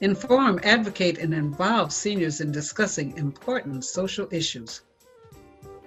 inform, 0.00 0.58
advocate, 0.62 1.18
and 1.18 1.34
involve 1.34 1.92
seniors 1.92 2.40
in 2.40 2.50
discussing 2.50 3.16
important 3.18 3.84
social 3.84 4.26
issues. 4.30 4.82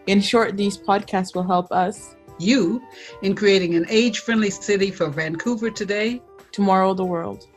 In 0.05 0.21
short, 0.21 0.55
these 0.55 0.77
podcasts 0.77 1.33
will 1.33 1.43
help 1.43 1.71
us, 1.71 2.15
you, 2.37 2.81
in 3.23 3.35
creating 3.35 3.75
an 3.75 3.85
age 3.89 4.19
friendly 4.19 4.51
city 4.51 4.91
for 4.91 5.09
Vancouver 5.09 5.71
today, 5.71 6.21
tomorrow, 6.51 6.93
the 6.93 7.05
world. 7.05 7.47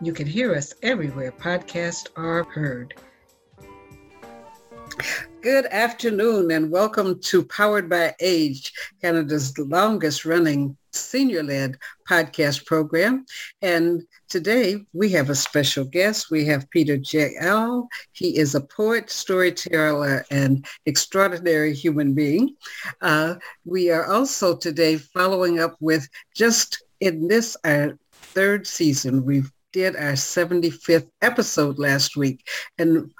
You 0.00 0.12
can 0.12 0.26
hear 0.26 0.54
us 0.54 0.74
everywhere 0.82 1.32
podcasts 1.32 2.06
are 2.16 2.44
heard. 2.44 2.94
Good 5.40 5.66
afternoon 5.66 6.50
and 6.52 6.70
welcome 6.70 7.20
to 7.22 7.44
Powered 7.44 7.88
by 7.88 8.14
Age, 8.20 8.72
Canada's 9.00 9.56
longest 9.58 10.24
running 10.24 10.76
senior 10.96 11.42
led 11.42 11.76
podcast 12.08 12.66
program. 12.66 13.24
And 13.62 14.02
today 14.28 14.84
we 14.92 15.10
have 15.10 15.30
a 15.30 15.34
special 15.34 15.84
guest. 15.84 16.30
We 16.30 16.44
have 16.46 16.70
Peter 16.70 16.96
J.L. 16.96 17.88
He 18.12 18.38
is 18.38 18.54
a 18.54 18.60
poet, 18.60 19.10
storyteller, 19.10 20.24
and 20.30 20.66
extraordinary 20.86 21.74
human 21.74 22.14
being. 22.14 22.56
Uh, 23.00 23.36
we 23.64 23.90
are 23.90 24.06
also 24.12 24.56
today 24.56 24.96
following 24.96 25.60
up 25.60 25.76
with 25.80 26.08
just 26.34 26.82
in 27.00 27.28
this 27.28 27.56
our 27.64 27.98
third 28.12 28.66
season, 28.66 29.24
we 29.24 29.42
did 29.72 29.96
our 29.96 30.12
75th 30.12 31.08
episode 31.22 31.78
last 31.78 32.16
week. 32.16 32.46
And 32.78 33.10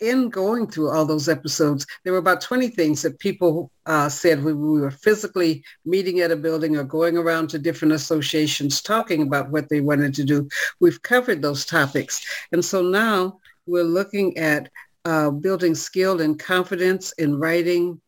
in 0.00 0.28
going 0.28 0.66
through 0.66 0.90
all 0.90 1.04
those 1.04 1.28
episodes, 1.28 1.86
there 2.04 2.12
were 2.12 2.18
about 2.18 2.40
20 2.40 2.68
things 2.68 3.02
that 3.02 3.18
people 3.18 3.70
uh, 3.86 4.08
said 4.08 4.42
when 4.42 4.60
we 4.60 4.80
were 4.80 4.90
physically 4.90 5.64
meeting 5.84 6.20
at 6.20 6.30
a 6.30 6.36
building 6.36 6.76
or 6.76 6.84
going 6.84 7.16
around 7.16 7.48
to 7.50 7.58
different 7.58 7.92
associations 7.92 8.82
talking 8.82 9.22
about 9.22 9.50
what 9.50 9.68
they 9.68 9.80
wanted 9.80 10.14
to 10.14 10.24
do. 10.24 10.48
We've 10.80 11.02
covered 11.02 11.42
those 11.42 11.64
topics. 11.64 12.24
And 12.52 12.64
so 12.64 12.82
now 12.82 13.38
we're 13.66 13.84
looking 13.84 14.36
at 14.38 14.70
uh, 15.04 15.30
building 15.30 15.74
skill 15.74 16.20
and 16.20 16.38
confidence 16.38 17.12
in 17.12 17.38
writing 17.38 18.00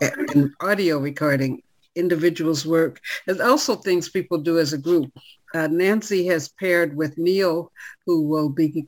and 0.00 0.52
audio 0.60 0.98
recording 0.98 1.62
individuals 1.96 2.64
work 2.64 3.00
and 3.26 3.40
also 3.40 3.74
things 3.74 4.08
people 4.08 4.38
do 4.38 4.58
as 4.58 4.72
a 4.72 4.78
group. 4.78 5.10
Uh, 5.54 5.66
Nancy 5.66 6.26
has 6.26 6.48
paired 6.48 6.94
with 6.94 7.18
Neil, 7.18 7.72
who 8.06 8.22
will 8.22 8.48
be 8.48 8.86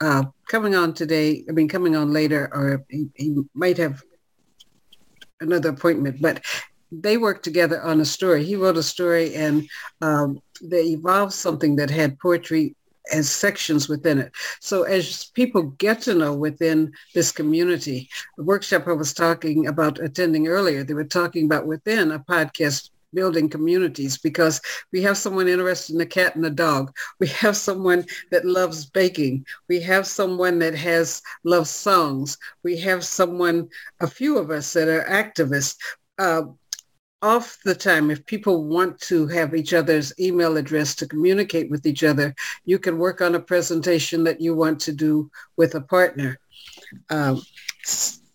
uh, 0.00 0.24
coming 0.48 0.74
on 0.74 0.94
today, 0.94 1.44
I 1.48 1.52
mean, 1.52 1.68
coming 1.68 1.96
on 1.96 2.12
later, 2.12 2.50
or 2.52 2.84
he, 2.88 3.08
he 3.14 3.42
might 3.54 3.78
have 3.78 4.02
another 5.40 5.70
appointment, 5.70 6.20
but 6.20 6.44
they 6.92 7.16
worked 7.16 7.44
together 7.44 7.82
on 7.82 8.00
a 8.00 8.04
story. 8.04 8.44
He 8.44 8.56
wrote 8.56 8.76
a 8.76 8.82
story 8.82 9.34
and 9.34 9.68
um, 10.00 10.40
they 10.62 10.84
evolved 10.84 11.32
something 11.32 11.76
that 11.76 11.90
had 11.90 12.18
poetry 12.18 12.74
as 13.12 13.30
sections 13.30 13.88
within 13.88 14.18
it. 14.18 14.32
So 14.60 14.82
as 14.82 15.26
people 15.34 15.62
get 15.62 16.02
to 16.02 16.14
know 16.14 16.34
within 16.34 16.92
this 17.14 17.30
community, 17.30 18.08
the 18.36 18.44
workshop 18.44 18.88
I 18.88 18.92
was 18.92 19.14
talking 19.14 19.66
about 19.66 20.00
attending 20.00 20.48
earlier, 20.48 20.82
they 20.82 20.94
were 20.94 21.04
talking 21.04 21.44
about 21.44 21.66
within 21.66 22.10
a 22.10 22.18
podcast 22.18 22.90
building 23.14 23.48
communities 23.48 24.18
because 24.18 24.60
we 24.92 25.02
have 25.02 25.16
someone 25.16 25.48
interested 25.48 25.94
in 25.94 26.00
a 26.00 26.06
cat 26.06 26.36
and 26.36 26.46
a 26.46 26.50
dog. 26.50 26.94
We 27.18 27.28
have 27.28 27.56
someone 27.56 28.04
that 28.30 28.44
loves 28.44 28.86
baking. 28.86 29.46
We 29.68 29.80
have 29.80 30.06
someone 30.06 30.58
that 30.60 30.74
has 30.74 31.22
loves 31.44 31.70
songs. 31.70 32.38
We 32.62 32.76
have 32.80 33.04
someone, 33.04 33.68
a 34.00 34.06
few 34.06 34.38
of 34.38 34.50
us 34.50 34.72
that 34.74 34.88
are 34.88 35.04
activists. 35.04 35.76
Uh, 36.18 36.42
off 37.22 37.58
the 37.64 37.74
time, 37.74 38.10
if 38.10 38.24
people 38.26 38.64
want 38.64 39.00
to 39.00 39.26
have 39.28 39.54
each 39.54 39.72
other's 39.72 40.12
email 40.20 40.56
address 40.56 40.94
to 40.94 41.08
communicate 41.08 41.70
with 41.70 41.86
each 41.86 42.04
other, 42.04 42.34
you 42.64 42.78
can 42.78 42.98
work 42.98 43.20
on 43.20 43.34
a 43.34 43.40
presentation 43.40 44.22
that 44.24 44.40
you 44.40 44.54
want 44.54 44.78
to 44.80 44.92
do 44.92 45.30
with 45.56 45.74
a 45.74 45.80
partner. 45.80 46.38
Um, 47.10 47.42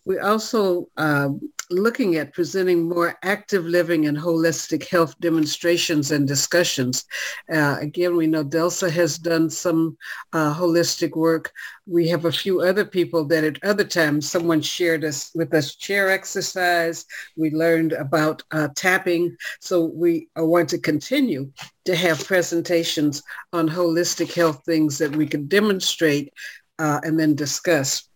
we 0.05 0.17
also 0.19 0.89
um, 0.97 1.39
looking 1.71 2.15
at 2.15 2.33
presenting 2.33 2.87
more 2.87 3.17
active 3.23 3.65
living 3.65 4.05
and 4.05 4.17
holistic 4.17 4.87
health 4.87 5.15
demonstrations 5.19 6.11
and 6.11 6.27
discussions. 6.27 7.05
Uh, 7.51 7.77
again, 7.79 8.15
we 8.15 8.27
know 8.27 8.43
Delsa 8.43 8.89
has 8.91 9.17
done 9.17 9.49
some 9.49 9.97
uh, 10.33 10.53
holistic 10.53 11.15
work. 11.15 11.51
We 11.87 12.07
have 12.09 12.25
a 12.25 12.31
few 12.31 12.61
other 12.61 12.85
people 12.85 13.25
that 13.25 13.43
at 13.43 13.63
other 13.63 13.83
times 13.83 14.29
someone 14.29 14.61
shared 14.61 15.03
us 15.03 15.31
with 15.33 15.53
us 15.53 15.75
chair 15.75 16.09
exercise. 16.09 17.05
We 17.37 17.51
learned 17.51 17.93
about 17.93 18.43
uh, 18.51 18.69
tapping. 18.75 19.35
So 19.59 19.85
we 19.85 20.27
want 20.35 20.69
to 20.69 20.77
continue 20.77 21.51
to 21.85 21.95
have 21.95 22.25
presentations 22.25 23.23
on 23.53 23.69
holistic 23.69 24.33
health 24.33 24.63
things 24.65 24.97
that 24.99 25.15
we 25.15 25.25
can 25.25 25.47
demonstrate 25.47 26.33
uh, 26.79 26.99
and 27.03 27.19
then 27.19 27.35
discuss. 27.35 28.07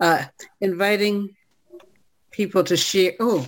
Uh, 0.00 0.24
inviting 0.60 1.34
people 2.34 2.64
to 2.64 2.76
share. 2.76 3.12
Oh, 3.20 3.46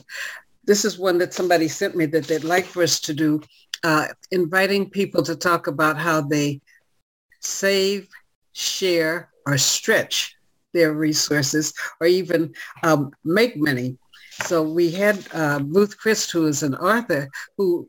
this 0.65 0.85
is 0.85 0.99
one 0.99 1.19
that 1.19 1.35
somebody 1.35 1.69
sent 1.69 1.97
me 1.97 2.07
that 2.07 2.25
they'd 2.25 2.45
like 2.45 2.65
for 2.65 2.83
us 2.83 3.01
to 3.01 3.15
do, 3.15 3.41
uh, 3.85 4.07
inviting 4.31 4.91
people 4.91 5.23
to 5.25 5.37
talk 5.37 5.67
about 5.67 5.99
how 5.99 6.21
they 6.21 6.61
save, 7.41 8.09
share, 8.53 9.31
or 9.47 9.59
stretch 9.59 10.37
their 10.73 10.93
resources, 10.93 11.73
or 12.01 12.07
even 12.07 12.55
um, 12.83 13.11
make 13.25 13.57
money. 13.57 13.97
So 14.45 14.63
we 14.63 14.91
had 14.91 15.27
uh, 15.33 15.61
Ruth 15.65 15.97
Christ, 15.97 16.31
who 16.31 16.47
is 16.47 16.63
an 16.63 16.75
author, 16.77 17.29
who 17.57 17.89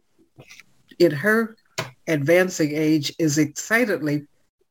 in 0.99 1.11
her 1.11 1.55
advancing 2.07 2.73
age 2.73 3.13
is 3.19 3.37
excitedly 3.37 4.25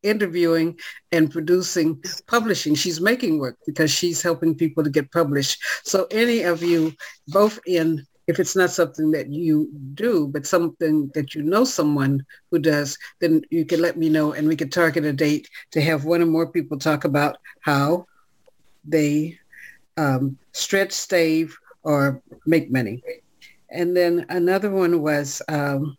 interviewing 0.07 0.79
and 1.13 1.31
producing 1.31 2.03
publishing. 2.27 2.75
She's 2.75 3.01
making 3.01 3.39
work 3.39 3.57
because 3.67 3.91
she's 3.91 4.23
helping 4.23 4.55
people 4.55 4.85
to 4.85 4.91
get 4.91 5.13
published. 5.13 5.63
So 5.85 6.07
any 6.11 6.43
of 6.43 6.63
you, 6.63 6.93
both 7.29 7.59
in 7.67 8.07
if 8.27 8.41
it's 8.41 8.57
not 8.57 8.71
something 8.71 9.13
that 9.13 9.33
you 9.33 9.71
do, 9.95 10.27
but 10.27 10.47
something 10.47 11.11
that 11.15 11.35
you 11.35 11.43
know 11.43 11.65
someone 11.65 12.25
who 12.51 12.59
does, 12.59 12.99
then 13.21 13.43
you 13.51 13.65
can 13.65 13.81
let 13.81 13.97
me 13.97 14.09
know 14.09 14.33
and 14.33 14.49
we 14.49 14.57
can 14.57 14.69
target 14.69 15.05
a 15.05 15.13
date 15.13 15.49
to 15.71 15.81
have 15.81 16.05
one 16.05 16.23
or 16.23 16.27
more 16.27 16.51
people 16.51 16.77
talk 16.79 17.05
about 17.05 17.37
how 17.61 18.05
they 18.85 19.39
um, 19.97 20.37
stretch, 20.53 20.93
stave, 20.93 21.57
or 21.85 22.21
make 22.47 22.71
money. 22.71 23.03
And 23.71 23.97
then 23.97 24.27
another 24.29 24.71
one 24.71 25.03
was 25.03 25.41
um, 25.49 25.97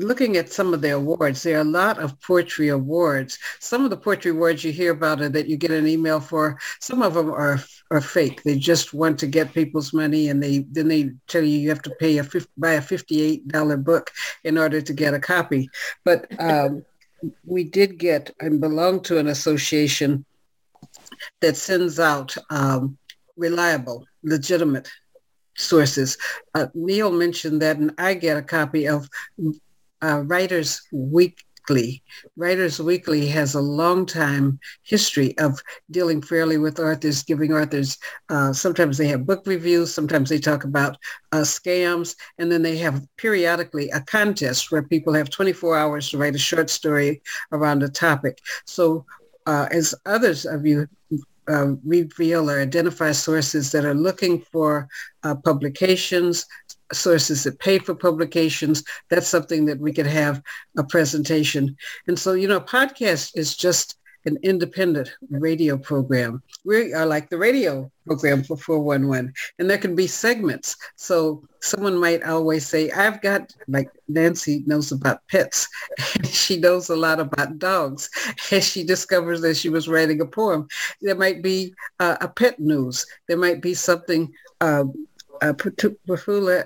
looking 0.00 0.36
at 0.36 0.52
some 0.52 0.72
of 0.74 0.80
the 0.80 0.90
awards, 0.90 1.42
there 1.42 1.58
are 1.58 1.62
a 1.62 1.64
lot 1.64 1.98
of 1.98 2.20
poetry 2.20 2.68
awards. 2.68 3.38
Some 3.58 3.84
of 3.84 3.90
the 3.90 3.96
poetry 3.96 4.30
awards 4.30 4.64
you 4.64 4.72
hear 4.72 4.92
about 4.92 5.20
are 5.20 5.28
that 5.28 5.48
you 5.48 5.56
get 5.56 5.70
an 5.70 5.86
email 5.86 6.20
for. 6.20 6.58
Some 6.80 7.02
of 7.02 7.14
them 7.14 7.30
are 7.30 7.60
are 7.90 8.00
fake. 8.00 8.42
They 8.42 8.56
just 8.56 8.94
want 8.94 9.18
to 9.20 9.26
get 9.26 9.54
people's 9.54 9.92
money, 9.92 10.28
and 10.28 10.42
they 10.42 10.60
then 10.70 10.88
they 10.88 11.12
tell 11.28 11.42
you 11.42 11.58
you 11.58 11.68
have 11.68 11.82
to 11.82 11.94
pay 12.00 12.18
a 12.18 12.26
buy 12.56 12.72
a 12.72 12.82
fifty 12.82 13.20
eight 13.20 13.48
dollar 13.48 13.76
book 13.76 14.10
in 14.44 14.58
order 14.58 14.80
to 14.80 14.92
get 14.92 15.14
a 15.14 15.20
copy. 15.20 15.68
But 16.04 16.26
um, 16.40 16.84
we 17.44 17.64
did 17.64 17.98
get 17.98 18.34
and 18.40 18.60
belong 18.60 19.00
to 19.02 19.18
an 19.18 19.28
association 19.28 20.24
that 21.40 21.56
sends 21.56 22.00
out 22.00 22.36
um, 22.48 22.96
reliable, 23.36 24.06
legitimate 24.22 24.88
sources. 25.56 26.16
Uh, 26.54 26.66
Neil 26.74 27.10
mentioned 27.10 27.60
that, 27.62 27.76
and 27.76 27.92
I 27.98 28.14
get 28.14 28.36
a 28.36 28.42
copy 28.42 28.88
of 28.88 29.08
uh, 30.02 30.22
Writers 30.26 30.82
Weekly. 30.92 32.02
Writers 32.36 32.80
Weekly 32.80 33.26
has 33.28 33.54
a 33.54 33.60
long 33.60 34.06
time 34.06 34.58
history 34.82 35.36
of 35.38 35.60
dealing 35.90 36.22
fairly 36.22 36.58
with 36.58 36.80
authors, 36.80 37.22
giving 37.22 37.52
authors, 37.52 37.98
uh, 38.28 38.52
sometimes 38.52 38.98
they 38.98 39.06
have 39.06 39.26
book 39.26 39.42
reviews, 39.46 39.92
sometimes 39.92 40.28
they 40.28 40.38
talk 40.38 40.64
about 40.64 40.96
uh, 41.32 41.38
scams, 41.38 42.16
and 42.38 42.50
then 42.50 42.62
they 42.62 42.76
have 42.78 43.06
periodically 43.16 43.88
a 43.90 44.00
contest 44.00 44.72
where 44.72 44.82
people 44.82 45.12
have 45.12 45.30
24 45.30 45.76
hours 45.76 46.10
to 46.10 46.18
write 46.18 46.34
a 46.34 46.38
short 46.38 46.70
story 46.70 47.22
around 47.52 47.82
a 47.82 47.88
topic. 47.88 48.40
So 48.64 49.04
uh, 49.46 49.68
as 49.70 49.94
others 50.06 50.44
of 50.46 50.66
you 50.66 50.88
uh, 51.48 51.74
reveal 51.84 52.48
or 52.50 52.60
identify 52.60 53.12
sources 53.12 53.72
that 53.72 53.84
are 53.84 53.94
looking 53.94 54.40
for 54.52 54.88
uh, 55.24 55.34
publications, 55.34 56.46
sources 56.92 57.44
that 57.44 57.58
pay 57.58 57.78
for 57.78 57.94
publications. 57.94 58.84
That's 59.08 59.28
something 59.28 59.66
that 59.66 59.80
we 59.80 59.92
could 59.92 60.06
have 60.06 60.42
a 60.76 60.84
presentation. 60.84 61.76
And 62.06 62.18
so, 62.18 62.32
you 62.32 62.48
know, 62.48 62.60
podcast 62.60 63.36
is 63.36 63.56
just 63.56 63.96
an 64.26 64.38
independent 64.42 65.10
radio 65.30 65.78
program. 65.78 66.42
We 66.64 66.92
are 66.92 67.06
like 67.06 67.30
the 67.30 67.38
radio 67.38 67.90
program 68.06 68.42
for 68.44 68.56
411, 68.56 69.32
and 69.58 69.70
there 69.70 69.78
can 69.78 69.94
be 69.94 70.06
segments. 70.06 70.76
So 70.96 71.42
someone 71.60 71.96
might 71.96 72.22
always 72.24 72.66
say, 72.66 72.90
I've 72.90 73.22
got, 73.22 73.54
like 73.68 73.90
Nancy 74.08 74.62
knows 74.66 74.92
about 74.92 75.26
pets, 75.28 75.68
she 76.24 76.58
knows 76.58 76.90
a 76.90 76.96
lot 76.96 77.20
about 77.20 77.58
dogs, 77.58 78.10
and 78.52 78.62
she 78.62 78.84
discovers 78.84 79.40
that 79.40 79.56
she 79.56 79.68
was 79.68 79.88
writing 79.88 80.20
a 80.20 80.26
poem. 80.26 80.68
There 81.00 81.14
might 81.14 81.42
be 81.42 81.74
uh, 81.98 82.16
a 82.20 82.28
pet 82.28 82.60
news. 82.60 83.06
There 83.26 83.38
might 83.38 83.62
be 83.62 83.74
something 83.74 84.32
uh, 84.60 84.84
uh, 85.42 85.52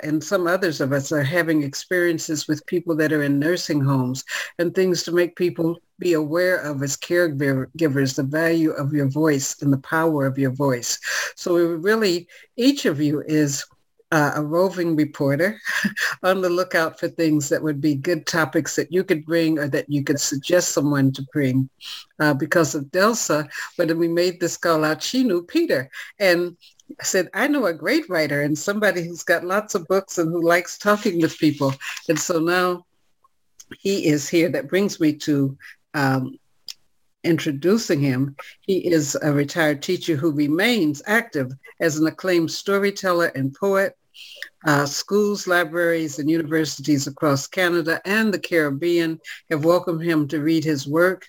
and 0.03 0.23
some 0.23 0.47
others 0.47 0.81
of 0.81 0.93
us 0.93 1.13
are 1.13 1.23
having 1.23 1.63
experiences 1.63 2.49
with 2.49 2.67
people 2.67 2.97
that 2.97 3.13
are 3.13 3.23
in 3.23 3.39
nursing 3.39 3.81
homes 3.81 4.25
and 4.59 4.75
things 4.75 5.03
to 5.03 5.13
make 5.13 5.37
people 5.37 5.79
be 5.99 6.15
aware 6.15 6.57
of 6.57 6.83
as 6.83 6.97
caregivers, 6.97 8.17
the 8.17 8.23
value 8.23 8.71
of 8.73 8.93
your 8.93 9.09
voice 9.09 9.63
and 9.63 9.73
the 9.73 9.79
power 9.79 10.27
of 10.27 10.39
your 10.39 10.51
voice. 10.51 10.99
So 11.37 11.55
we 11.55 11.63
really, 11.63 12.29
each 12.57 12.85
of 12.85 13.01
you 13.01 13.23
is 13.27 13.65
uh, 14.15 14.33
a 14.37 14.43
roving 14.43 14.95
reporter 14.95 15.61
on 16.23 16.41
the 16.41 16.49
lookout 16.49 17.01
for 17.01 17.09
things 17.09 17.49
that 17.49 17.63
would 17.63 17.81
be 17.81 17.97
good 17.97 18.27
topics 18.27 18.77
that 18.77 18.93
you 18.93 19.03
could 19.03 19.25
bring 19.25 19.59
or 19.59 19.67
that 19.67 19.91
you 19.91 20.05
could 20.05 20.21
suggest 20.21 20.73
someone 20.73 21.11
to 21.13 21.23
bring. 21.33 21.69
Uh, 22.21 22.33
because 22.33 22.77
of 22.77 22.85
Delsa, 22.87 23.49
when 23.75 23.99
we 23.99 24.07
made 24.07 24.39
this 24.39 24.57
call 24.57 24.85
out, 24.85 25.03
she 25.03 25.25
knew 25.25 25.43
Peter. 25.43 25.91
And 26.21 26.57
I 27.01 27.05
said, 27.05 27.29
I 27.35 27.49
know 27.49 27.67
a 27.67 27.75
great 27.75 28.09
writer 28.09 28.43
and 28.43 28.59
somebody 28.59 29.07
who's 29.07 29.23
got 29.23 29.45
lots 29.45 29.75
of 29.75 29.87
books 29.89 30.19
and 30.19 30.31
who 30.31 30.43
likes 30.43 30.79
talking 30.79 31.21
with 31.21 31.39
people. 31.39 31.75
And 32.09 32.19
so 32.19 32.39
now 32.39 32.85
he 33.79 34.07
is 34.07 34.29
here. 34.29 34.49
That 34.49 34.69
brings 34.69 35.01
me 35.01 35.15
to 35.15 35.57
um, 35.95 36.39
introducing 37.25 38.01
him. 38.01 38.37
He 38.61 38.79
is 38.87 39.17
a 39.23 39.33
retired 39.33 39.83
teacher 39.83 40.17
who 40.17 40.31
remains 40.31 41.03
active 41.07 41.53
as 41.81 41.99
an 41.99 42.07
acclaimed 42.07 42.51
storyteller 42.51 43.27
and 43.35 43.55
poet. 43.55 43.97
Uh, 44.65 44.87
schools, 44.87 45.49
libraries, 45.49 46.19
and 46.19 46.31
universities 46.31 47.09
across 47.09 47.49
Canada 47.49 48.01
and 48.05 48.33
the 48.33 48.39
Caribbean 48.39 49.19
have 49.51 49.65
welcomed 49.65 50.03
him 50.03 50.29
to 50.29 50.41
read 50.41 50.63
his 50.65 50.87
work. 50.87 51.27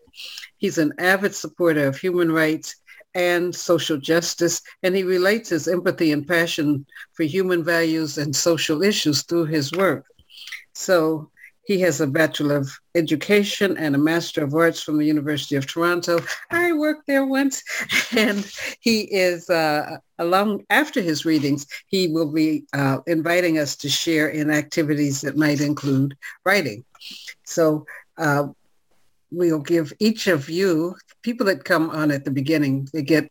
He's 0.57 0.77
an 0.77 0.93
avid 0.99 1.33
supporter 1.33 1.87
of 1.87 1.97
human 1.97 2.31
rights 2.31 2.75
and 3.15 3.55
social 3.55 3.97
justice, 3.97 4.61
and 4.83 4.95
he 4.95 5.03
relates 5.03 5.49
his 5.49 5.67
empathy 5.67 6.11
and 6.11 6.27
passion 6.27 6.85
for 7.13 7.23
human 7.23 7.63
values 7.63 8.17
and 8.17 8.35
social 8.35 8.83
issues 8.83 9.23
through 9.23 9.45
his 9.45 9.71
work. 9.71 10.05
So 10.73 11.31
he 11.65 11.79
has 11.79 11.99
a 11.99 12.07
Bachelor 12.07 12.57
of 12.57 12.79
Education 12.93 13.75
and 13.77 13.95
a 13.95 13.97
Master 13.97 14.43
of 14.43 14.53
Arts 14.53 14.81
from 14.81 14.97
the 14.97 15.05
University 15.05 15.55
of 15.55 15.65
Toronto. 15.65 16.19
I 16.51 16.73
worked 16.73 17.07
there 17.07 17.25
once, 17.25 17.63
and 18.15 18.45
he 18.81 19.01
is, 19.01 19.49
uh, 19.49 19.97
along 20.19 20.65
after 20.69 21.01
his 21.01 21.25
readings, 21.25 21.65
he 21.87 22.07
will 22.07 22.31
be 22.31 22.65
uh, 22.73 22.99
inviting 23.07 23.57
us 23.57 23.75
to 23.77 23.89
share 23.89 24.29
in 24.29 24.51
activities 24.51 25.21
that 25.21 25.37
might 25.37 25.59
include 25.59 26.15
writing. 26.45 26.83
So 27.45 27.85
uh, 28.17 28.47
we'll 29.35 29.59
give 29.59 29.93
each 29.99 30.27
of 30.27 30.49
you, 30.49 30.95
people 31.21 31.45
that 31.47 31.63
come 31.63 31.89
on 31.89 32.11
at 32.11 32.23
the 32.25 32.31
beginning, 32.31 32.87
they 32.93 33.03
get 33.03 33.29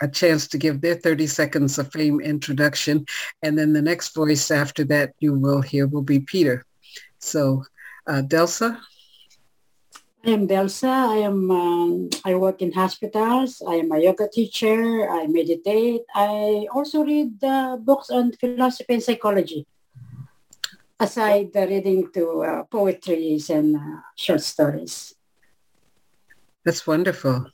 a 0.00 0.08
chance 0.08 0.46
to 0.48 0.58
give 0.58 0.80
their 0.80 0.94
30 0.94 1.26
seconds 1.26 1.78
of 1.78 1.90
fame 1.90 2.20
introduction. 2.20 3.04
And 3.42 3.58
then 3.58 3.72
the 3.72 3.82
next 3.82 4.14
voice 4.14 4.50
after 4.50 4.84
that 4.84 5.14
you 5.18 5.34
will 5.34 5.62
hear 5.62 5.86
will 5.86 6.02
be 6.02 6.20
Peter. 6.20 6.64
So 7.18 7.64
uh, 8.06 8.22
Delsa? 8.22 8.78
I 10.24 10.30
am 10.30 10.48
Delsa. 10.48 10.88
I 10.88 11.16
am. 11.16 11.50
Um, 11.50 12.08
I 12.24 12.34
work 12.34 12.62
in 12.62 12.72
hospitals. 12.72 13.60
I 13.66 13.74
am 13.74 13.92
a 13.92 13.98
yoga 13.98 14.28
teacher. 14.32 15.10
I 15.10 15.26
meditate. 15.26 16.02
I 16.14 16.66
also 16.72 17.04
read 17.04 17.42
uh, 17.44 17.76
books 17.76 18.08
on 18.10 18.32
philosophy 18.32 18.94
and 18.94 19.02
psychology 19.02 19.66
aside 21.00 21.52
the 21.52 21.66
reading 21.66 22.10
to 22.12 22.42
uh, 22.42 22.62
poetries 22.64 23.50
and 23.50 23.76
uh, 23.76 24.00
short 24.16 24.40
stories. 24.40 25.13
That's 26.64 26.86
wonderful. 26.86 27.46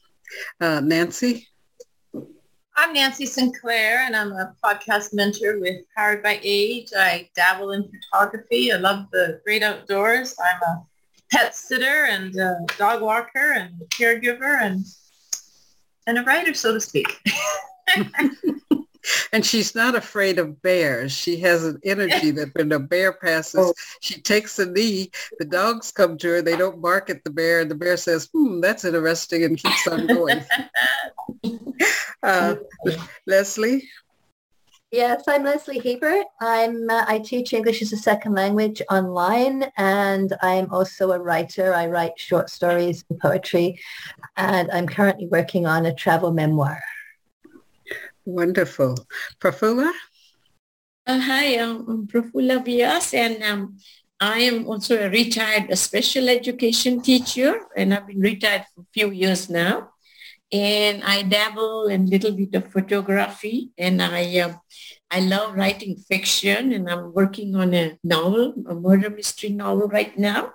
Uh, 0.61 0.81
Nancy? 0.81 1.49
I'm 2.77 2.93
Nancy 2.93 3.27
Sinclair, 3.27 4.05
and 4.07 4.15
I'm 4.15 4.31
a 4.33 4.55
podcast 4.65 5.12
mentor 5.12 5.59
with 5.59 5.85
Powered 5.97 6.23
by 6.23 6.39
Age. 6.45 6.91
I 6.97 7.29
dabble 7.35 7.73
in 7.73 7.91
photography. 7.91 8.73
I 8.73 8.77
love 8.77 9.07
the 9.12 9.41
great 9.45 9.65
outdoors. 9.65 10.37
I'm 10.39 10.62
a 10.62 10.87
pet 11.33 11.57
sitter 11.57 12.07
and 12.07 12.35
a 12.37 12.65
dog 12.79 13.03
walker 13.03 13.55
and 13.57 13.75
caregiver 13.91 14.62
and 14.62 14.85
and 16.07 16.19
a 16.19 16.23
writer, 16.23 16.55
so 16.55 16.73
to 16.73 16.81
speak. 16.81 17.09
and 19.32 19.44
she's 19.44 19.75
not 19.75 19.94
afraid 19.94 20.38
of 20.38 20.61
bears. 20.62 21.12
She 21.12 21.38
has 21.41 21.64
an 21.64 21.81
energy 21.85 22.31
that 22.32 22.55
when 22.55 22.73
a 22.73 22.79
bear 22.79 23.12
passes, 23.12 23.61
oh. 23.61 23.75
she 24.00 24.20
takes 24.20 24.58
a 24.58 24.67
knee. 24.67 25.11
The 25.38 25.44
dogs 25.44 25.91
come 25.91 26.19
to 26.19 26.29
her. 26.29 26.43
They 26.43 26.56
don't 26.56 26.82
bark 26.82 27.11
at 27.11 27.25
the 27.25 27.31
bear. 27.31 27.64
The 27.64 27.75
bear 27.75 27.97
says, 27.97 28.29
hmm, 28.32 28.61
that's 28.61 28.85
interesting 28.85 29.44
and 29.44 29.58
keeps 29.58 29.87
on 29.87 30.06
going. 30.06 30.44
uh, 32.23 32.56
Leslie? 33.26 33.88
Yes, 34.93 35.23
I'm 35.29 35.44
Leslie 35.44 35.79
Hebert. 35.79 36.26
I'm 36.41 36.91
uh, 36.91 37.05
I 37.06 37.20
teach 37.20 37.52
English 37.52 37.81
as 37.81 37.93
a 37.93 37.97
second 37.97 38.35
language 38.35 38.82
online, 38.91 39.70
and 39.76 40.37
I'm 40.43 40.69
also 40.73 41.12
a 41.12 41.19
writer. 41.20 41.73
I 41.73 41.87
write 41.87 42.19
short 42.19 42.50
stories 42.50 43.05
and 43.08 43.20
poetry, 43.20 43.79
and 44.37 44.69
I'm 44.73 44.88
currently 44.88 45.29
working 45.29 45.64
on 45.64 45.87
a 45.87 45.94
travel 45.94 46.32
memoir. 46.32 46.81
Wonderful. 48.25 48.97
Prafula? 49.41 49.91
Uh, 51.07 51.19
hi, 51.19 51.59
I'm 51.59 52.07
Prafula 52.07 52.63
Vyas 52.65 53.15
and 53.15 53.43
um, 53.43 53.79
I 54.21 54.41
am 54.41 54.69
also 54.69 55.01
a 55.01 55.09
retired 55.09 55.77
special 55.79 56.29
education 56.29 57.01
teacher 57.01 57.67
and 57.75 57.95
I've 57.95 58.07
been 58.07 58.21
retired 58.21 58.67
for 58.75 58.83
a 58.83 58.93
few 58.93 59.11
years 59.11 59.49
now. 59.49 59.91
And 60.53 61.03
I 61.05 61.23
dabble 61.23 61.87
in 61.87 62.03
a 62.03 62.07
little 62.07 62.33
bit 62.33 62.55
of 62.55 62.71
photography 62.71 63.71
and 63.79 64.03
I, 64.03 64.41
uh, 64.41 64.55
I 65.11 65.21
love 65.21 65.55
writing 65.55 65.97
fiction 65.97 66.73
and 66.73 66.91
I'm 66.91 67.15
working 67.15 67.57
on 67.57 67.73
a 67.73 67.99
novel, 68.05 68.55
a 68.69 68.75
murder 68.75 69.09
mystery 69.09 69.50
novel 69.50 69.89
right 69.89 70.17
now, 70.19 70.53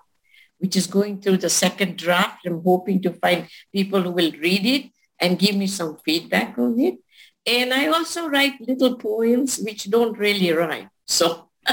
which 0.60 0.75
is 0.75 0.86
going 0.86 1.22
through 1.22 1.38
the 1.38 1.50
second 1.50 1.98
draft. 1.98 2.45
I'm 2.45 2.62
hoping 2.62 3.01
to 3.01 3.13
find 3.13 3.48
people 3.74 4.03
who 4.03 4.12
will 4.12 4.31
read 4.34 4.65
it 4.65 4.91
and 5.19 5.39
give 5.39 5.55
me 5.55 5.65
some 5.65 5.98
feedback 6.05 6.57
on 6.60 6.79
it. 6.79 7.00
And 7.47 7.73
I 7.73 7.87
also 7.87 8.27
write 8.27 8.59
little 8.59 8.97
poems 8.97 9.59
which 9.59 9.89
don't 9.89 10.17
really 10.17 10.51
rhyme. 10.51 10.89
So, 11.05 11.49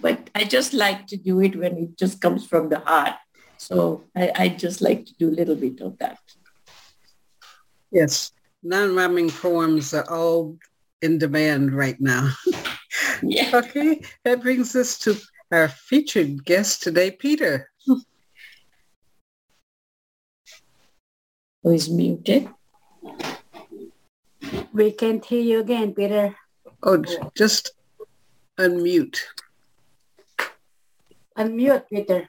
but 0.00 0.30
I 0.34 0.44
just 0.44 0.72
like 0.72 1.06
to 1.08 1.16
do 1.16 1.40
it 1.40 1.56
when 1.56 1.76
it 1.78 1.98
just 1.98 2.20
comes 2.20 2.46
from 2.46 2.68
the 2.68 2.78
heart. 2.78 3.14
So 3.58 4.04
I, 4.14 4.30
I 4.36 4.48
just 4.50 4.80
like 4.80 5.06
to 5.06 5.14
do 5.14 5.30
a 5.30 5.34
little 5.34 5.56
bit 5.56 5.80
of 5.80 5.98
that. 5.98 6.18
Yes, 7.90 8.30
non-rhyming 8.62 9.30
poems 9.30 9.92
are 9.94 10.08
all 10.10 10.58
in 11.02 11.18
demand 11.18 11.74
right 11.74 12.00
now. 12.00 12.30
yeah. 13.22 13.50
Okay, 13.54 14.00
that 14.24 14.42
brings 14.42 14.76
us 14.76 14.98
to 15.00 15.16
our 15.50 15.68
featured 15.68 16.44
guest 16.44 16.82
today, 16.82 17.10
Peter. 17.10 17.70
Who 17.86 18.00
is 21.70 21.88
muted? 21.88 22.48
We 24.72 24.92
can't 24.92 25.24
hear 25.24 25.40
you 25.40 25.60
again, 25.60 25.94
Peter. 25.94 26.34
Oh, 26.82 27.02
just 27.36 27.72
unmute. 28.58 29.18
Unmute, 31.36 31.84
Peter. 31.88 32.28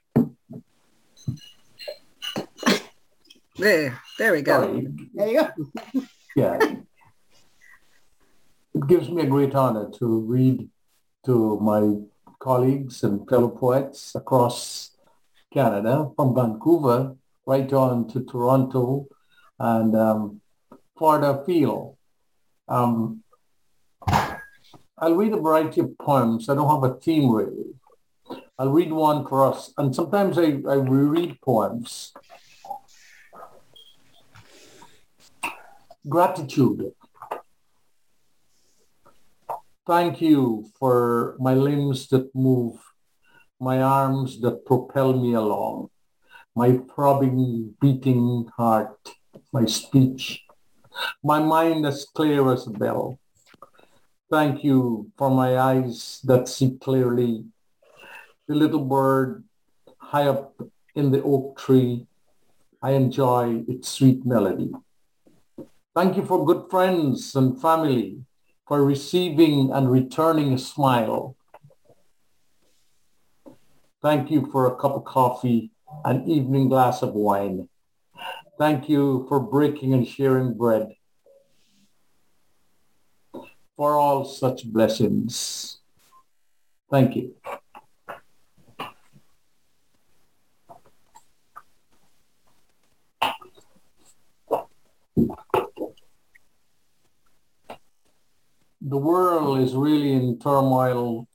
There, 3.57 3.99
there 4.19 4.31
we 4.33 4.41
go. 4.41 4.81
There 5.13 5.27
you 5.27 5.41
go. 5.41 6.01
yeah. 6.35 6.59
It 8.73 8.87
gives 8.87 9.09
me 9.09 9.23
a 9.23 9.27
great 9.27 9.55
honor 9.55 9.89
to 9.99 10.19
read 10.21 10.69
to 11.25 11.59
my 11.59 12.01
colleagues 12.39 13.03
and 13.03 13.27
fellow 13.29 13.49
poets 13.49 14.13
across 14.13 14.91
Canada, 15.53 16.11
from 16.15 16.35
Vancouver 16.35 17.15
right 17.45 17.71
on 17.71 18.07
to 18.09 18.23
Toronto 18.25 19.07
and 19.59 19.95
um, 19.95 20.41
farther 20.97 21.39
afield. 21.41 21.95
Um, 22.67 23.23
I'll 24.97 25.15
read 25.15 25.33
a 25.33 25.37
variety 25.37 25.81
of 25.81 25.97
poems. 25.97 26.49
I 26.49 26.55
don't 26.55 26.69
have 26.69 26.89
a 26.89 26.95
theme 26.99 27.29
really. 27.29 27.75
I'll 28.57 28.71
read 28.71 28.91
one 28.91 29.27
for 29.27 29.45
us. 29.45 29.73
And 29.77 29.93
sometimes 29.93 30.37
I, 30.37 30.61
I 30.67 30.75
reread 30.75 31.41
poems. 31.41 32.13
Gratitude. 36.07 36.93
Thank 39.85 40.21
you 40.21 40.71
for 40.79 41.35
my 41.39 41.53
limbs 41.53 42.07
that 42.09 42.33
move, 42.33 42.79
my 43.59 43.81
arms 43.81 44.41
that 44.41 44.65
propel 44.65 45.13
me 45.13 45.33
along, 45.33 45.89
my 46.55 46.79
throbbing, 46.89 47.75
beating 47.79 48.49
heart, 48.57 48.97
my 49.51 49.65
speech, 49.65 50.44
my 51.23 51.39
mind 51.39 51.85
as 51.85 52.05
clear 52.05 52.51
as 52.53 52.67
a 52.67 52.71
bell. 52.71 53.19
Thank 54.29 54.63
you 54.63 55.11
for 55.17 55.29
my 55.29 55.57
eyes 55.57 56.19
that 56.23 56.47
see 56.47 56.77
clearly. 56.81 57.45
The 58.47 58.55
little 58.55 58.83
bird 58.83 59.43
high 59.97 60.27
up 60.27 60.53
in 60.95 61.11
the 61.11 61.21
oak 61.23 61.57
tree, 61.57 62.07
I 62.81 62.91
enjoy 62.91 63.63
its 63.67 63.89
sweet 63.89 64.25
melody. 64.25 64.71
Thank 65.95 66.17
you 66.17 66.25
for 66.25 66.45
good 66.45 66.69
friends 66.69 67.35
and 67.35 67.59
family, 67.61 68.21
for 68.67 68.83
receiving 68.83 69.71
and 69.71 69.89
returning 69.89 70.53
a 70.53 70.57
smile. 70.57 71.35
Thank 74.01 74.29
you 74.29 74.49
for 74.51 74.67
a 74.67 74.75
cup 74.75 74.91
of 74.91 75.05
coffee, 75.05 75.71
an 76.03 76.29
evening 76.29 76.69
glass 76.69 77.01
of 77.01 77.13
wine. 77.13 77.69
Thank 78.57 78.87
you 78.87 79.25
for 79.27 79.41
breaking 79.41 79.93
and 79.93 80.07
sharing 80.07 80.53
bread. 80.53 80.95
For 83.75 83.99
all 83.99 84.23
such 84.23 84.65
blessings. 84.65 85.79
Thank 86.89 87.17
you. 87.17 87.35
The 98.87 98.97
world 98.97 99.59
is 99.59 99.73
really 99.73 100.13
in 100.13 100.39
turmoil 100.39 101.27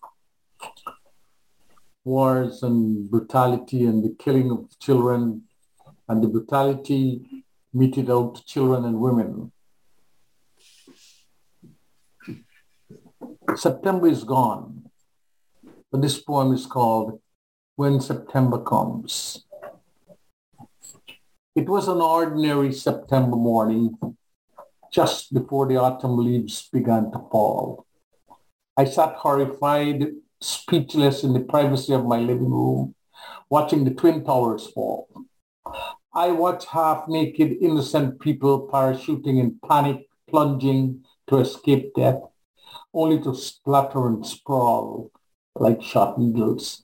wars 2.05 2.63
and 2.63 3.11
brutality 3.11 3.85
and 3.85 4.03
the 4.03 4.15
killing 4.19 4.51
of 4.51 4.79
children 4.79 5.43
and 6.11 6.25
the 6.25 6.27
brutality 6.27 7.45
meted 7.73 8.11
out 8.11 8.35
to 8.35 8.45
children 8.45 8.85
and 8.85 8.99
women. 8.99 9.53
September 13.55 14.09
is 14.09 14.25
gone, 14.25 14.91
but 15.93 16.03
this 16.03 16.21
poem 16.21 16.53
is 16.53 16.67
called 16.67 17.21
When 17.77 18.01
September 18.01 18.59
Comes. 18.59 19.45
It 21.55 21.69
was 21.69 21.87
an 21.87 22.01
ordinary 22.01 22.73
September 22.73 23.37
morning 23.37 23.97
just 24.93 25.33
before 25.33 25.69
the 25.69 25.77
autumn 25.77 26.17
leaves 26.19 26.69
began 26.73 27.13
to 27.13 27.21
fall. 27.31 27.87
I 28.77 28.85
sat 28.85 29.15
horrified, 29.15 30.11
speechless 30.41 31.23
in 31.23 31.35
the 31.35 31.47
privacy 31.55 31.93
of 31.93 32.05
my 32.05 32.19
living 32.19 32.51
room, 32.51 32.97
watching 33.49 33.85
the 33.85 33.95
Twin 33.95 34.25
Towers 34.25 34.67
fall. 34.67 35.07
I 36.13 36.33
watch 36.33 36.67
half-naked 36.67 37.59
innocent 37.61 38.21
people 38.21 38.69
parachuting 38.69 39.39
in 39.39 39.61
panic, 39.67 40.09
plunging 40.29 41.05
to 41.29 41.39
escape 41.39 41.95
death, 41.95 42.21
only 42.93 43.21
to 43.23 43.35
splatter 43.35 44.09
and 44.09 44.27
sprawl 44.27 45.13
like 45.55 45.83
shot 45.83 46.19
needles. 46.19 46.83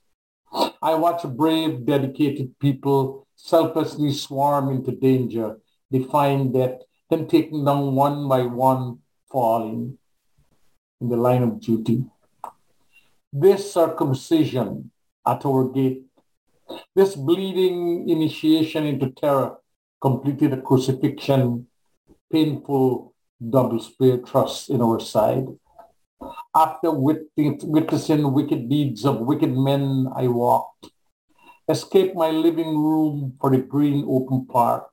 I 0.81 0.95
watch 0.95 1.23
brave, 1.23 1.85
dedicated 1.85 2.57
people 2.59 3.27
selflessly 3.35 4.13
swarm 4.13 4.69
into 4.69 4.91
danger, 4.91 5.57
defying 5.91 6.53
death, 6.53 6.79
then 7.09 7.27
taken 7.27 7.65
down 7.65 7.95
one 7.95 8.29
by 8.29 8.43
one, 8.43 8.99
falling 9.29 9.97
in 11.01 11.09
the 11.09 11.17
line 11.17 11.43
of 11.43 11.59
duty. 11.59 12.05
This 13.33 13.73
circumcision 13.73 14.91
at 15.25 15.45
our 15.45 15.67
gate 15.67 16.06
this 16.95 17.15
bleeding 17.15 18.09
initiation 18.09 18.85
into 18.85 19.11
terror 19.11 19.57
completed 20.01 20.53
a 20.53 20.61
crucifixion, 20.61 21.67
painful 22.31 23.13
double 23.49 23.79
spear 23.79 24.17
thrust 24.25 24.69
in 24.69 24.81
our 24.81 24.99
side. 24.99 25.47
After 26.55 26.91
witnessing 26.91 28.33
wicked 28.33 28.69
deeds 28.69 29.05
of 29.05 29.19
wicked 29.19 29.55
men, 29.55 30.07
I 30.15 30.27
walked, 30.27 30.89
escaped 31.69 32.15
my 32.15 32.31
living 32.31 32.77
room 32.77 33.37
for 33.39 33.51
the 33.51 33.57
green 33.57 34.05
open 34.09 34.47
park. 34.47 34.89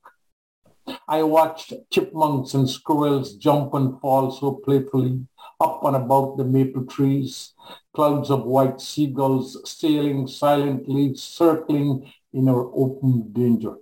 I 1.09 1.23
watched 1.23 1.73
chipmunks 1.90 2.52
and 2.52 2.69
squirrels 2.69 3.37
jump 3.37 3.73
and 3.73 3.99
fall 4.00 4.31
so 4.31 4.61
playfully 4.64 5.26
up 5.61 5.84
and 5.84 5.96
about 5.96 6.37
the 6.37 6.44
maple 6.44 6.84
trees, 6.84 7.54
clouds 7.94 8.30
of 8.30 8.44
white 8.44 8.80
seagulls 8.80 9.58
sailing 9.64 10.26
silently, 10.26 11.14
circling 11.14 12.12
in 12.32 12.49
our 12.49 12.70
open 12.75 13.32
danger, 13.32 13.76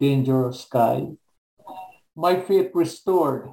dangerous 0.00 0.62
sky. 0.62 1.08
My 2.16 2.40
faith 2.40 2.70
restored, 2.74 3.50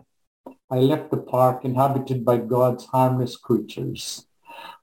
I 0.69 0.77
left 0.77 1.11
the 1.11 1.17
park 1.17 1.65
inhabited 1.65 2.25
by 2.25 2.37
God's 2.37 2.85
harmless 2.85 3.35
creatures, 3.35 4.25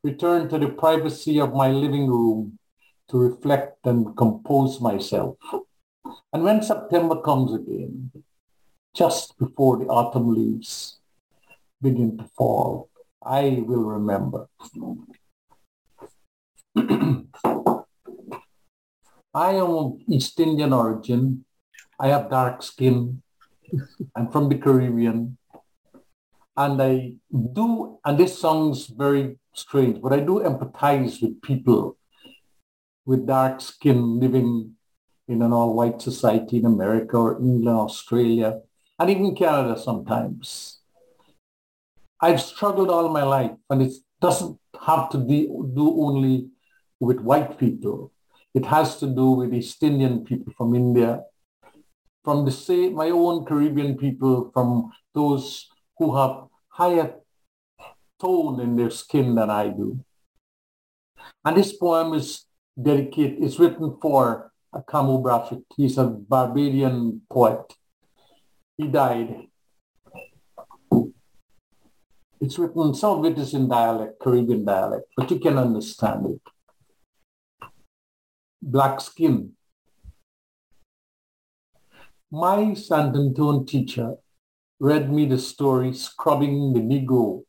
returned 0.02 0.50
to 0.50 0.58
the 0.58 0.68
privacy 0.68 1.40
of 1.40 1.54
my 1.54 1.70
living 1.70 2.06
room 2.06 2.58
to 3.08 3.18
reflect 3.18 3.86
and 3.86 4.16
compose 4.16 4.80
myself. 4.80 5.36
And 6.32 6.44
when 6.44 6.62
September 6.62 7.20
comes 7.22 7.54
again, 7.54 8.12
just 8.94 9.38
before 9.38 9.78
the 9.78 9.86
autumn 9.86 10.34
leaves 10.34 10.97
begin 11.80 12.18
to 12.18 12.24
fall, 12.36 12.90
I 13.22 13.62
will 13.66 13.84
remember. 13.84 14.48
I 19.34 19.52
am 19.52 19.70
of 19.70 20.00
East 20.08 20.40
Indian 20.40 20.72
origin. 20.72 21.44
I 22.00 22.08
have 22.08 22.30
dark 22.30 22.62
skin. 22.62 23.22
I'm 24.16 24.30
from 24.30 24.48
the 24.48 24.56
Caribbean. 24.56 25.36
And 26.56 26.82
I 26.82 27.12
do, 27.30 27.98
and 28.04 28.18
this 28.18 28.38
sounds 28.38 28.86
very 28.86 29.38
strange, 29.54 30.00
but 30.02 30.12
I 30.12 30.20
do 30.20 30.40
empathize 30.40 31.22
with 31.22 31.40
people 31.42 31.96
with 33.06 33.26
dark 33.26 33.60
skin 33.60 34.18
living 34.18 34.74
in 35.28 35.42
an 35.42 35.52
all-white 35.52 36.02
society 36.02 36.56
in 36.56 36.66
America 36.66 37.16
or 37.16 37.38
England, 37.38 37.78
Australia, 37.78 38.60
and 38.98 39.10
even 39.10 39.36
Canada 39.36 39.78
sometimes. 39.78 40.77
I've 42.20 42.40
struggled 42.40 42.90
all 42.90 43.08
my 43.08 43.22
life, 43.22 43.52
and 43.70 43.82
it 43.82 43.92
doesn't 44.20 44.58
have 44.84 45.08
to 45.10 45.18
do 45.18 45.94
only 46.00 46.50
with 47.00 47.20
white 47.20 47.58
people. 47.58 48.12
It 48.54 48.64
has 48.66 48.98
to 48.98 49.06
do 49.06 49.30
with 49.30 49.54
East 49.54 49.82
Indian 49.82 50.24
people 50.24 50.52
from 50.56 50.74
India, 50.74 51.22
from 52.24 52.44
the 52.44 52.50
same, 52.50 52.94
my 52.94 53.10
own 53.10 53.44
Caribbean 53.44 53.96
people, 53.96 54.50
from 54.52 54.90
those 55.14 55.68
who 55.98 56.16
have 56.16 56.46
higher 56.68 57.14
tone 58.20 58.60
in 58.60 58.74
their 58.76 58.90
skin 58.90 59.34
than 59.34 59.50
I 59.50 59.68
do. 59.68 60.04
And 61.44 61.56
this 61.56 61.72
poem 61.76 62.14
is 62.14 62.44
dedicated, 62.80 63.42
it's 63.42 63.58
written 63.58 63.96
for 64.00 64.50
Kamau 64.74 65.22
Brathwaite. 65.22 65.64
He's 65.76 65.98
a 65.98 66.04
Barbadian 66.04 67.22
poet. 67.30 67.72
He 68.76 68.88
died 68.88 69.46
it's 72.40 72.58
written, 72.58 72.94
some 72.94 73.18
of 73.18 73.24
it 73.24 73.38
is 73.38 73.54
in 73.54 73.68
dialect, 73.68 74.20
Caribbean 74.20 74.64
dialect, 74.64 75.06
but 75.16 75.30
you 75.30 75.38
can 75.38 75.58
understand 75.58 76.26
it. 76.26 76.40
Black 78.62 79.00
skin. 79.00 79.52
My 82.30 82.74
San 82.74 83.14
Antone 83.14 83.64
teacher 83.66 84.16
read 84.78 85.10
me 85.10 85.26
the 85.26 85.38
story 85.38 85.92
Scrubbing 85.94 86.72
the 86.74 86.80
Negro. 86.80 87.44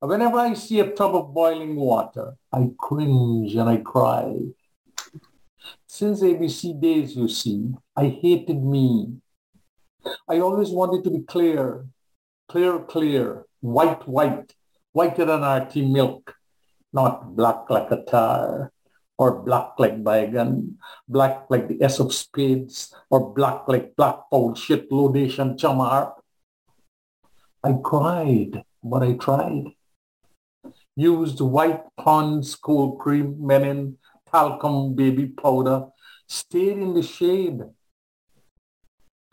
Whenever 0.00 0.38
I 0.38 0.54
see 0.54 0.80
a 0.80 0.90
tub 0.90 1.14
of 1.14 1.34
boiling 1.34 1.76
water, 1.76 2.34
I 2.52 2.70
cringe 2.78 3.54
and 3.54 3.68
I 3.68 3.78
cry. 3.78 4.34
Since 5.86 6.22
ABC 6.22 6.80
days, 6.80 7.16
you 7.16 7.28
see, 7.28 7.72
I 7.96 8.06
hated 8.08 8.62
me. 8.62 9.14
I 10.28 10.38
always 10.38 10.70
wanted 10.70 11.02
to 11.04 11.10
be 11.10 11.20
clear, 11.20 11.86
clear, 12.48 12.78
clear, 12.80 13.44
white, 13.60 14.08
white, 14.08 14.54
whiter 14.92 15.24
than 15.24 15.68
tea 15.68 15.86
milk, 15.86 16.34
not 16.92 17.36
black 17.36 17.68
like 17.68 17.90
a 17.90 18.02
tar, 18.04 18.72
or 19.18 19.42
black 19.42 19.78
like 19.78 20.02
bygone, 20.02 20.78
black 21.06 21.44
like 21.50 21.68
the 21.68 21.82
S 21.82 22.00
of 22.00 22.14
spades, 22.14 22.94
or 23.10 23.34
black 23.34 23.68
like 23.68 23.94
black 23.96 24.16
foul 24.30 24.54
shit 24.54 24.90
laudation 24.90 25.56
chamar. 25.58 26.14
I 27.62 27.74
cried, 27.84 28.64
but 28.82 29.02
I 29.02 29.12
tried. 29.14 29.74
Used 30.96 31.40
white 31.40 31.82
Pond's 31.96 32.54
cold 32.56 32.98
cream, 32.98 33.36
menin, 33.38 33.98
talcum 34.30 34.94
baby 34.94 35.26
powder, 35.26 35.86
stayed 36.26 36.78
in 36.78 36.94
the 36.94 37.02
shade 37.02 37.60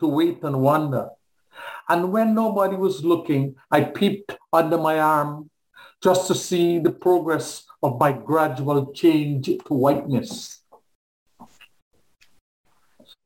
to 0.00 0.06
wait 0.06 0.42
and 0.42 0.60
wonder 0.60 1.10
and 1.88 2.12
when 2.12 2.34
nobody 2.34 2.76
was 2.76 3.04
looking, 3.04 3.54
I 3.70 3.82
peeped 3.82 4.36
under 4.52 4.78
my 4.78 4.98
arm 4.98 5.50
just 6.02 6.26
to 6.28 6.34
see 6.34 6.78
the 6.78 6.92
progress 6.92 7.64
of 7.82 7.98
my 7.98 8.12
gradual 8.12 8.92
change 8.92 9.46
to 9.46 9.74
whiteness. 9.74 10.62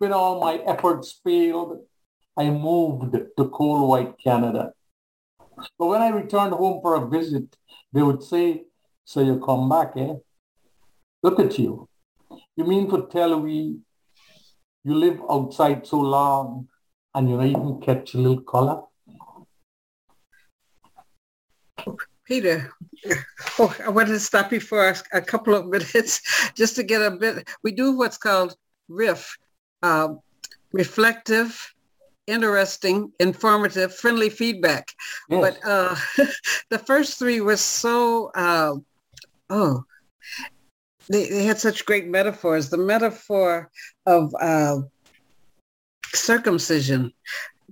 when 0.01 0.13
all 0.15 0.41
my 0.41 0.55
efforts 0.67 1.21
failed, 1.23 1.79
I 2.35 2.49
moved 2.49 3.13
to 3.37 3.49
cold 3.51 3.87
white 3.87 4.15
Canada. 4.19 4.73
But 5.79 5.87
when 5.87 6.01
I 6.01 6.09
returned 6.09 6.55
home 6.55 6.81
for 6.81 6.95
a 6.95 7.07
visit, 7.07 7.55
they 7.93 8.03
would 8.03 8.23
say, 8.23 8.65
so 9.05 9.21
you 9.21 9.39
come 9.41 9.69
back, 9.69 9.93
eh? 9.97 10.15
Look 11.23 11.39
at 11.39 11.59
you. 11.59 11.87
You 12.57 12.65
mean 12.65 12.89
to 12.91 13.09
tell 13.13 13.41
me 13.41 13.81
you 14.85 14.95
live 14.95 15.21
outside 15.29 15.87
so 15.87 16.01
long 16.01 16.69
and 17.15 17.29
you 17.29 17.37
don't 17.37 17.47
even 17.47 17.81
catch 17.81 18.15
a 18.15 18.19
little 18.19 18.41
color? 18.43 18.83
Peter, 22.25 22.73
oh, 23.59 23.75
I 23.85 23.89
wanted 23.89 24.13
to 24.13 24.21
stop 24.21 24.53
you 24.53 24.61
for 24.61 24.95
a, 25.13 25.21
couple 25.21 25.55
of 25.55 25.67
minutes 25.75 26.53
just 26.55 26.77
to 26.77 26.83
get 26.83 27.03
a 27.03 27.11
bit. 27.11 27.49
We 27.65 27.73
do 27.73 27.97
what's 27.97 28.19
called 28.19 28.55
RIF, 28.89 29.37
uh, 29.83 30.15
reflective, 30.73 31.75
interesting, 32.29 33.13
informative, 33.19 33.95
friendly 33.95 34.31
feedback. 34.31 34.93
Yes. 35.29 35.41
But 35.41 35.69
uh, 35.69 35.97
the 36.71 36.79
first 36.79 37.19
three 37.19 37.41
was 37.41 37.61
so, 37.61 38.31
uh, 38.35 38.75
oh, 39.49 39.85
they, 41.09 41.29
they 41.29 41.45
had 41.45 41.59
such 41.59 41.85
great 41.85 42.07
metaphors. 42.07 42.69
The 42.69 42.79
metaphor 42.79 43.71
of 44.07 44.33
uh, 44.41 44.83
circumcision, 46.15 47.13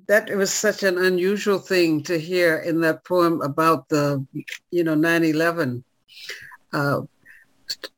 that 0.06 0.30
it 0.30 0.36
was 0.36 0.52
such 0.52 0.82
an 0.82 0.98
unusual 0.98 1.58
thing 1.58 2.02
to 2.04 2.18
hear 2.18 2.58
in 2.58 2.80
that 2.80 3.04
poem 3.04 3.42
about 3.42 3.88
the, 3.88 4.24
you 4.70 4.84
know, 4.84 4.94
9-11. 4.94 5.82
Uh, 6.72 7.02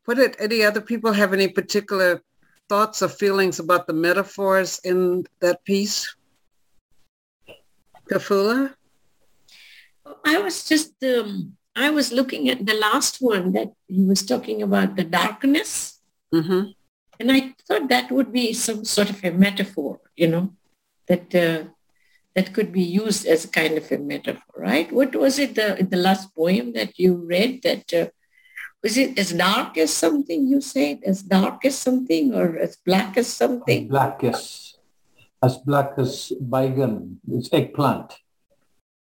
what 0.05 0.17
did 0.17 0.37
any 0.41 0.63
other 0.63 0.81
people 0.81 1.13
have 1.13 1.33
any 1.33 1.49
particular 1.49 2.23
thoughts 2.69 3.03
or 3.03 3.09
feelings 3.09 3.59
about 3.59 3.87
the 3.87 3.93
metaphors 3.93 4.81
in 4.85 5.25
that 5.41 5.65
piece? 5.65 6.17
Prafula? 8.11 8.75
I 10.25 10.39
was 10.39 10.65
just, 10.65 10.95
um, 11.05 11.57
I 11.77 11.91
was 11.91 12.13
looking 12.13 12.49
at 12.49 12.67
the 12.67 12.75
last 12.75 13.19
one 13.21 13.53
that 13.53 13.73
he 13.87 14.05
was 14.05 14.27
talking 14.27 14.63
about 14.63 14.97
the 14.97 15.05
darkness. 15.05 16.01
Mm-hmm. 16.35 16.75
And 17.21 17.31
I 17.31 17.55
thought 17.69 17.91
that 17.91 18.11
would 18.11 18.33
be 18.33 18.55
some 18.55 18.85
sort 18.87 19.11
of 19.11 19.23
a 19.23 19.31
metaphor, 19.31 20.01
you 20.17 20.27
know, 20.27 20.55
that 21.07 21.35
uh, 21.35 21.69
that 22.35 22.55
could 22.55 22.73
be 22.73 22.83
used 22.83 23.27
as 23.27 23.45
a 23.45 23.49
kind 23.49 23.77
of 23.77 23.93
a 23.93 23.99
metaphor, 23.99 24.55
right? 24.57 24.91
What 24.91 25.15
was 25.15 25.39
it, 25.39 25.55
the, 25.55 25.87
the 25.89 25.99
last 25.99 26.35
poem 26.35 26.73
that 26.73 26.99
you 26.99 27.15
read 27.17 27.63
that, 27.63 27.93
uh, 27.93 28.07
was 28.83 28.97
it 28.97 29.19
as 29.19 29.33
dark 29.33 29.77
as 29.77 29.93
something 29.93 30.49
you 30.49 30.61
said, 30.61 31.01
as 31.05 31.23
dark 31.23 31.65
as 31.67 31.77
something 31.77 32.35
or 32.35 32.57
as 32.57 32.77
black 32.77 33.19
as 33.19 33.27
something? 33.27 33.85
As 33.85 33.91
black 33.91 34.25
as, 34.25 34.75
as 35.43 35.57
black 35.59 35.93
as 35.99 36.33
bygone, 36.41 37.21
it's 37.31 37.53
eggplant. 37.53 38.15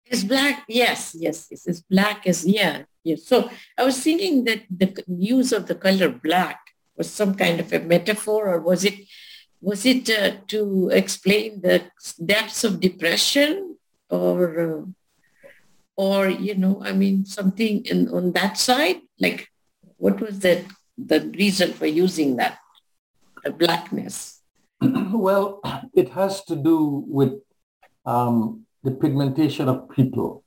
It's 0.05 0.23
black, 0.23 0.65
yes, 0.67 1.15
yes, 1.17 1.47
it's 1.51 1.67
as 1.67 1.81
black 1.81 2.27
as, 2.27 2.45
yeah, 2.45 2.83
yes. 3.03 3.23
So 3.25 3.49
I 3.77 3.83
was 3.83 4.01
thinking 4.01 4.43
that 4.45 4.63
the 4.69 5.03
use 5.07 5.53
of 5.53 5.67
the 5.67 5.75
color 5.75 6.09
black 6.09 6.59
was 6.99 7.09
some 7.09 7.33
kind 7.33 7.59
of 7.59 7.71
a 7.71 7.79
metaphor 7.79 8.51
or 8.51 8.59
was 8.59 8.83
it 8.83 8.99
was 9.61 9.85
it 9.85 10.09
uh, 10.11 10.31
to 10.47 10.89
explain 10.91 11.61
the 11.61 11.83
depths 12.23 12.63
of 12.63 12.79
depression? 12.79 13.79
Or 14.09 14.39
uh, 14.59 14.81
or 15.95 16.29
you 16.29 16.55
know 16.55 16.81
i 16.81 16.93
mean 16.93 17.25
something 17.25 17.85
in, 17.85 18.09
on 18.09 18.33
that 18.33 18.57
side? 18.57 18.99
Like 19.19 19.47
what 19.97 20.19
was 20.19 20.39
that 20.39 20.65
the 20.97 21.31
reason 21.37 21.73
for 21.73 21.87
using 21.87 22.35
that 22.35 22.59
the 23.43 23.51
blackness? 23.51 24.41
Well 25.27 25.61
it 25.93 26.09
has 26.19 26.43
to 26.45 26.55
do 26.55 27.03
with 27.07 27.33
um, 28.05 28.65
the 28.83 28.91
pigmentation 28.91 29.67
of 29.69 29.89
people. 29.89 30.43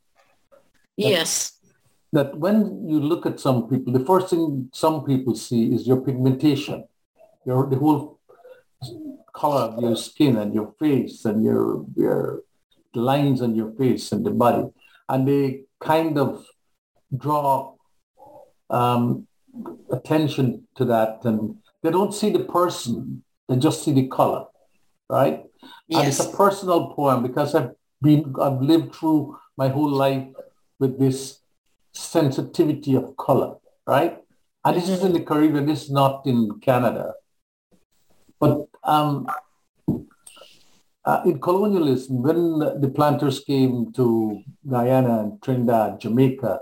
Yes 0.97 1.62
that 2.13 2.37
when 2.37 2.87
you 2.89 3.01
look 3.01 3.27
at 3.27 3.41
some 3.41 3.69
people 3.69 3.93
the 3.93 4.05
first 4.05 4.31
thing 4.31 4.69
some 4.73 5.05
people 5.05 5.35
see 5.35 5.73
is 5.75 5.87
your 5.87 6.01
pigmentation 6.01 6.85
your 7.45 7.67
the 7.67 7.77
whole 7.77 8.19
color 9.33 9.63
of 9.63 9.83
your 9.83 9.97
skin 9.97 10.37
and 10.37 10.55
your 10.55 10.75
face 10.79 11.25
and 11.25 11.45
your, 11.45 11.85
your 11.97 12.43
lines 12.95 13.41
on 13.41 13.55
your 13.55 13.73
face 13.73 14.13
and 14.13 14.25
the 14.25 14.31
body. 14.31 14.65
And 15.09 15.27
they 15.27 15.65
kind 15.81 16.19
of 16.19 16.47
draw 17.17 17.75
um, 18.71 19.27
attention 19.91 20.67
to 20.77 20.85
that 20.87 21.25
and 21.25 21.57
they 21.83 21.91
don't 21.91 22.15
see 22.15 22.31
the 22.31 22.45
person, 22.45 23.25
they 23.49 23.57
just 23.57 23.83
see 23.83 23.93
the 23.93 24.07
color, 24.07 24.47
right? 25.09 25.45
Yes. 25.89 25.99
And 25.99 26.09
it's 26.09 26.21
a 26.21 26.37
personal 26.37 26.93
poem 26.95 27.23
because 27.23 27.55
I've 27.55 27.73
been, 28.01 28.35
I've 28.41 28.61
lived 28.61 28.95
through 28.95 29.39
my 29.57 29.69
whole 29.69 29.91
life 29.91 30.27
with 30.79 30.99
this 30.99 31.39
sensitivity 31.93 32.95
of 32.95 33.17
color, 33.17 33.57
right? 33.87 34.19
And 34.65 34.77
this 34.77 34.89
is 34.89 35.03
in 35.03 35.13
the 35.13 35.21
Caribbean, 35.21 35.67
this 35.67 35.85
is 35.85 35.91
not 35.91 36.27
in 36.27 36.61
Canada. 36.61 37.15
But 38.39 38.67
um, 38.85 39.27
uh, 41.05 41.23
in 41.25 41.41
colonialism, 41.41 42.23
when 42.23 42.59
the 42.59 42.93
planters 42.95 43.41
came 43.41 43.93
to 43.93 44.41
Guyana 44.69 45.21
and 45.21 45.43
Trinidad, 45.43 46.01
Jamaica, 46.01 46.61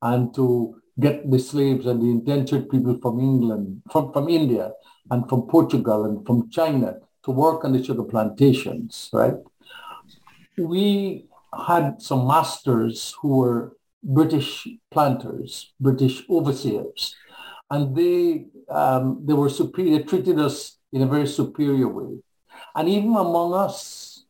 and 0.00 0.34
to 0.34 0.80
get 0.98 1.30
the 1.30 1.38
slaves 1.38 1.86
and 1.86 2.02
the 2.02 2.10
indentured 2.10 2.68
people 2.70 2.98
from 3.00 3.20
England, 3.20 3.82
from, 3.90 4.12
from 4.12 4.28
India, 4.28 4.72
and 5.10 5.28
from 5.28 5.42
Portugal 5.42 6.04
and 6.04 6.26
from 6.26 6.50
China 6.50 6.96
to 7.24 7.30
work 7.30 7.64
on 7.64 7.72
the 7.72 7.82
sugar 7.82 8.02
plantations, 8.02 9.10
right? 9.12 9.34
We 10.56 11.26
had 11.66 12.00
some 12.00 12.26
masters 12.26 13.14
who 13.20 13.36
were 13.36 13.76
British 14.02 14.66
planters, 14.90 15.72
British 15.80 16.22
overseers, 16.28 17.14
and 17.70 17.96
they 17.96 18.46
um, 18.68 19.22
they 19.24 19.34
were 19.34 19.48
superior, 19.48 19.98
they 19.98 20.04
treated 20.04 20.38
us 20.38 20.78
in 20.92 21.02
a 21.02 21.06
very 21.06 21.26
superior 21.26 21.88
way. 21.88 22.18
And 22.74 22.88
even 22.88 23.10
among 23.10 23.54
us, 23.54 24.24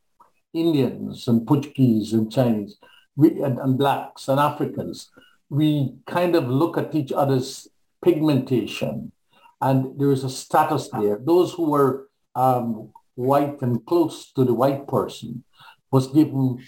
Indians 0.53 1.29
and 1.29 1.47
Portuguese 1.47 2.13
and 2.13 2.31
Chinese 2.31 2.77
we, 3.17 3.43
and, 3.43 3.59
and 3.59 3.79
blacks 3.79 4.29
and 4.29 4.41
Africans, 4.41 5.11
we 5.49 5.95
kind 6.07 6.35
of 6.35 6.49
look 6.49 6.77
at 6.77 6.95
each 6.95 7.13
other's 7.13 7.69
pigmentation 8.03 9.13
and 9.61 9.99
there 9.99 10.11
is 10.11 10.25
a 10.25 10.31
status 10.31 10.89
there. 10.89 11.19
Those 11.23 11.53
who 11.53 11.71
were 11.71 12.09
um, 12.35 12.91
white 13.15 13.63
and 13.63 13.85
close 13.87 14.33
to 14.33 14.45
the 14.45 14.55
white 14.55 14.89
person 14.89 15.45
was 15.91 16.09
given 16.09 16.65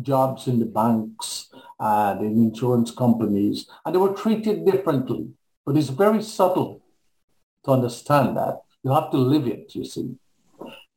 jobs 0.00 0.46
in 0.46 0.58
the 0.58 0.66
banks 0.66 1.50
and 1.80 2.20
in 2.20 2.42
insurance 2.42 2.90
companies, 2.90 3.68
and 3.84 3.94
they 3.94 3.98
were 3.98 4.14
treated 4.14 4.64
differently. 4.64 5.28
But 5.64 5.76
it's 5.76 5.88
very 5.90 6.22
subtle 6.22 6.82
to 7.64 7.72
understand 7.72 8.36
that. 8.36 8.62
You 8.82 8.92
have 8.92 9.10
to 9.10 9.18
live 9.18 9.46
it, 9.46 9.74
you 9.74 9.84
see. 9.84 10.16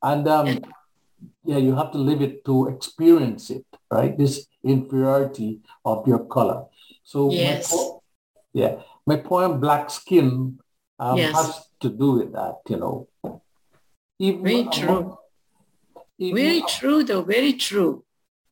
And 0.01 0.27
um, 0.27 0.59
yeah, 1.43 1.57
you 1.57 1.75
have 1.75 1.91
to 1.91 1.97
live 1.97 2.21
it 2.21 2.45
to 2.45 2.67
experience 2.67 3.49
it, 3.49 3.65
right? 3.91 4.17
This 4.17 4.47
inferiority 4.63 5.59
of 5.85 6.07
your 6.07 6.25
color. 6.25 6.65
So 7.03 7.31
yes. 7.31 7.71
my 7.71 7.77
po- 7.77 8.03
yeah, 8.53 8.75
my 9.05 9.15
poem 9.17 9.59
Black 9.59 9.89
Skin 9.89 10.59
um, 10.99 11.17
yes. 11.17 11.35
has 11.35 11.67
to 11.81 11.89
do 11.89 12.11
with 12.13 12.33
that, 12.33 12.59
you 12.69 12.77
know. 12.77 13.07
Even 14.19 14.43
very 14.43 14.61
among, 14.61 14.71
true. 14.73 16.33
very 16.33 16.61
true, 16.67 17.03
though. 17.03 17.23
Very 17.23 17.53
true. 17.53 18.03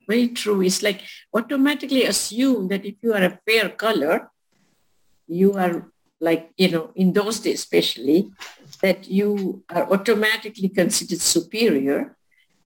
Very 0.10 0.30
true. 0.30 0.62
It's 0.62 0.82
like 0.82 1.02
automatically 1.32 2.04
assume 2.06 2.68
that 2.70 2.84
if 2.84 2.96
you 3.04 3.14
are 3.14 3.24
a 3.24 3.40
fair 3.46 3.70
color, 3.70 4.32
you 5.28 5.54
are 5.54 5.86
like, 6.20 6.50
you 6.58 6.72
know, 6.72 6.92
in 6.96 7.14
those 7.14 7.40
days 7.40 7.60
especially, 7.60 8.32
that 8.82 9.08
you 9.08 9.64
are 9.70 9.86
automatically 9.94 10.70
considered 10.70 11.22
superior. 11.22 12.18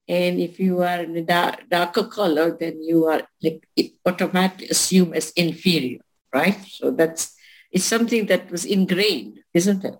And 0.08 0.40
if 0.40 0.58
you 0.58 0.82
are 0.84 1.04
in 1.04 1.18
a 1.18 1.22
dark, 1.22 1.70
darker 1.70 2.08
color, 2.08 2.56
then 2.58 2.82
you 2.82 3.08
are 3.08 3.24
like 3.42 3.68
automatically 4.06 4.70
assumed 4.70 5.14
as 5.14 5.32
inferior, 5.32 6.00
right? 6.34 6.58
So 6.70 6.92
that's 6.92 7.36
it's 7.74 7.84
something 7.84 8.28
that 8.28 8.52
was 8.52 8.64
ingrained, 8.64 9.40
isn't 9.54 9.84
it? 9.84 9.96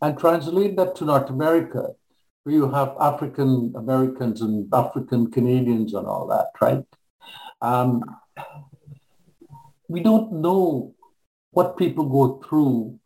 And 0.00 0.16
translate 0.16 0.76
that 0.76 0.94
to 0.96 1.04
North 1.04 1.30
America, 1.30 1.94
you 2.50 2.70
have 2.70 2.96
African 3.00 3.72
Americans 3.76 4.40
and 4.40 4.68
African 4.72 5.30
Canadians 5.30 5.94
and 5.94 6.06
all 6.06 6.26
that, 6.28 6.50
right? 6.60 6.84
Um, 7.60 8.02
we 9.88 10.00
don't 10.00 10.32
know 10.32 10.94
what 11.50 11.76
people 11.76 12.04
go 12.08 12.40
through 12.46 12.98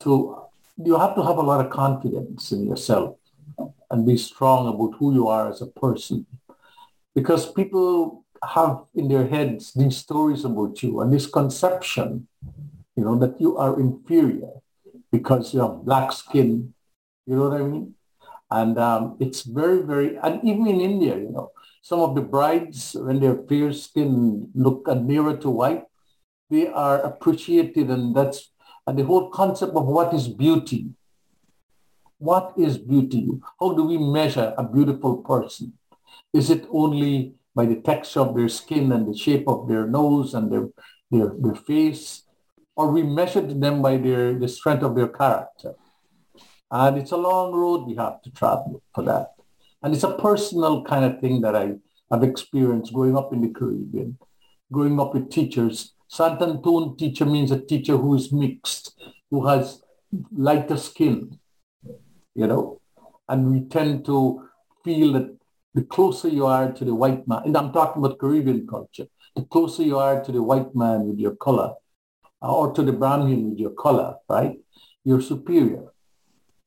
to 0.00 0.36
you 0.84 0.98
have 0.98 1.14
to 1.14 1.22
have 1.22 1.38
a 1.38 1.42
lot 1.42 1.64
of 1.64 1.70
confidence 1.70 2.52
in 2.52 2.66
yourself 2.66 3.16
and 3.90 4.06
be 4.06 4.16
strong 4.16 4.68
about 4.68 4.98
who 4.98 5.14
you 5.14 5.28
are 5.28 5.48
as 5.48 5.62
a 5.62 5.66
person. 5.66 6.26
Because 7.14 7.50
people 7.50 8.24
have 8.46 8.84
in 8.94 9.08
their 9.08 9.26
heads 9.26 9.72
these 9.72 9.96
stories 9.96 10.44
about 10.44 10.82
you 10.82 11.00
and 11.00 11.12
this 11.12 11.26
conception 11.26 12.28
you 12.96 13.04
know 13.04 13.16
that 13.18 13.40
you 13.40 13.56
are 13.56 13.80
inferior 13.80 14.52
because 15.10 15.52
you 15.52 15.60
have 15.60 15.84
black 15.84 16.12
skin. 16.12 16.72
You 17.26 17.36
know 17.36 17.48
what 17.48 17.60
i 17.60 17.64
mean 17.64 17.94
And 18.50 18.78
um, 18.78 19.16
it's 19.18 19.42
very, 19.42 19.82
very, 19.82 20.16
and 20.16 20.42
even 20.44 20.66
in 20.66 20.80
India, 20.80 21.16
you 21.16 21.30
know, 21.30 21.50
some 21.82 22.00
of 22.00 22.14
the 22.14 22.20
brides, 22.20 22.96
when 22.98 23.20
their 23.20 23.36
fair 23.48 23.72
skin 23.72 24.50
look 24.54 24.86
nearer 24.86 25.36
to 25.38 25.50
white, 25.50 25.84
they 26.50 26.68
are 26.68 27.00
appreciated 27.00 27.90
and 27.90 28.14
that's, 28.14 28.52
and 28.86 28.98
the 28.98 29.04
whole 29.04 29.30
concept 29.30 29.74
of 29.74 29.86
what 29.86 30.14
is 30.14 30.28
beauty. 30.28 30.90
What 32.18 32.54
is 32.56 32.78
beauty? 32.78 33.28
How 33.60 33.74
do 33.74 33.84
we 33.84 33.98
measure 33.98 34.54
a 34.56 34.64
beautiful 34.64 35.18
person? 35.18 35.74
Is 36.32 36.50
it 36.50 36.66
only 36.70 37.34
by 37.54 37.66
the 37.66 37.76
texture 37.76 38.20
of 38.20 38.36
their 38.36 38.48
skin 38.48 38.92
and 38.92 39.06
the 39.06 39.16
shape 39.16 39.48
of 39.48 39.68
their 39.68 39.86
nose 39.86 40.34
and 40.34 40.50
their, 40.50 40.68
their, 41.10 41.34
their 41.38 41.54
face? 41.54 42.22
Or 42.76 42.90
we 42.90 43.02
measure 43.02 43.40
them 43.40 43.82
by 43.82 43.96
their, 43.96 44.38
the 44.38 44.48
strength 44.48 44.82
of 44.82 44.94
their 44.94 45.08
character? 45.08 45.74
And 46.70 46.98
it's 46.98 47.12
a 47.12 47.16
long 47.16 47.52
road 47.52 47.86
we 47.86 47.94
have 47.96 48.22
to 48.22 48.30
travel 48.30 48.82
for 48.94 49.04
that. 49.04 49.34
And 49.82 49.94
it's 49.94 50.04
a 50.04 50.16
personal 50.16 50.84
kind 50.84 51.04
of 51.04 51.20
thing 51.20 51.40
that 51.42 51.54
I 51.54 51.74
have 52.10 52.22
experienced 52.22 52.92
growing 52.92 53.16
up 53.16 53.32
in 53.32 53.40
the 53.40 53.48
Caribbean, 53.48 54.18
growing 54.72 54.98
up 54.98 55.14
with 55.14 55.30
teachers. 55.30 55.92
Santanton 56.12 56.98
teacher 56.98 57.24
means 57.24 57.50
a 57.50 57.60
teacher 57.60 57.96
who 57.96 58.14
is 58.14 58.32
mixed, 58.32 58.98
who 59.30 59.46
has 59.46 59.82
lighter 60.32 60.76
skin, 60.76 61.38
you 62.34 62.46
know. 62.46 62.80
And 63.28 63.50
we 63.50 63.60
tend 63.68 64.04
to 64.06 64.48
feel 64.84 65.12
that 65.14 65.36
the 65.74 65.82
closer 65.82 66.28
you 66.28 66.46
are 66.46 66.72
to 66.72 66.84
the 66.84 66.94
white 66.94 67.28
man, 67.28 67.42
and 67.44 67.56
I'm 67.56 67.72
talking 67.72 68.04
about 68.04 68.18
Caribbean 68.18 68.66
culture, 68.66 69.06
the 69.34 69.42
closer 69.42 69.82
you 69.82 69.98
are 69.98 70.22
to 70.24 70.32
the 70.32 70.42
white 70.42 70.74
man 70.74 71.06
with 71.06 71.18
your 71.18 71.36
color, 71.36 71.74
or 72.40 72.72
to 72.72 72.82
the 72.82 72.92
Brahmin 72.92 73.50
with 73.50 73.58
your 73.58 73.72
color, 73.72 74.16
right? 74.28 74.58
You're 75.04 75.20
superior. 75.20 75.92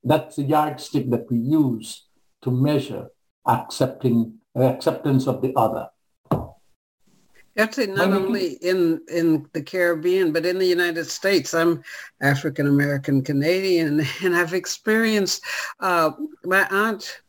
That's 0.02 0.36
the 0.36 0.42
yardstick 0.42 1.10
that 1.10 1.30
we 1.30 1.38
use 1.38 2.04
to 2.42 2.50
measure 2.50 3.08
accepting 3.46 4.34
acceptance 4.54 5.26
of 5.26 5.42
the 5.42 5.52
other. 5.56 5.88
Actually, 7.56 7.88
not 7.88 8.12
only 8.12 8.52
in, 8.62 9.00
in 9.12 9.46
the 9.52 9.62
Caribbean, 9.62 10.32
but 10.32 10.46
in 10.46 10.58
the 10.58 10.66
United 10.66 11.04
States. 11.04 11.52
I'm 11.52 11.82
African 12.22 12.66
American 12.66 13.22
Canadian, 13.22 14.06
and 14.22 14.36
I've 14.36 14.54
experienced 14.54 15.44
uh, 15.80 16.12
my 16.44 16.66
aunt. 16.70 17.20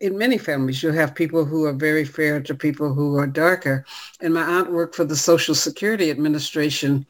In 0.00 0.18
many 0.18 0.38
families, 0.38 0.82
you 0.82 0.90
have 0.90 1.14
people 1.14 1.44
who 1.44 1.64
are 1.66 1.72
very 1.72 2.04
fair 2.04 2.40
to 2.40 2.54
people 2.54 2.92
who 2.92 3.16
are 3.16 3.26
darker. 3.26 3.84
And 4.20 4.34
my 4.34 4.42
aunt 4.42 4.72
worked 4.72 4.94
for 4.94 5.04
the 5.04 5.16
Social 5.16 5.54
Security 5.54 6.10
Administration 6.10 7.06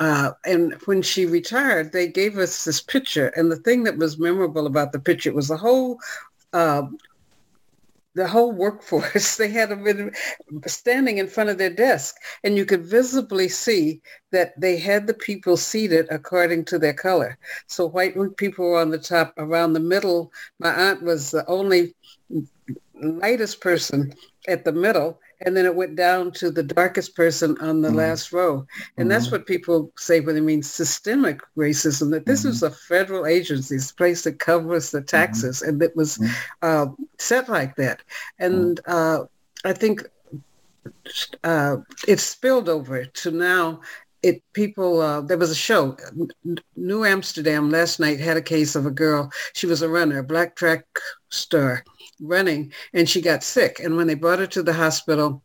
uh, 0.00 0.32
and 0.44 0.74
when 0.84 1.02
she 1.02 1.26
retired, 1.26 1.92
they 1.92 2.06
gave 2.06 2.38
us 2.38 2.64
this 2.64 2.80
picture. 2.80 3.28
And 3.28 3.50
the 3.50 3.56
thing 3.56 3.82
that 3.84 3.98
was 3.98 4.18
memorable 4.18 4.66
about 4.66 4.92
the 4.92 5.00
picture 5.00 5.32
was 5.32 5.48
the 5.48 5.56
whole 5.56 5.98
uh, 6.52 6.82
the 8.14 8.26
whole 8.26 8.52
workforce. 8.52 9.36
They 9.38 9.48
had 9.48 9.70
them 9.70 10.10
standing 10.66 11.18
in 11.18 11.28
front 11.28 11.50
of 11.50 11.58
their 11.58 11.70
desk, 11.70 12.16
and 12.44 12.56
you 12.56 12.64
could 12.64 12.84
visibly 12.84 13.48
see 13.48 14.00
that 14.32 14.58
they 14.60 14.76
had 14.76 15.06
the 15.06 15.14
people 15.14 15.56
seated 15.56 16.06
according 16.10 16.64
to 16.66 16.78
their 16.78 16.94
color. 16.94 17.38
So 17.66 17.86
white 17.86 18.14
people 18.36 18.64
were 18.66 18.80
on 18.80 18.90
the 18.90 18.98
top, 18.98 19.34
around 19.36 19.72
the 19.72 19.80
middle. 19.80 20.32
My 20.58 20.72
aunt 20.72 21.02
was 21.02 21.30
the 21.30 21.46
only 21.46 21.94
lightest 23.00 23.60
person 23.60 24.12
at 24.48 24.64
the 24.64 24.72
middle, 24.72 25.20
and 25.40 25.56
then 25.56 25.64
it 25.64 25.74
went 25.74 25.96
down 25.96 26.32
to 26.32 26.50
the 26.50 26.62
darkest 26.62 27.14
person 27.14 27.56
on 27.60 27.80
the 27.80 27.88
mm-hmm. 27.88 27.98
last 27.98 28.32
row. 28.32 28.66
And 28.96 29.04
mm-hmm. 29.04 29.08
that's 29.08 29.30
what 29.30 29.46
people 29.46 29.92
say 29.96 30.20
when 30.20 30.34
they 30.34 30.40
mean 30.40 30.62
systemic 30.62 31.40
racism, 31.56 32.10
that 32.10 32.26
this 32.26 32.40
mm-hmm. 32.40 32.50
is 32.50 32.62
a 32.62 32.70
federal 32.70 33.26
agency, 33.26 33.76
it's 33.76 33.90
a 33.90 33.94
place 33.94 34.22
that 34.22 34.38
covers 34.38 34.90
the 34.90 34.98
mm-hmm. 34.98 35.06
taxes, 35.06 35.62
and 35.62 35.82
it 35.82 35.94
was 35.96 36.18
mm-hmm. 36.18 36.32
uh, 36.62 36.86
set 37.18 37.48
like 37.48 37.76
that. 37.76 38.02
And 38.38 38.80
mm-hmm. 38.82 39.22
uh, 39.24 39.26
I 39.64 39.72
think 39.72 40.02
uh, 41.44 41.76
it 42.06 42.20
spilled 42.20 42.68
over 42.68 43.04
to 43.04 43.30
now 43.30 43.80
it 44.22 44.42
people 44.52 45.00
uh, 45.00 45.20
there 45.20 45.38
was 45.38 45.50
a 45.50 45.54
show 45.54 45.96
new 46.76 47.04
amsterdam 47.04 47.70
last 47.70 48.00
night 48.00 48.18
had 48.18 48.36
a 48.36 48.42
case 48.42 48.74
of 48.74 48.84
a 48.84 48.90
girl 48.90 49.30
she 49.52 49.66
was 49.66 49.80
a 49.80 49.88
runner 49.88 50.18
a 50.18 50.24
black 50.24 50.56
track 50.56 50.84
star 51.28 51.84
running 52.20 52.72
and 52.92 53.08
she 53.08 53.20
got 53.20 53.42
sick. 53.42 53.80
And 53.80 53.96
when 53.96 54.06
they 54.06 54.14
brought 54.14 54.38
her 54.38 54.46
to 54.48 54.62
the 54.62 54.72
hospital, 54.72 55.42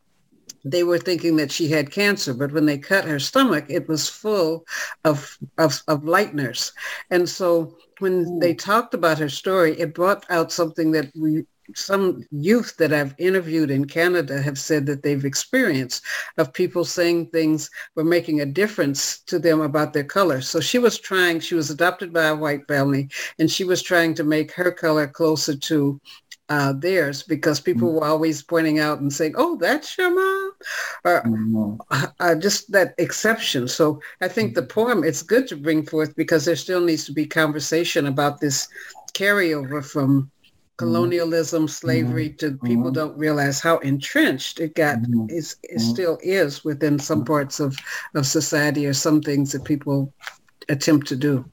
they 0.66 0.84
were 0.84 0.98
thinking 0.98 1.36
that 1.38 1.52
she 1.52 1.68
had 1.68 1.92
cancer, 1.92 2.34
but 2.34 2.54
when 2.54 2.66
they 2.66 2.78
cut 2.78 3.04
her 3.06 3.20
stomach, 3.20 3.66
it 3.68 3.88
was 3.88 4.08
full 4.08 4.66
of, 5.04 5.38
of, 5.58 5.82
of 5.88 6.04
lighteners. 6.04 6.72
And 7.10 7.28
so 7.28 7.78
when 8.00 8.26
mm. 8.26 8.42
they 8.42 8.54
talked 8.54 8.94
about 8.94 9.20
her 9.20 9.30
story, 9.30 9.78
it 9.80 9.94
brought 9.94 10.26
out 10.30 10.52
something 10.52 10.92
that 10.92 11.12
we 11.16 11.46
some 11.76 12.26
youth 12.32 12.78
that 12.78 12.94
I've 12.94 13.16
interviewed 13.18 13.72
in 13.72 13.86
Canada 13.86 14.42
have 14.42 14.60
said 14.60 14.86
that 14.88 15.02
they've 15.02 15.24
experienced 15.24 16.04
of 16.38 16.54
people 16.54 16.84
saying 16.84 17.28
things 17.28 17.70
were 17.96 18.04
making 18.04 18.42
a 18.42 18.46
difference 18.46 19.20
to 19.22 19.40
them 19.40 19.62
about 19.62 19.94
their 19.94 20.04
color. 20.04 20.42
So 20.42 20.60
she 20.60 20.78
was 20.78 21.00
trying, 21.00 21.40
she 21.40 21.56
was 21.56 21.70
adopted 21.70 22.12
by 22.12 22.26
a 22.26 22.36
white 22.36 22.68
family, 22.68 23.10
and 23.40 23.50
she 23.50 23.64
was 23.64 23.82
trying 23.82 24.14
to 24.16 24.24
make 24.24 24.52
her 24.52 24.72
color 24.72 25.08
closer 25.08 25.56
to 25.56 26.02
uh, 26.50 26.74
theirs 26.74 27.24
because 27.24 27.60
people 27.60 27.88
mm-hmm. 27.88 28.00
were 28.00 28.08
always 28.08 28.44
pointing 28.44 28.80
out 28.80 29.00
and 29.00 29.12
saying, 29.12 29.34
"Oh, 29.38 29.58
that's 29.58 29.98
your 29.98 30.14
mom," 30.14 30.52
or 31.04 31.22
mm-hmm. 31.24 31.76
uh, 31.92 32.08
uh 32.20 32.36
just 32.36 32.72
that 32.72 32.94
exception. 32.98 33.68
So 33.68 34.02
I 34.22 34.28
think 34.28 34.52
mm-hmm. 34.52 34.62
the 34.62 34.68
poem 34.68 35.04
it's 35.04 35.24
good 35.24 35.48
to 35.48 35.56
bring 35.56 35.86
forth 35.86 36.16
because 36.16 36.46
there 36.46 36.56
still 36.56 36.82
needs 36.82 37.06
to 37.06 37.14
be 37.14 37.26
conversation 37.26 38.08
about 38.08 38.40
this 38.40 38.68
carryover 39.14 39.84
from 39.84 40.32
colonialism, 40.78 41.68
slavery 41.68 42.30
to 42.30 42.58
people 42.64 42.92
don't 42.92 43.18
realize 43.18 43.60
how 43.62 43.78
entrenched 43.80 44.60
it 44.60 44.76
got 44.76 44.98
is 45.30 45.56
it 45.64 45.80
still 45.80 46.18
is 46.24 46.64
within 46.64 46.98
some 46.98 47.24
parts 47.24 47.60
of, 47.60 47.78
of 48.16 48.26
society 48.26 48.86
or 48.88 48.94
some 48.94 49.22
things 49.22 49.52
that 49.52 49.64
people 49.64 50.12
attempt 50.70 51.08
to 51.08 51.16
do. 51.16 51.46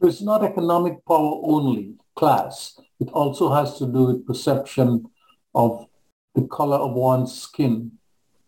So 0.00 0.08
it's 0.08 0.22
not 0.22 0.44
economic 0.44 1.04
power 1.06 1.40
only, 1.42 1.94
class. 2.14 2.78
It 3.00 3.08
also 3.10 3.52
has 3.52 3.78
to 3.78 3.86
do 3.86 4.04
with 4.04 4.26
perception 4.26 5.06
of 5.54 5.86
the 6.34 6.46
color 6.46 6.76
of 6.76 6.92
one's 6.92 7.34
skin 7.42 7.92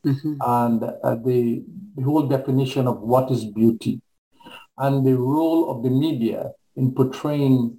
mm-hmm. 0.04 0.34
and 0.40 0.84
uh, 0.84 1.14
the, 1.16 1.64
the 1.96 2.02
whole 2.02 2.26
definition 2.28 2.86
of 2.86 3.00
what 3.00 3.30
is 3.30 3.44
beauty 3.44 4.00
and 4.78 5.06
the 5.06 5.16
role 5.16 5.70
of 5.70 5.82
the 5.82 5.90
media 5.90 6.52
in 6.76 6.92
portraying 6.92 7.78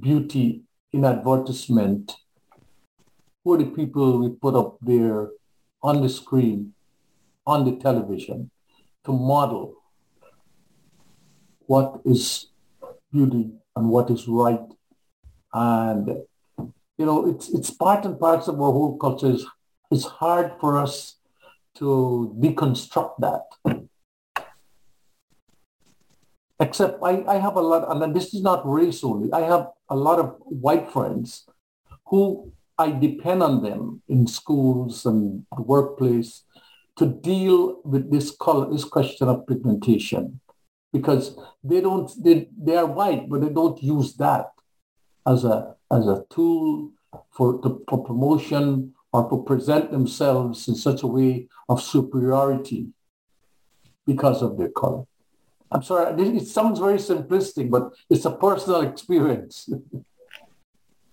beauty 0.00 0.62
in 0.92 1.04
advertisement 1.04 2.16
who 3.44 3.54
are 3.54 3.58
the 3.58 3.66
people 3.66 4.18
we 4.18 4.30
put 4.30 4.54
up 4.54 4.76
there 4.80 5.30
on 5.82 6.02
the 6.02 6.08
screen, 6.08 6.74
on 7.46 7.64
the 7.64 7.76
television 7.76 8.50
to 9.04 9.12
model 9.12 9.74
what 11.66 12.00
is 12.04 12.48
beauty 13.12 13.50
and 13.76 13.88
what 13.88 14.10
is 14.10 14.26
right 14.26 14.75
and, 15.56 16.08
you 16.98 17.06
know, 17.06 17.26
it's, 17.30 17.48
it's 17.48 17.70
part 17.70 18.04
and 18.04 18.20
parts 18.20 18.46
of 18.46 18.60
our 18.60 18.72
whole 18.72 18.98
culture. 18.98 19.30
It's, 19.30 19.46
it's 19.90 20.04
hard 20.04 20.52
for 20.60 20.76
us 20.76 21.16
to 21.76 22.36
deconstruct 22.38 23.14
that. 23.20 23.80
Except 26.60 27.02
I, 27.02 27.24
I 27.26 27.38
have 27.38 27.56
a 27.56 27.62
lot, 27.62 27.90
and 27.90 28.14
this 28.14 28.34
is 28.34 28.42
not 28.42 28.68
race 28.68 29.02
only. 29.02 29.32
I 29.32 29.40
have 29.40 29.68
a 29.88 29.96
lot 29.96 30.18
of 30.18 30.36
white 30.40 30.90
friends 30.90 31.48
who 32.06 32.52
I 32.78 32.90
depend 32.90 33.42
on 33.42 33.62
them 33.62 34.02
in 34.08 34.26
schools 34.26 35.06
and 35.06 35.46
the 35.56 35.62
workplace 35.62 36.42
to 36.98 37.06
deal 37.06 37.80
with 37.82 38.10
this 38.10 38.30
color, 38.30 38.70
this 38.70 38.84
question 38.84 39.28
of 39.28 39.46
pigmentation, 39.46 40.40
because 40.92 41.38
they 41.64 41.80
don't, 41.80 42.10
they, 42.22 42.48
they 42.58 42.76
are 42.76 42.86
white, 42.86 43.28
but 43.28 43.40
they 43.40 43.48
don't 43.48 43.82
use 43.82 44.16
that 44.16 44.50
as 45.26 45.44
a 45.44 45.74
as 45.90 46.06
a 46.06 46.24
tool 46.30 46.90
for 47.30 47.60
to, 47.62 47.82
for 47.88 48.04
promotion 48.04 48.94
or 49.12 49.28
to 49.30 49.42
present 49.44 49.90
themselves 49.90 50.68
in 50.68 50.74
such 50.74 51.02
a 51.02 51.06
way 51.06 51.48
of 51.68 51.82
superiority 51.82 52.88
because 54.06 54.42
of 54.42 54.56
their 54.58 54.70
color. 54.70 55.04
I'm 55.70 55.82
sorry, 55.82 56.14
it 56.22 56.46
sounds 56.46 56.78
very 56.78 56.98
simplistic, 56.98 57.70
but 57.70 57.92
it's 58.08 58.24
a 58.24 58.30
personal 58.30 58.82
experience. 58.82 59.68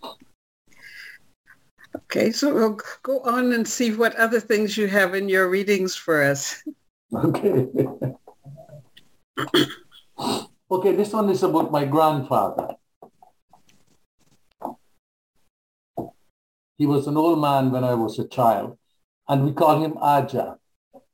okay, 1.96 2.32
so 2.32 2.54
we'll 2.54 2.80
go 3.02 3.20
on 3.22 3.54
and 3.54 3.68
see 3.68 3.94
what 3.94 4.16
other 4.16 4.40
things 4.40 4.78
you 4.78 4.88
have 4.88 5.16
in 5.16 5.28
your 5.28 5.50
readings 5.50 5.96
for 5.96 6.22
us. 6.24 6.64
Okay. 7.14 7.68
okay, 10.72 10.96
this 10.96 11.14
one 11.14 11.30
is 11.30 11.42
about 11.42 11.72
my 11.72 11.86
grandfather. 11.86 12.76
He 16.78 16.86
was 16.86 17.08
an 17.08 17.18
old 17.18 17.40
man 17.40 17.72
when 17.72 17.84
I 17.84 17.94
was 17.94 18.20
a 18.20 18.28
child, 18.28 18.78
and 19.28 19.46
we 19.46 19.52
call 19.54 19.82
him 19.82 19.98
Aja. 19.98 20.58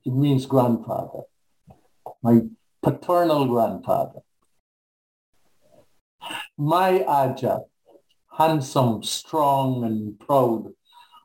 It 0.06 0.13
means 0.13 0.45
grandfather, 0.45 1.24
my 2.24 2.41
paternal 2.82 3.45
grandfather. 3.45 4.22
My 6.58 7.04
Aja 7.04 7.65
handsome, 8.39 9.04
strong, 9.04 9.84
and 9.84 10.17
proud, 10.17 10.72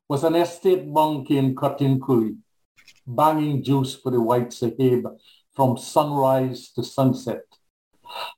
was 0.09 0.25
an 0.25 0.35
estate 0.35 0.85
monkey 0.85 1.39
in 1.39 1.55
Katinkuli, 1.55 2.37
banging 3.07 3.63
juice 3.63 3.95
for 3.95 4.11
the 4.11 4.21
white 4.21 4.53
sahib 4.53 5.07
from 5.55 5.79
sunrise 5.79 6.73
to 6.73 6.83
sunset. 6.83 7.45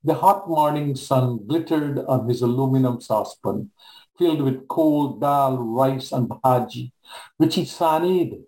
The 0.04 0.12
hot 0.12 0.46
morning 0.46 0.94
sun 0.94 1.46
glittered 1.46 1.98
on 2.06 2.28
his 2.28 2.42
aluminum 2.42 3.00
saucepan, 3.00 3.70
filled 4.18 4.42
with 4.42 4.68
cold 4.68 5.20
dal, 5.20 5.58
rice, 5.58 6.12
and 6.12 6.28
bhaji, 6.28 6.92
which 7.36 7.54
he 7.54 7.62
sanied 7.62 8.42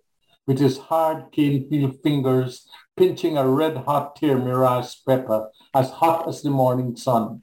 with 0.46 0.58
his 0.58 0.78
hard 0.78 1.30
cane 1.30 1.68
peel 1.68 1.92
fingers, 2.02 2.66
pinching 2.96 3.36
a 3.36 3.46
red-hot 3.46 4.16
tear 4.16 4.38
pepper 5.06 5.50
as 5.74 5.90
hot 5.90 6.26
as 6.26 6.42
the 6.42 6.50
morning 6.50 6.96
sun. 6.96 7.42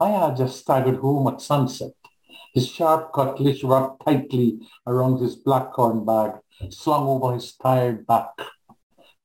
I 0.00 0.30
just 0.30 0.60
staggered 0.60 0.96
home 0.96 1.28
at 1.28 1.42
sunset, 1.42 1.92
his 2.54 2.66
sharp 2.66 3.12
cutlass 3.12 3.62
wrapped 3.62 4.04
tightly 4.04 4.58
around 4.86 5.20
his 5.20 5.36
black 5.36 5.72
corn 5.72 6.06
bag, 6.06 6.32
slung 6.70 7.06
over 7.06 7.34
his 7.34 7.54
tired 7.54 8.06
back. 8.06 8.32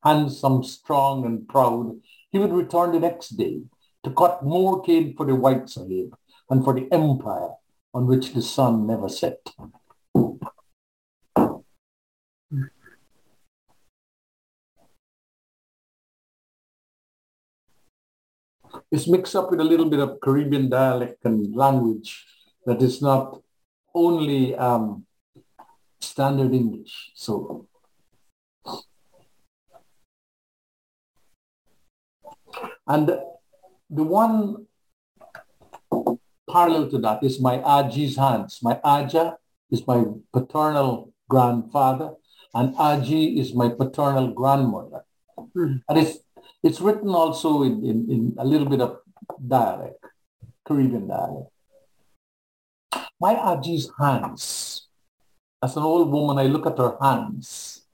Handsome, 0.04 0.62
strong, 0.62 1.24
and 1.24 1.48
proud, 1.48 1.98
he 2.30 2.38
would 2.38 2.52
return 2.52 2.92
the 2.92 3.00
next 3.00 3.30
day 3.30 3.62
to 4.04 4.10
cut 4.10 4.44
more 4.44 4.82
cane 4.82 5.14
for 5.16 5.26
the 5.26 5.34
white 5.34 5.68
sahib 5.68 6.14
and 6.50 6.62
for 6.62 6.74
the 6.74 6.86
empire 6.92 7.54
on 7.96 8.06
which 8.06 8.34
the 8.34 8.42
sun 8.42 8.86
never 8.86 9.08
set. 9.08 9.38
It's 18.92 19.08
mixed 19.08 19.34
up 19.34 19.50
with 19.50 19.60
a 19.60 19.64
little 19.64 19.88
bit 19.88 20.00
of 20.00 20.20
Caribbean 20.20 20.68
dialect 20.68 21.24
and 21.24 21.56
language 21.56 22.26
that 22.66 22.82
is 22.82 23.00
not 23.00 23.40
only 23.94 24.54
um, 24.54 25.06
standard 26.00 26.52
English. 26.52 27.12
So 27.14 27.66
And 32.86 33.08
the 33.08 34.04
one 34.04 34.66
parallel 36.50 36.90
to 36.90 36.98
that 36.98 37.22
is 37.22 37.40
my 37.40 37.58
Aji's 37.58 38.16
hands. 38.16 38.60
My 38.62 38.80
Aja 38.84 39.36
is 39.70 39.86
my 39.86 40.04
paternal 40.32 41.12
grandfather, 41.28 42.14
and 42.54 42.74
Aji 42.76 43.38
is 43.38 43.54
my 43.54 43.68
paternal 43.68 44.32
grandmother. 44.32 45.04
Mm. 45.56 45.82
And 45.88 45.98
it's 45.98 46.18
it's 46.62 46.80
written 46.80 47.10
also 47.10 47.62
in, 47.62 47.84
in, 47.84 48.10
in 48.10 48.34
a 48.38 48.44
little 48.44 48.68
bit 48.68 48.80
of 48.80 48.98
dialect, 49.46 50.04
Caribbean 50.66 51.08
dialect. 51.08 51.50
My 53.20 53.34
Aji's 53.34 53.90
hands, 53.98 54.88
as 55.62 55.76
an 55.76 55.82
old 55.82 56.10
woman, 56.10 56.38
I 56.38 56.48
look 56.48 56.66
at 56.66 56.78
her 56.78 56.96
hands 57.00 57.86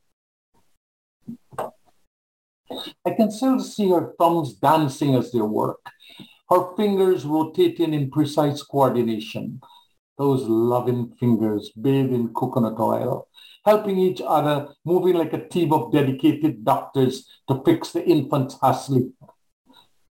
I 3.05 3.11
can 3.11 3.31
still 3.31 3.61
see 3.61 3.91
her 3.91 4.15
thumbs 4.19 4.55
dancing 4.55 5.15
as 5.15 5.33
they 5.33 5.41
work, 5.41 5.81
her 6.53 6.77
fingers 6.77 7.25
rotating 7.25 7.95
in 7.95 8.11
precise 8.11 8.62
coordination. 8.62 9.59
Those 10.19 10.43
loving 10.43 11.15
fingers 11.19 11.71
bathed 11.71 12.12
in 12.12 12.35
coconut 12.35 12.79
oil, 12.79 13.29
helping 13.65 13.99
each 13.99 14.21
other, 14.21 14.69
moving 14.85 15.15
like 15.15 15.33
a 15.33 15.49
team 15.49 15.73
of 15.73 15.91
dedicated 15.93 16.62
doctors 16.62 17.27
to 17.49 17.62
fix 17.65 17.93
the 17.93 18.05
infant's 18.05 18.59
asleep. 18.62 19.15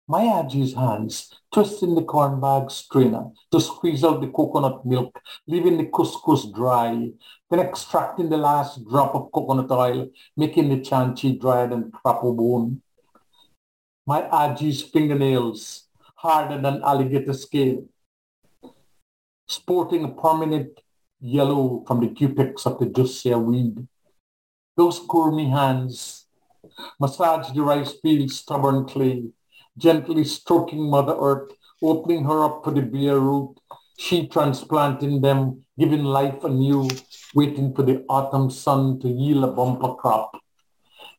My 0.09 0.23
Aji's 0.23 0.75
hands 0.75 1.35
twisting 1.53 1.95
the 1.95 2.03
corn 2.03 2.40
bag 2.40 2.71
strainer 2.71 3.27
to 3.51 3.61
squeeze 3.61 4.03
out 4.03 4.23
the 4.23 4.29
coconut 4.29 4.87
milk, 4.87 5.21
leaving 5.47 5.77
the 5.77 5.87
couscous 5.87 6.47
dry, 6.47 7.11
then 7.51 7.61
extracting 7.61 8.31
the 8.31 8.38
last 8.38 8.83
drop 8.88 9.14
of 9.14 9.31
coconut 9.33 9.71
oil, 9.71 10.09
making 10.38 10.71
the 10.71 10.79
chanchi 10.79 11.38
dried 11.38 11.73
and 11.73 11.92
crapo 11.92 12.35
bone. 12.35 12.81
My 14.07 14.23
Aji's 14.23 14.83
fingernails, 14.83 15.88
harder 16.22 16.61
than 16.61 16.82
alligator 16.85 17.35
scale, 17.35 17.85
sporting 19.48 20.04
a 20.04 20.08
permanent 20.08 20.80
yellow 21.20 21.82
from 21.87 21.98
the 22.00 22.06
cupex 22.06 22.64
of 22.64 22.78
the 22.78 22.87
Jussia 22.87 23.42
weed. 23.42 23.88
Those 24.76 25.00
curmy 25.00 25.50
hands 25.50 26.26
massage 27.00 27.50
the 27.52 27.62
rice 27.62 27.94
fields 28.00 28.37
stubborn 28.37 28.87
clay, 28.87 29.24
gently 29.76 30.22
stroking 30.22 30.88
Mother 30.88 31.16
Earth, 31.18 31.50
opening 31.82 32.24
her 32.24 32.44
up 32.44 32.62
for 32.62 32.72
the 32.72 32.82
bare 32.82 33.18
root, 33.18 33.56
she 33.98 34.28
transplanting 34.28 35.20
them, 35.20 35.64
giving 35.76 36.04
life 36.04 36.44
anew, 36.44 36.88
waiting 37.35 37.74
for 37.74 37.82
the 37.82 38.04
autumn 38.08 38.48
sun 38.48 39.00
to 39.00 39.08
yield 39.08 39.42
a 39.42 39.48
bumper 39.48 39.94
crop. 39.94 40.38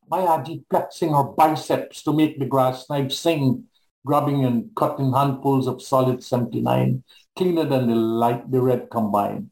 Maya 0.10 0.44
flexing 0.70 1.14
her 1.14 1.24
biceps 1.24 2.04
to 2.04 2.14
make 2.14 2.40
the 2.40 2.46
grass 2.46 2.90
knife 2.90 3.12
sing, 3.12 3.66
grabbing 4.06 4.46
and 4.46 4.70
cutting 4.76 5.14
handfuls 5.14 5.68
of 5.68 5.82
solid 5.82 6.24
79, 6.24 7.04
cleaner 7.36 7.66
than 7.66 7.88
the 7.88 7.96
light 7.96 8.52
the 8.52 8.62
red 8.62 8.90
combined. 8.90 9.50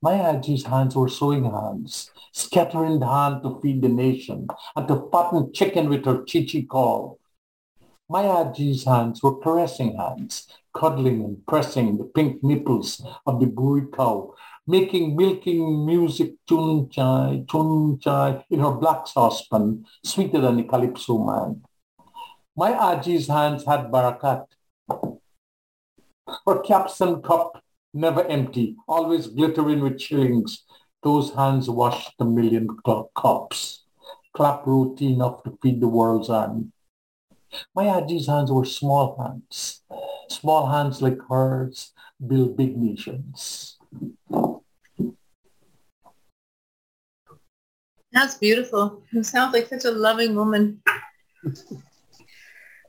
Maya 0.00 0.40
hands 0.42 0.94
were 0.94 1.08
sewing 1.08 1.44
hands, 1.44 2.10
scattering 2.32 3.00
the 3.00 3.06
hand 3.06 3.42
to 3.42 3.60
feed 3.60 3.82
the 3.82 3.88
nation, 3.88 4.46
and 4.76 4.86
to 4.88 5.08
fatten 5.10 5.52
chicken 5.52 5.88
with 5.88 6.04
her 6.04 6.22
chichi 6.24 6.62
call, 6.62 7.18
Maya 8.10 8.50
G's 8.54 8.84
hands 8.86 9.22
were 9.22 9.38
caressing 9.38 9.94
hands, 9.98 10.48
cuddling 10.74 11.22
and 11.22 11.46
pressing 11.46 11.98
the 11.98 12.04
pink 12.04 12.42
nipples 12.42 13.04
of 13.26 13.38
the 13.38 13.44
buri 13.44 13.92
cow, 13.94 14.34
making 14.66 15.14
milking 15.14 15.84
music 15.84 16.32
chun 16.48 16.88
chai, 16.88 17.44
chun 17.50 17.98
chai 18.00 18.42
in 18.48 18.60
her 18.60 18.70
black 18.70 19.06
saucepan, 19.06 19.84
sweeter 20.02 20.40
than 20.40 20.56
the 20.56 20.62
calypso 20.62 21.18
man. 21.18 21.62
My 22.58 22.72
Aji's 22.72 23.28
hands 23.28 23.64
had 23.64 23.86
barakat. 23.86 24.46
Her 26.44 26.60
and 27.00 27.22
cup 27.22 27.62
never 27.94 28.24
empty, 28.24 28.74
always 28.88 29.28
glittering 29.28 29.78
with 29.78 30.00
shillings. 30.00 30.64
Those 31.04 31.32
hands 31.34 31.70
washed 31.70 32.14
a 32.18 32.24
million 32.24 32.66
cups. 33.14 33.84
Clap 34.34 34.66
roti 34.66 35.12
enough 35.12 35.44
to 35.44 35.56
feed 35.62 35.80
the 35.80 35.86
world's 35.86 36.26
hand. 36.26 36.72
My 37.76 37.84
Aji's 37.84 38.26
hands 38.26 38.50
were 38.50 38.64
small 38.64 39.14
hands. 39.22 39.82
Small 40.28 40.66
hands 40.66 41.00
like 41.00 41.18
hers 41.28 41.92
build 42.26 42.56
big 42.56 42.76
nations. 42.76 43.78
That's 48.10 48.34
beautiful. 48.34 49.04
You 49.12 49.22
sound 49.22 49.52
like 49.52 49.68
such 49.68 49.84
a 49.84 49.92
loving 49.92 50.34
woman. 50.34 50.82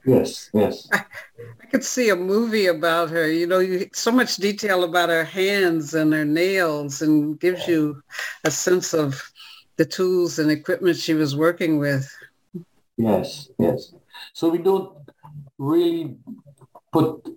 Yes, 0.09 0.49
yes. 0.53 0.87
I, 0.91 1.05
I, 1.61 1.65
could 1.67 1.83
see 1.83 2.09
a 2.09 2.15
movie 2.15 2.65
about 2.65 3.09
her. 3.11 3.29
You 3.29 3.45
know, 3.45 3.59
you, 3.59 3.89
so 3.93 4.11
much 4.11 4.37
detail 4.37 4.83
about 4.83 5.09
her 5.09 5.23
hands 5.23 5.93
and 5.93 6.11
her 6.13 6.25
nails 6.25 7.01
and 7.01 7.39
gives 7.39 7.67
you 7.67 8.01
a 8.43 8.51
sense 8.51 8.93
of 8.93 9.21
the 9.77 9.85
tools 9.85 10.39
and 10.39 10.49
equipment 10.49 10.97
she 10.97 11.13
was 11.13 11.35
working 11.35 11.77
with. 11.77 12.09
Yes, 12.97 13.49
yes. 13.59 13.93
So 14.33 14.49
we 14.49 14.57
don't 14.57 14.97
really 15.57 16.17
put 16.91 17.27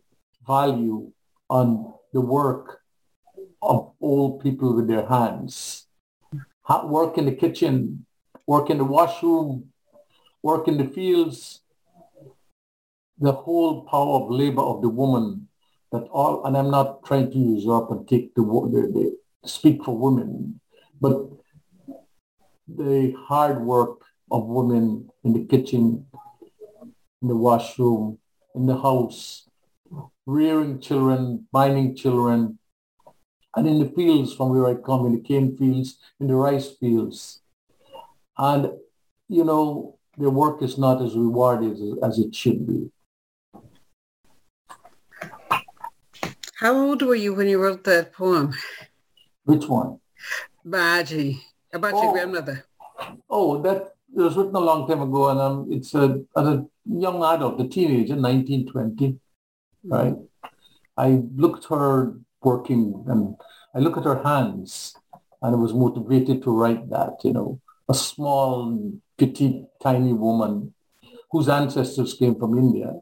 value 0.47 1.13
on 1.51 1.93
the 2.13 2.21
work 2.21 2.81
of 3.61 3.93
all 4.01 4.41
people 4.41 4.75
with 4.75 4.89
their 4.89 5.07
hands. 5.07 5.87
Work 6.85 7.19
in 7.19 7.27
the 7.27 7.33
kitchen, 7.33 8.07
work 8.47 8.71
in 8.71 8.79
the 8.79 8.85
washroom, 8.85 9.73
work 10.43 10.69
in 10.69 10.79
the 10.79 10.87
fields, 10.87 11.62
the 13.25 13.33
whole 13.33 13.83
power 13.83 14.21
of 14.21 14.31
labor 14.31 14.63
of 14.63 14.83
the 14.83 14.89
woman 14.89 15.49
that 15.93 16.03
all, 16.05 16.45
and 16.47 16.57
I'm 16.57 16.71
not 16.71 17.05
trying 17.05 17.31
to 17.31 17.39
usurp 17.39 17.91
and 17.91 18.09
take 18.09 18.35
the, 18.35 19.17
speak 19.45 19.85
for 19.85 19.97
women, 19.97 20.61
but 21.01 21.29
the 22.67 23.13
hard 23.19 23.63
work 23.63 24.01
of 24.31 24.47
women 24.47 25.11
in 25.25 25.35
the 25.35 25.45
kitchen, 25.45 26.07
in 27.21 27.29
the 27.29 27.37
washroom, 27.37 28.19
in 28.55 28.67
the 28.67 28.77
house, 28.77 29.49
rearing 30.27 30.81
children, 30.81 31.47
binding 31.53 31.95
children, 31.95 32.59
and 33.55 33.69
in 33.69 33.79
the 33.79 33.91
fields 33.91 34.35
from 34.35 34.51
where 34.51 34.67
I 34.67 34.75
come, 34.75 35.05
in 35.07 35.13
the 35.13 35.21
cane 35.21 35.57
fields, 35.57 35.99
in 36.19 36.29
the 36.29 36.35
rice 36.35 36.71
fields. 36.71 37.43
And, 38.39 38.73
you 39.29 39.45
know, 39.45 39.99
their 40.17 40.31
work 40.31 40.63
is 40.63 40.79
not 40.79 41.03
as 41.03 41.15
rewarded 41.15 41.79
as 42.03 42.19
it 42.19 42.35
should 42.35 42.67
be. 42.67 42.91
How 46.63 46.79
old 46.79 47.03
were 47.03 47.17
you 47.17 47.35
when 47.35 47.49
you 47.49 47.61
wrote 47.61 47.83
that 47.91 48.13
poem? 48.13 48.55
Which 49.43 49.67
one? 49.67 49.99
Baji, 50.65 51.43
about 51.73 51.95
oh, 51.95 52.03
your 52.05 52.13
grandmother. 52.13 52.65
Oh, 53.29 53.61
that 53.63 53.95
it 54.17 54.23
was 54.23 54.37
written 54.37 54.55
a 54.55 54.61
long 54.61 54.87
time 54.87 55.03
ago, 55.03 55.31
and 55.31 55.41
um, 55.41 55.67
it's 55.73 55.93
a, 55.93 56.23
as 56.37 56.47
a 56.47 56.65
young 56.87 57.21
adult, 57.25 57.61
a 57.61 57.67
teenager, 57.67 58.15
1920, 58.15 59.19
right? 59.89 60.15
I 60.97 61.23
looked 61.35 61.65
her 61.65 62.15
working 62.45 63.07
and 63.09 63.35
I 63.75 63.81
look 63.81 63.97
at 63.97 64.05
her 64.05 64.23
hands 64.23 64.95
and 65.43 65.57
I 65.57 65.59
was 65.59 65.75
motivated 65.75 66.45
to 66.45 66.53
write 66.53 66.89
that, 66.91 67.25
you 67.25 67.33
know, 67.33 67.61
a 67.89 67.95
small, 67.95 68.93
petite, 69.19 69.65
tiny 69.83 70.13
woman 70.13 70.73
whose 71.33 71.49
ancestors 71.49 72.15
came 72.15 72.37
from 72.37 72.57
India. 72.57 73.01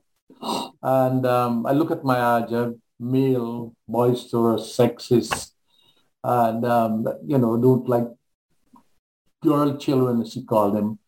And 0.83 1.27
um, 1.27 1.66
I 1.66 1.73
look 1.73 1.90
at 1.90 2.05
my 2.05 2.18
Aja, 2.18 2.73
male, 3.01 3.75
boisterous, 3.89 4.77
sexist, 4.77 5.53
and, 6.23 6.65
um, 6.65 7.07
you 7.27 7.39
know, 7.39 7.57
don't 7.57 7.89
like 7.89 8.07
girl 9.43 9.77
children, 9.79 10.21
as 10.21 10.35
he 10.35 10.45
called 10.45 10.77
them, 10.77 10.99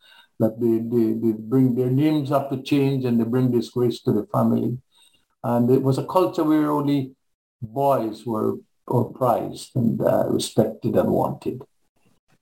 that 0.40 0.58
they, 0.58 0.78
they, 0.78 1.12
they 1.12 1.36
bring 1.38 1.74
their 1.74 1.90
names 1.90 2.30
have 2.30 2.48
to 2.50 2.62
change 2.62 3.04
and 3.04 3.20
they 3.20 3.24
bring 3.24 3.50
disgrace 3.50 4.00
to 4.02 4.12
the 4.12 4.26
family. 4.32 4.78
And 5.44 5.70
it 5.70 5.82
was 5.82 5.98
a 5.98 6.06
culture 6.06 6.44
where 6.44 6.70
only 6.70 7.12
boys 7.60 8.24
were, 8.24 8.56
were 8.86 9.04
prized 9.04 9.76
and 9.76 10.00
uh, 10.00 10.24
respected 10.28 10.96
and 10.96 11.10
wanted. 11.10 11.62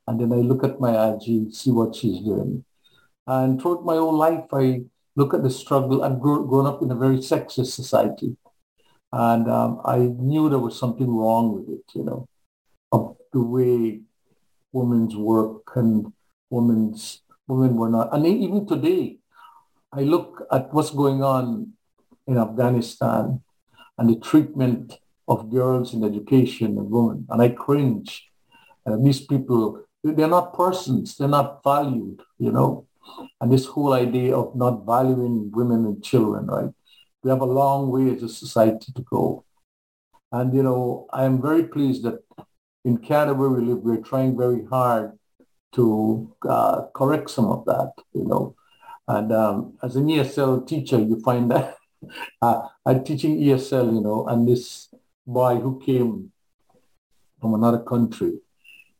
And 0.06 0.20
then 0.20 0.32
I 0.32 0.36
look 0.36 0.64
at 0.64 0.80
my 0.80 0.92
Aji, 0.92 1.52
see 1.52 1.70
what 1.70 1.96
she's 1.96 2.20
doing. 2.20 2.64
And 3.26 3.60
throughout 3.60 3.84
my 3.84 3.96
whole 3.96 4.16
life, 4.16 4.44
I 4.52 4.82
look 5.16 5.34
at 5.34 5.42
the 5.42 5.50
struggle. 5.50 6.02
I've 6.02 6.20
grown 6.20 6.66
up 6.66 6.82
in 6.82 6.90
a 6.90 6.96
very 6.96 7.18
sexist 7.18 7.72
society. 7.74 8.36
And 9.12 9.50
um, 9.50 9.80
I 9.84 9.98
knew 9.98 10.48
there 10.48 10.58
was 10.58 10.78
something 10.78 11.08
wrong 11.08 11.52
with 11.54 11.68
it, 11.68 11.84
you 11.94 12.04
know, 12.04 12.28
of 12.92 13.16
the 13.32 13.42
way 13.42 14.00
women's 14.72 15.16
work 15.16 15.62
and 15.74 16.12
women's 16.48 17.22
women 17.48 17.76
were 17.76 17.90
not. 17.90 18.14
And 18.14 18.26
even 18.26 18.66
today, 18.66 19.18
I 19.92 20.02
look 20.02 20.46
at 20.52 20.72
what's 20.72 20.90
going 20.90 21.22
on 21.22 21.72
in 22.26 22.38
Afghanistan 22.38 23.42
and 23.98 24.08
the 24.08 24.20
treatment 24.20 24.98
of 25.26 25.50
girls 25.50 25.94
in 25.94 26.04
education 26.04 26.78
and 26.78 26.90
women, 26.90 27.26
and 27.30 27.42
I 27.42 27.50
cringe. 27.50 28.28
Uh, 28.86 28.96
these 29.00 29.20
people, 29.20 29.84
they're 30.02 30.28
not 30.28 30.54
persons, 30.54 31.16
they're 31.16 31.28
not 31.28 31.62
valued, 31.62 32.22
you 32.38 32.50
know. 32.50 32.86
And 33.40 33.52
this 33.52 33.66
whole 33.66 33.92
idea 33.92 34.36
of 34.36 34.54
not 34.56 34.86
valuing 34.86 35.50
women 35.52 35.84
and 35.86 36.02
children, 36.02 36.46
right? 36.46 36.70
We 37.22 37.30
have 37.30 37.40
a 37.40 37.46
long 37.46 37.90
way 37.90 38.14
as 38.14 38.22
a 38.22 38.28
society 38.28 38.92
to 38.92 39.02
go. 39.02 39.44
And, 40.32 40.54
you 40.54 40.62
know, 40.62 41.06
I 41.12 41.24
am 41.24 41.42
very 41.42 41.64
pleased 41.64 42.04
that 42.04 42.22
in 42.84 42.98
Canada 42.98 43.34
where 43.34 43.50
we 43.50 43.62
live, 43.62 43.78
we're 43.78 44.00
trying 44.00 44.36
very 44.36 44.64
hard 44.66 45.18
to 45.72 46.34
uh, 46.48 46.86
correct 46.94 47.30
some 47.30 47.46
of 47.46 47.64
that, 47.66 47.92
you 48.12 48.26
know. 48.26 48.54
And 49.06 49.32
um, 49.32 49.74
as 49.82 49.96
an 49.96 50.06
ESL 50.06 50.66
teacher, 50.66 50.98
you 50.98 51.20
find 51.20 51.50
that 51.50 51.76
uh, 52.42 52.68
I'm 52.86 53.04
teaching 53.04 53.38
ESL, 53.38 53.92
you 53.92 54.00
know, 54.00 54.26
and 54.26 54.48
this 54.48 54.88
boy 55.26 55.56
who 55.56 55.80
came 55.80 56.32
from 57.40 57.54
another 57.54 57.80
country, 57.80 58.38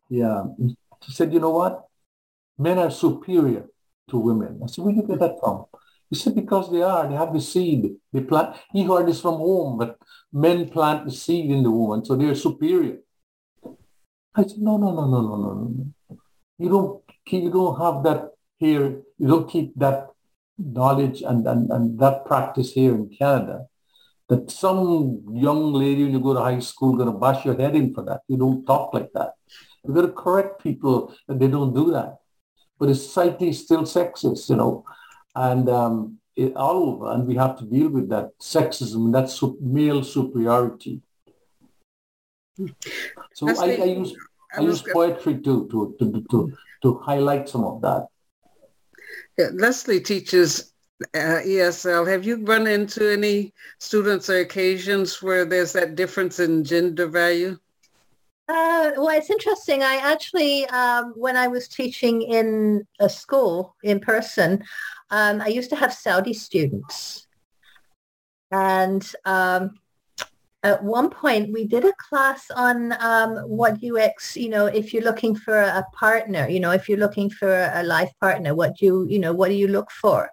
yeah, 0.09 0.45
he 0.59 1.13
said, 1.13 1.33
you 1.33 1.41
know 1.41 1.51
what? 1.51 1.87
Men 2.59 2.79
are 2.79 2.91
superior 2.91 3.67
to 4.11 4.19
women. 4.19 4.61
I 4.63 4.67
said, 4.67 4.85
where 4.85 4.95
do 4.95 5.01
you 5.01 5.07
get 5.07 5.21
that 5.21 5.39
from? 5.41 5.67
He 6.11 6.16
said, 6.16 6.35
because 6.35 6.70
they 6.73 6.83
are. 6.83 7.09
They 7.09 7.14
have 7.14 7.33
the 7.33 7.40
seed. 7.40 7.94
They 8.12 8.20
plant. 8.20 8.57
He 8.73 8.85
heard 8.85 9.07
this 9.07 9.20
from 9.20 9.37
home, 9.37 9.79
but 9.79 9.96
men 10.33 10.68
plant 10.68 11.05
the 11.05 11.12
seed 11.12 11.51
in 11.51 11.62
the 11.62 11.70
woman, 11.70 12.05
so 12.05 12.16
they're 12.16 12.35
superior. 12.35 12.99
I 14.35 14.42
said, 14.42 14.59
no, 14.59 14.77
no, 14.77 14.92
no, 14.92 15.07
no, 15.07 15.20
no, 15.23 15.37
no, 15.37 15.53
no. 15.55 16.18
You 16.59 16.68
don't, 16.68 17.03
you 17.31 17.51
don't 17.51 17.81
have 17.81 18.03
that 18.05 18.31
here. 18.59 19.03
You 19.18 19.29
don't 19.29 19.49
keep 19.49 19.73
that 19.77 20.09
knowledge 20.59 21.23
and, 21.23 21.46
and, 21.46 21.70
and 21.70 21.99
that 22.01 22.27
practice 22.27 22.73
here 22.73 22.94
in 22.94 23.09
Canada. 23.16 23.66
That 24.29 24.51
some 24.51 25.25
young 25.33 25.73
lady 25.73 26.05
when 26.05 26.12
you 26.12 26.20
go 26.20 26.35
to 26.35 26.40
high 26.40 26.61
school 26.61 26.94
going 26.96 27.11
to 27.11 27.18
bash 27.18 27.44
your 27.44 27.57
head 27.57 27.75
in 27.75 27.94
for 27.94 28.05
that. 28.05 28.20
You 28.29 28.37
don't 28.37 28.64
talk 28.64 28.94
like 28.94 29.11
that. 29.14 29.33
You've 29.85 29.94
got 29.94 30.03
to 30.03 30.12
correct 30.12 30.62
people 30.62 31.14
that 31.27 31.38
they 31.38 31.49
don't 31.49 31.75
do 31.75 31.90
that. 31.92 32.18
But 32.79 32.88
society 32.94 33.49
is 33.49 33.64
still 33.64 33.83
sexist, 33.83 34.49
you 34.49 34.57
know, 34.57 34.85
and 35.35 35.69
um, 35.69 36.19
it, 36.37 36.57
all 36.57 36.90
over. 36.90 37.12
And 37.12 37.27
we 37.27 37.35
have 37.37 37.59
to 37.59 37.64
deal 37.64 37.88
with 37.88 38.09
that 38.11 38.31
sexism, 38.40 39.12
that 39.12 39.31
su- 39.31 39.59
male 39.61 40.03
superiority. 40.03 41.03
So 43.35 43.49
I, 43.49 43.71
I, 43.71 43.85
use 43.85 44.14
I 44.57 44.61
use 44.61 44.83
poetry 44.83 45.38
to, 45.38 45.66
to, 45.69 45.95
to, 45.99 46.25
to, 46.31 46.53
to 46.83 46.99
highlight 46.99 47.49
some 47.49 47.64
of 47.64 47.81
that. 47.83 48.09
Yeah, 49.38 49.49
Leslie 49.55 50.01
teaches 50.01 50.73
uh, 51.14 51.40
ESL. 51.45 52.07
Have 52.07 52.27
you 52.27 52.45
run 52.45 52.66
into 52.66 53.11
any 53.11 53.55
students 53.79 54.29
or 54.29 54.40
occasions 54.40 55.23
where 55.23 55.45
there's 55.45 55.73
that 55.73 55.95
difference 55.95 56.40
in 56.40 56.64
gender 56.64 57.07
value? 57.07 57.59
Uh, 58.51 58.91
well, 58.97 59.17
it's 59.17 59.31
interesting. 59.31 59.85
I 59.85 59.99
actually, 59.99 60.67
um, 60.71 61.13
when 61.15 61.37
I 61.37 61.47
was 61.47 61.69
teaching 61.69 62.23
in 62.23 62.85
a 62.99 63.09
school 63.09 63.77
in 63.85 64.01
person, 64.01 64.65
um, 65.11 65.41
I 65.41 65.47
used 65.47 65.71
to 65.71 65.77
have 65.77 65.93
Saudi 65.93 66.35
students. 66.35 67.29
And 68.51 69.09
um, 69.25 69.75
at 70.65 70.83
one 70.83 71.11
point 71.11 71.53
we 71.53 71.65
did 71.65 71.85
a 71.85 71.93
class 72.09 72.51
on 72.51 72.93
um, 72.99 73.37
what 73.47 73.85
UX, 73.85 74.37
you 74.37 74.49
know, 74.49 74.67
if 74.67 74.93
you're 74.93 75.05
looking 75.05 75.37
for 75.37 75.57
a 75.57 75.87
partner, 75.95 76.49
you 76.49 76.59
know, 76.59 76.73
if 76.73 76.89
you're 76.89 76.99
looking 76.99 77.31
for 77.31 77.71
a 77.73 77.85
life 77.85 78.11
partner, 78.21 78.53
what 78.53 78.79
do 78.79 78.85
you, 78.85 79.07
you 79.09 79.21
know, 79.21 79.33
what 79.33 79.51
do 79.51 79.55
you 79.55 79.69
look 79.69 79.93
for 79.93 80.29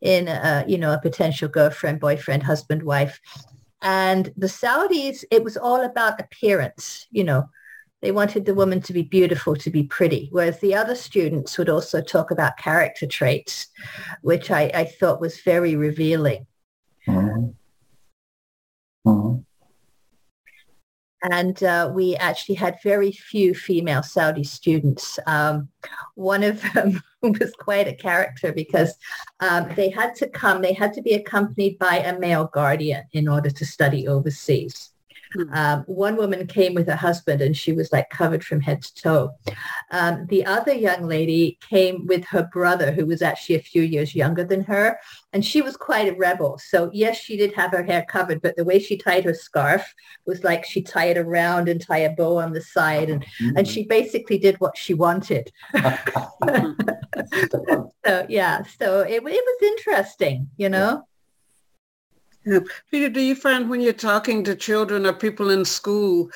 in 0.00 0.26
a, 0.26 0.64
you 0.66 0.76
know, 0.76 0.92
a 0.92 1.00
potential 1.00 1.46
girlfriend, 1.46 2.00
boyfriend, 2.00 2.42
husband, 2.42 2.82
wife? 2.82 3.20
And 3.80 4.32
the 4.36 4.48
Saudis, 4.48 5.22
it 5.30 5.44
was 5.44 5.56
all 5.56 5.84
about 5.84 6.20
appearance, 6.20 7.06
you 7.12 7.22
know, 7.22 7.48
they 8.02 8.12
wanted 8.12 8.46
the 8.46 8.54
woman 8.54 8.80
to 8.82 8.92
be 8.92 9.02
beautiful, 9.02 9.54
to 9.56 9.70
be 9.70 9.84
pretty, 9.84 10.28
whereas 10.32 10.58
the 10.60 10.74
other 10.74 10.94
students 10.94 11.58
would 11.58 11.68
also 11.68 12.00
talk 12.00 12.30
about 12.30 12.56
character 12.56 13.06
traits, 13.06 13.66
which 14.22 14.50
I, 14.50 14.70
I 14.74 14.84
thought 14.84 15.20
was 15.20 15.40
very 15.40 15.76
revealing. 15.76 16.46
Mm-hmm. 17.06 17.50
Mm-hmm 19.06 19.40
and 21.22 21.62
uh, 21.62 21.90
we 21.94 22.16
actually 22.16 22.54
had 22.54 22.78
very 22.82 23.12
few 23.12 23.54
female 23.54 24.02
Saudi 24.02 24.44
students. 24.44 25.18
Um, 25.26 25.68
one 26.14 26.42
of 26.42 26.62
them 26.72 27.02
was 27.22 27.52
quite 27.58 27.88
a 27.88 27.94
character 27.94 28.52
because 28.52 28.94
um, 29.40 29.68
they 29.76 29.90
had 29.90 30.14
to 30.16 30.28
come, 30.28 30.62
they 30.62 30.72
had 30.72 30.92
to 30.94 31.02
be 31.02 31.12
accompanied 31.14 31.78
by 31.78 31.96
a 31.96 32.18
male 32.18 32.46
guardian 32.52 33.04
in 33.12 33.28
order 33.28 33.50
to 33.50 33.66
study 33.66 34.08
overseas. 34.08 34.92
Hmm. 35.32 35.52
Um, 35.52 35.84
one 35.86 36.16
woman 36.16 36.46
came 36.46 36.74
with 36.74 36.88
her 36.88 36.96
husband 36.96 37.40
and 37.40 37.56
she 37.56 37.72
was 37.72 37.92
like 37.92 38.10
covered 38.10 38.44
from 38.44 38.60
head 38.60 38.82
to 38.82 38.94
toe. 38.94 39.30
Um, 39.90 40.26
the 40.28 40.44
other 40.44 40.72
young 40.72 41.06
lady 41.06 41.58
came 41.68 42.06
with 42.06 42.24
her 42.26 42.48
brother 42.52 42.90
who 42.92 43.06
was 43.06 43.22
actually 43.22 43.56
a 43.56 43.62
few 43.62 43.82
years 43.82 44.14
younger 44.14 44.44
than 44.44 44.64
her. 44.64 44.98
And 45.32 45.44
she 45.44 45.62
was 45.62 45.76
quite 45.76 46.08
a 46.08 46.16
rebel. 46.16 46.58
So 46.58 46.90
yes, 46.92 47.16
she 47.16 47.36
did 47.36 47.54
have 47.54 47.70
her 47.70 47.84
hair 47.84 48.04
covered, 48.08 48.42
but 48.42 48.56
the 48.56 48.64
way 48.64 48.80
she 48.80 48.96
tied 48.96 49.24
her 49.24 49.34
scarf 49.34 49.94
was 50.26 50.42
like 50.42 50.64
she 50.64 50.82
tied 50.82 51.16
it 51.16 51.20
around 51.20 51.68
and 51.68 51.80
tie 51.80 51.98
a 51.98 52.14
bow 52.14 52.38
on 52.38 52.52
the 52.52 52.62
side. 52.62 53.10
And, 53.10 53.22
mm-hmm. 53.22 53.56
and 53.56 53.68
she 53.68 53.84
basically 53.84 54.38
did 54.38 54.58
what 54.60 54.76
she 54.76 54.94
wanted. 54.94 55.52
so 58.04 58.26
yeah, 58.28 58.62
so 58.78 59.00
it, 59.00 59.16
it 59.16 59.22
was 59.24 59.62
interesting, 59.62 60.48
you 60.56 60.68
know? 60.68 61.06
Peter, 62.44 63.08
do 63.08 63.20
you 63.20 63.34
find 63.34 63.68
when 63.68 63.80
you're 63.80 63.92
talking 63.92 64.42
to 64.44 64.54
children 64.54 65.06
or 65.06 65.12
people 65.12 65.50
in 65.50 65.64
school, 65.64 66.30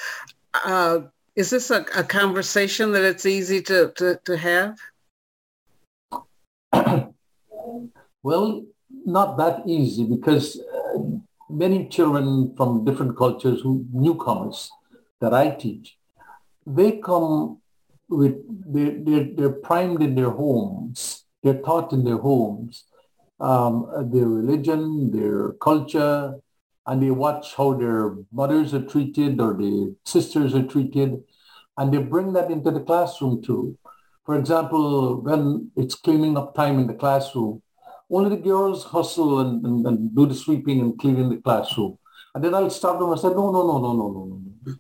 uh, 0.64 1.00
is 1.34 1.50
this 1.50 1.70
a, 1.70 1.84
a, 1.96 2.04
conversation 2.04 2.92
that 2.92 3.02
it's 3.02 3.26
easy 3.26 3.62
to, 3.62 3.90
to, 3.96 4.20
to 4.24 4.36
have? 4.36 4.78
well, 8.22 8.64
not 9.06 9.36
that 9.38 9.66
easy 9.66 10.04
because 10.04 10.60
uh, 10.60 10.98
many 11.48 11.88
children 11.88 12.54
from 12.56 12.84
different 12.84 13.16
cultures 13.16 13.62
who 13.62 13.84
newcomers 13.92 14.70
that 15.20 15.32
I 15.32 15.50
teach, 15.50 15.96
they 16.66 16.98
come 16.98 17.58
with, 18.08 18.36
they're, 18.72 18.98
they're, 18.98 19.28
they're 19.34 19.60
primed 19.60 20.02
in 20.02 20.14
their 20.14 20.30
homes. 20.30 21.24
They're 21.42 21.60
taught 21.62 21.92
in 21.92 22.04
their 22.04 22.18
homes 22.18 22.84
um, 23.44 23.74
their 24.12 24.26
religion, 24.26 25.10
their 25.10 25.52
culture, 25.68 26.34
and 26.86 27.02
they 27.02 27.10
watch 27.10 27.54
how 27.54 27.74
their 27.74 28.16
mothers 28.32 28.72
are 28.72 28.86
treated 28.92 29.40
or 29.40 29.52
their 29.54 29.92
sisters 30.04 30.54
are 30.54 30.66
treated, 30.66 31.22
and 31.76 31.92
they 31.92 31.98
bring 31.98 32.32
that 32.32 32.50
into 32.50 32.70
the 32.70 32.80
classroom 32.80 33.42
too. 33.42 33.76
For 34.24 34.38
example, 34.38 35.20
when 35.20 35.70
it's 35.76 35.94
cleaning 35.94 36.38
up 36.38 36.54
time 36.54 36.78
in 36.78 36.86
the 36.86 36.94
classroom, 36.94 37.62
only 38.10 38.30
the 38.30 38.42
girls 38.42 38.84
hustle 38.84 39.40
and, 39.40 39.64
and, 39.66 39.86
and 39.86 40.16
do 40.16 40.26
the 40.26 40.34
sweeping 40.34 40.80
and 40.80 40.98
cleaning 40.98 41.28
the 41.28 41.36
classroom. 41.36 41.98
And 42.34 42.42
then 42.42 42.54
I'll 42.54 42.70
stop 42.70 42.98
them 42.98 43.10
and 43.10 43.20
say, 43.20 43.28
no, 43.28 43.50
no, 43.50 43.62
no, 43.66 43.78
no, 43.78 43.92
no, 43.92 44.08
no, 44.08 44.40
no. 44.64 44.74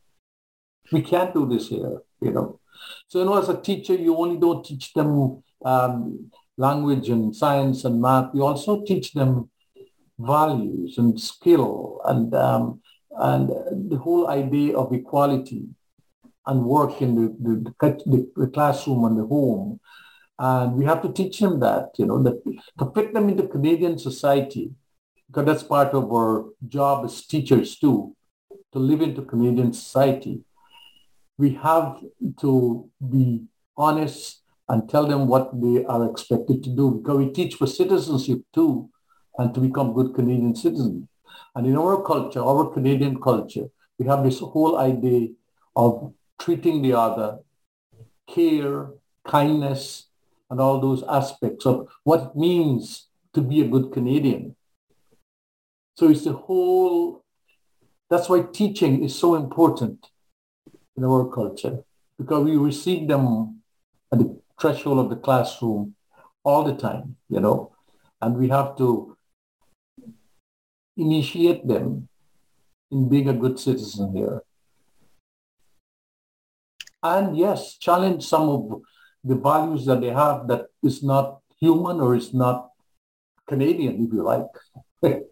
We 0.92 1.02
can't 1.02 1.34
do 1.34 1.46
this 1.46 1.68
here, 1.68 2.00
you 2.20 2.32
know. 2.32 2.60
So, 3.08 3.18
you 3.18 3.24
know, 3.26 3.38
as 3.38 3.48
a 3.48 3.60
teacher, 3.60 3.94
you 3.94 4.16
only 4.16 4.38
don't 4.38 4.64
teach 4.64 4.92
them 4.94 5.42
um, 5.64 6.30
language 6.56 7.08
and 7.08 7.34
science 7.34 7.84
and 7.84 8.00
math, 8.00 8.32
we 8.32 8.40
also 8.40 8.82
teach 8.84 9.12
them 9.12 9.50
values 10.18 10.98
and 10.98 11.20
skill 11.20 12.00
and 12.04 12.34
um, 12.34 12.80
and 13.16 13.48
the 13.90 13.96
whole 13.96 14.28
idea 14.28 14.76
of 14.76 14.92
equality 14.92 15.68
and 16.46 16.64
work 16.64 17.00
in 17.00 17.14
the, 17.14 17.72
the, 17.80 18.32
the, 18.36 18.46
classroom 18.48 19.04
and 19.04 19.18
the 19.18 19.24
home. 19.24 19.80
And 20.38 20.74
we 20.74 20.84
have 20.84 21.00
to 21.02 21.12
teach 21.12 21.38
them 21.38 21.60
that, 21.60 21.90
you 21.96 22.06
know, 22.06 22.22
that 22.22 22.44
to 22.78 22.92
fit 22.94 23.14
them 23.14 23.28
into 23.28 23.46
Canadian 23.46 23.98
society, 23.98 24.72
because 25.28 25.46
that's 25.46 25.62
part 25.62 25.94
of 25.94 26.12
our 26.12 26.46
job 26.66 27.04
as 27.04 27.24
teachers 27.24 27.78
too, 27.78 28.14
to 28.72 28.78
live 28.78 29.00
into 29.00 29.22
Canadian 29.22 29.72
society. 29.72 30.40
We 31.38 31.54
have 31.54 32.00
to 32.40 32.90
be 33.00 33.44
honest 33.76 34.42
and 34.68 34.88
tell 34.88 35.06
them 35.06 35.26
what 35.26 35.60
they 35.60 35.84
are 35.84 36.10
expected 36.10 36.62
to 36.64 36.70
do 36.70 36.90
because 36.92 37.18
we 37.18 37.30
teach 37.30 37.54
for 37.54 37.66
citizenship 37.66 38.40
too 38.52 38.88
and 39.38 39.52
to 39.54 39.60
become 39.60 39.92
good 39.92 40.14
Canadian 40.14 40.54
citizens. 40.54 41.06
And 41.54 41.66
in 41.66 41.76
our 41.76 42.02
culture, 42.02 42.42
our 42.42 42.72
Canadian 42.72 43.20
culture, 43.20 43.66
we 43.98 44.06
have 44.06 44.24
this 44.24 44.40
whole 44.40 44.78
idea 44.78 45.28
of 45.76 46.12
treating 46.38 46.82
the 46.82 46.94
other, 46.94 47.38
care, 48.28 48.88
kindness, 49.26 50.06
and 50.50 50.60
all 50.60 50.80
those 50.80 51.02
aspects 51.08 51.66
of 51.66 51.88
what 52.04 52.22
it 52.22 52.36
means 52.36 53.08
to 53.32 53.40
be 53.40 53.60
a 53.60 53.68
good 53.68 53.92
Canadian. 53.92 54.56
So 55.96 56.08
it's 56.08 56.24
the 56.24 56.32
whole, 56.32 57.24
that's 58.10 58.28
why 58.28 58.42
teaching 58.52 59.04
is 59.04 59.14
so 59.16 59.34
important 59.34 60.06
in 60.96 61.04
our 61.04 61.28
culture, 61.28 61.84
because 62.18 62.44
we 62.44 62.56
receive 62.56 63.08
them 63.08 63.62
at 64.12 64.18
the 64.18 64.40
threshold 64.60 64.98
of 64.98 65.10
the 65.10 65.16
classroom 65.16 65.94
all 66.44 66.64
the 66.64 66.74
time, 66.74 67.16
you 67.28 67.40
know, 67.40 67.72
and 68.20 68.36
we 68.36 68.48
have 68.48 68.76
to 68.76 69.16
initiate 70.96 71.66
them 71.66 72.08
in 72.90 73.08
being 73.08 73.28
a 73.28 73.34
good 73.34 73.58
citizen 73.58 74.14
here. 74.14 74.42
And 77.02 77.36
yes, 77.36 77.76
challenge 77.76 78.24
some 78.24 78.48
of 78.48 78.82
the 79.22 79.34
values 79.34 79.84
that 79.86 80.00
they 80.00 80.10
have 80.10 80.48
that 80.48 80.66
is 80.82 81.02
not 81.02 81.40
human 81.60 82.00
or 82.00 82.14
is 82.14 82.32
not 82.32 82.70
Canadian, 83.46 84.06
if 84.06 84.12
you 84.12 84.22
like. 84.22 84.46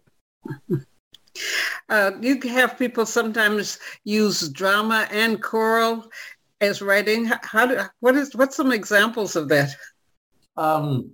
uh, 1.89 2.11
you 2.21 2.39
have 2.41 2.77
people 2.77 3.05
sometimes 3.05 3.79
use 4.03 4.49
drama 4.49 5.07
and 5.11 5.41
choral 5.41 6.05
as 6.63 6.81
writing. 6.81 7.25
How 7.25 7.65
do 7.65 7.79
what 7.99 8.15
is 8.15 8.35
what's 8.35 8.55
some 8.55 8.71
examples 8.71 9.35
of 9.35 9.49
that? 9.49 9.75
Um, 10.55 11.11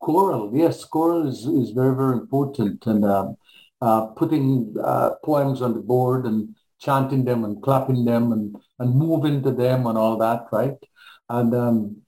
choral, 0.00 0.50
yes, 0.54 0.84
choral 0.84 1.26
is, 1.26 1.46
is 1.46 1.70
very 1.70 1.94
very 1.94 2.14
important, 2.14 2.86
and 2.86 3.04
um, 3.04 3.36
uh, 3.80 4.06
putting 4.06 4.74
uh, 4.82 5.10
poems 5.24 5.62
on 5.62 5.74
the 5.74 5.80
board 5.80 6.26
and 6.26 6.54
chanting 6.80 7.24
them 7.24 7.44
and 7.44 7.62
clapping 7.62 8.04
them 8.04 8.32
and 8.32 8.56
and 8.78 8.94
moving 8.94 9.42
to 9.42 9.50
them 9.50 9.86
and 9.86 9.98
all 9.98 10.16
that, 10.18 10.46
right? 10.52 10.78
And 11.28 11.54
um, 11.54 12.02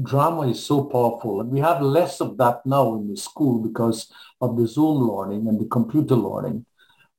drama 0.00 0.48
is 0.48 0.64
so 0.64 0.84
powerful, 0.84 1.40
and 1.40 1.50
we 1.50 1.60
have 1.60 1.82
less 1.82 2.20
of 2.20 2.36
that 2.38 2.64
now 2.64 2.94
in 2.94 3.08
the 3.10 3.16
school 3.16 3.60
because 3.60 4.10
of 4.40 4.56
the 4.56 4.66
Zoom 4.66 5.08
learning 5.08 5.48
and 5.48 5.60
the 5.60 5.66
computer 5.66 6.14
learning 6.14 6.64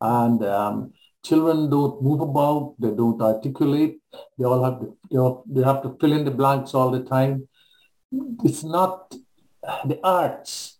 and 0.01 0.43
um, 0.43 0.93
children 1.23 1.69
don't 1.69 2.01
move 2.01 2.21
about, 2.21 2.75
they 2.79 2.91
don't 2.91 3.21
articulate, 3.21 3.99
they 4.37 4.45
all 4.45 4.63
have 4.63 4.79
to, 4.79 4.97
you 5.09 5.17
know, 5.17 5.43
they 5.47 5.63
have 5.63 5.81
to 5.83 5.97
fill 5.99 6.13
in 6.13 6.25
the 6.25 6.31
blanks 6.31 6.73
all 6.73 6.91
the 6.91 7.03
time. 7.03 7.47
It's 8.43 8.63
not 8.63 9.13
the 9.85 9.99
arts 10.03 10.79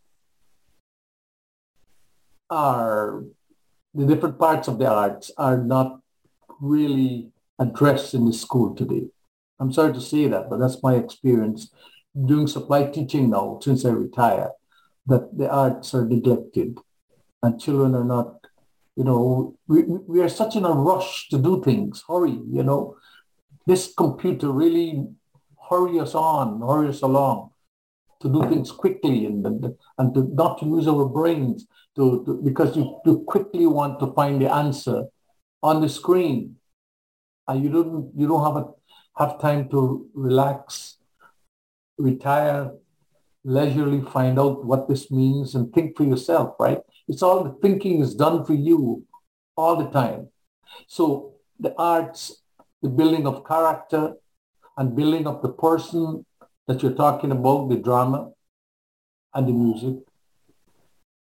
are 2.49 3.23
the 3.93 4.05
different 4.05 4.39
parts 4.39 4.67
of 4.67 4.79
the 4.79 4.89
arts 4.89 5.31
are 5.37 5.57
not 5.57 5.99
really 6.59 7.31
addressed 7.59 8.13
in 8.13 8.25
the 8.25 8.33
school 8.33 8.75
today. 8.75 9.07
I'm 9.59 9.73
sorry 9.73 9.93
to 9.93 10.01
say 10.01 10.27
that, 10.27 10.49
but 10.49 10.57
that's 10.59 10.81
my 10.81 10.95
experience 10.95 11.71
doing 12.25 12.47
supply 12.47 12.85
teaching 12.85 13.29
now 13.29 13.59
since 13.61 13.85
I 13.85 13.89
retired, 13.89 14.51
that 15.07 15.37
the 15.37 15.49
arts 15.49 15.93
are 15.93 16.05
neglected 16.05 16.79
and 17.43 17.59
children 17.59 17.95
are 17.95 18.03
not 18.03 18.38
you 18.99 19.05
know, 19.05 19.55
we, 19.69 19.83
we 19.83 20.19
are 20.19 20.27
such 20.27 20.57
in 20.57 20.65
a 20.65 20.71
rush 20.71 21.29
to 21.29 21.37
do 21.37 21.63
things. 21.63 22.03
Hurry, 22.05 22.37
you 22.51 22.63
know. 22.63 22.97
This 23.65 23.93
computer 23.95 24.51
really 24.51 25.07
hurry 25.69 26.01
us 26.01 26.15
on, 26.15 26.59
hurry 26.59 26.89
us 26.89 27.01
along 27.01 27.51
to 28.21 28.27
do 28.27 28.41
things 28.49 28.73
quickly 28.73 29.25
and, 29.25 29.45
and, 29.45 29.75
and 29.97 30.13
to 30.13 30.29
not 30.33 30.59
to 30.59 30.65
use 30.65 30.85
our 30.85 31.05
brains 31.05 31.65
to, 31.95 32.25
to 32.25 32.41
because 32.43 32.75
you, 32.75 32.99
you 33.05 33.23
quickly 33.25 33.65
want 33.65 34.01
to 34.01 34.07
find 34.07 34.41
the 34.41 34.51
answer 34.53 35.05
on 35.63 35.79
the 35.79 35.87
screen 35.87 36.57
and 37.47 37.63
you 37.63 37.69
don't 37.69 38.11
you 38.17 38.27
don't 38.27 38.43
have 38.43 38.57
a, 38.57 38.67
have 39.15 39.39
time 39.39 39.69
to 39.69 40.09
relax 40.13 40.97
retire 41.97 42.71
leisurely 43.45 44.01
find 44.01 44.37
out 44.37 44.65
what 44.65 44.89
this 44.89 45.09
means 45.09 45.55
and 45.55 45.71
think 45.71 45.95
for 45.95 46.03
yourself 46.03 46.55
right 46.59 46.79
it's 47.09 47.23
all 47.23 47.43
the 47.43 47.55
thinking 47.61 48.01
is 48.01 48.13
done 48.13 48.45
for 48.45 48.53
you 48.53 49.03
all 49.57 49.75
the 49.75 49.89
time. 49.89 50.29
So 50.87 51.33
the 51.59 51.73
arts, 51.77 52.41
the 52.81 52.89
building 52.89 53.25
of 53.25 53.45
character 53.45 54.13
and 54.77 54.95
building 54.95 55.25
of 55.27 55.41
the 55.41 55.49
person 55.49 56.25
that 56.67 56.83
you're 56.83 56.93
talking 56.93 57.31
about, 57.31 57.67
the 57.69 57.77
drama 57.77 58.31
and 59.33 59.47
the 59.47 59.51
music, 59.51 59.97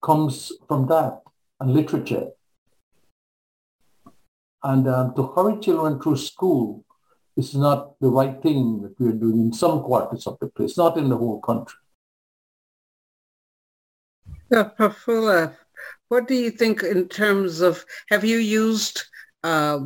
comes 0.03 0.51
from 0.67 0.87
that 0.87 1.21
and 1.59 1.73
literature. 1.73 2.27
And 4.61 4.87
um, 4.87 5.15
to 5.15 5.27
hurry 5.27 5.59
children 5.61 6.01
through 6.01 6.17
school 6.17 6.83
is 7.37 7.55
not 7.55 7.97
the 8.01 8.09
right 8.09 8.41
thing 8.43 8.81
that 8.81 8.99
we 8.99 9.07
are 9.07 9.13
doing 9.13 9.39
in 9.39 9.53
some 9.53 9.81
quarters 9.81 10.27
of 10.27 10.37
the 10.41 10.47
place, 10.47 10.77
not 10.77 10.97
in 10.97 11.07
the 11.07 11.15
whole 11.15 11.39
country. 11.39 11.79
Yeah, 14.51 14.69
Prafula, 14.77 15.55
what 16.09 16.27
do 16.27 16.35
you 16.35 16.51
think 16.51 16.83
in 16.83 17.07
terms 17.07 17.61
of, 17.61 17.85
have 18.09 18.25
you 18.25 18.37
used 18.37 19.03
uh, 19.43 19.79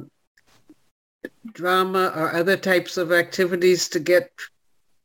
drama 1.53 2.11
or 2.15 2.33
other 2.33 2.57
types 2.57 2.97
of 2.97 3.11
activities 3.11 3.87
to 3.89 3.99
get 3.99 4.31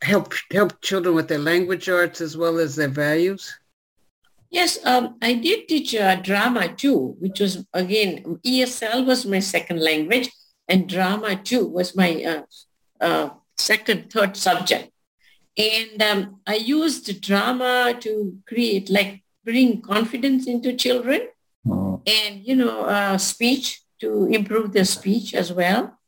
help 0.03 0.33
help 0.53 0.81
children 0.81 1.15
with 1.15 1.27
their 1.29 1.39
language 1.39 1.89
arts 1.89 2.21
as 2.21 2.37
well 2.37 2.59
as 2.59 2.77
their 2.77 2.89
values? 2.89 3.59
Yes, 4.51 4.79
um, 4.85 5.17
I 5.21 5.35
did 5.35 5.69
teach 5.69 5.95
uh, 5.95 6.17
drama 6.17 6.75
too, 6.75 7.17
which 7.19 7.41
was 7.41 7.67
again 7.75 8.41
ESL 8.47 9.07
was 9.07 9.27
my 9.27 9.41
second 9.41 9.81
language, 9.81 10.31
and 10.69 10.89
drama 10.89 11.37
too 11.37 11.67
was 11.67 11.95
my 11.95 12.25
uh, 12.25 12.43
uh, 13.05 13.31
second, 13.57 14.11
third 14.11 14.37
subject. 14.37 14.91
And 15.57 16.01
um, 16.01 16.41
I 16.47 16.55
used 16.55 17.21
drama 17.21 17.95
to 18.01 18.39
create 18.47 18.89
like 18.89 19.23
bring 19.49 19.81
confidence 19.81 20.47
into 20.47 20.75
children 20.75 21.21
mm. 21.67 22.03
and, 22.07 22.47
you 22.47 22.55
know, 22.55 22.83
uh, 22.83 23.17
speech 23.17 23.81
to 23.99 24.27
improve 24.27 24.75
their 24.75 24.85
speech 24.85 25.33
as 25.33 25.51
well. 25.51 25.99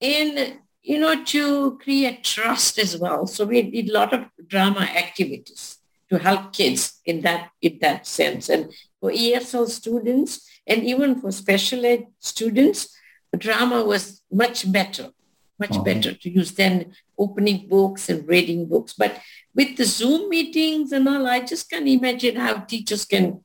And, 0.00 0.58
you 0.82 0.98
know, 0.98 1.24
to 1.26 1.78
create 1.78 2.24
trust 2.24 2.80
as 2.80 2.98
well. 2.98 3.28
So 3.28 3.44
we 3.44 3.62
did 3.62 3.88
a 3.88 3.92
lot 3.92 4.12
of 4.12 4.24
drama 4.48 4.80
activities 4.80 5.78
to 6.10 6.18
help 6.18 6.52
kids 6.52 7.00
in 7.06 7.20
that, 7.20 7.50
in 7.62 7.78
that 7.82 8.04
sense. 8.04 8.48
And 8.48 8.72
for 9.00 9.12
ESL 9.12 9.68
students 9.68 10.44
and 10.66 10.82
even 10.82 11.20
for 11.20 11.30
special 11.30 11.86
ed 11.86 12.08
students, 12.18 12.98
drama 13.38 13.84
was 13.84 14.22
much 14.32 14.70
better 14.72 15.13
much 15.58 15.72
uh-huh. 15.72 15.82
better 15.82 16.12
to 16.14 16.30
use 16.30 16.52
than 16.52 16.92
opening 17.18 17.68
books 17.68 18.08
and 18.08 18.26
reading 18.26 18.66
books. 18.66 18.92
But 18.92 19.20
with 19.54 19.76
the 19.76 19.84
Zoom 19.84 20.28
meetings 20.28 20.92
and 20.92 21.08
all, 21.08 21.26
I 21.26 21.40
just 21.40 21.70
can't 21.70 21.88
imagine 21.88 22.36
how 22.36 22.54
teachers 22.60 23.04
can, 23.04 23.44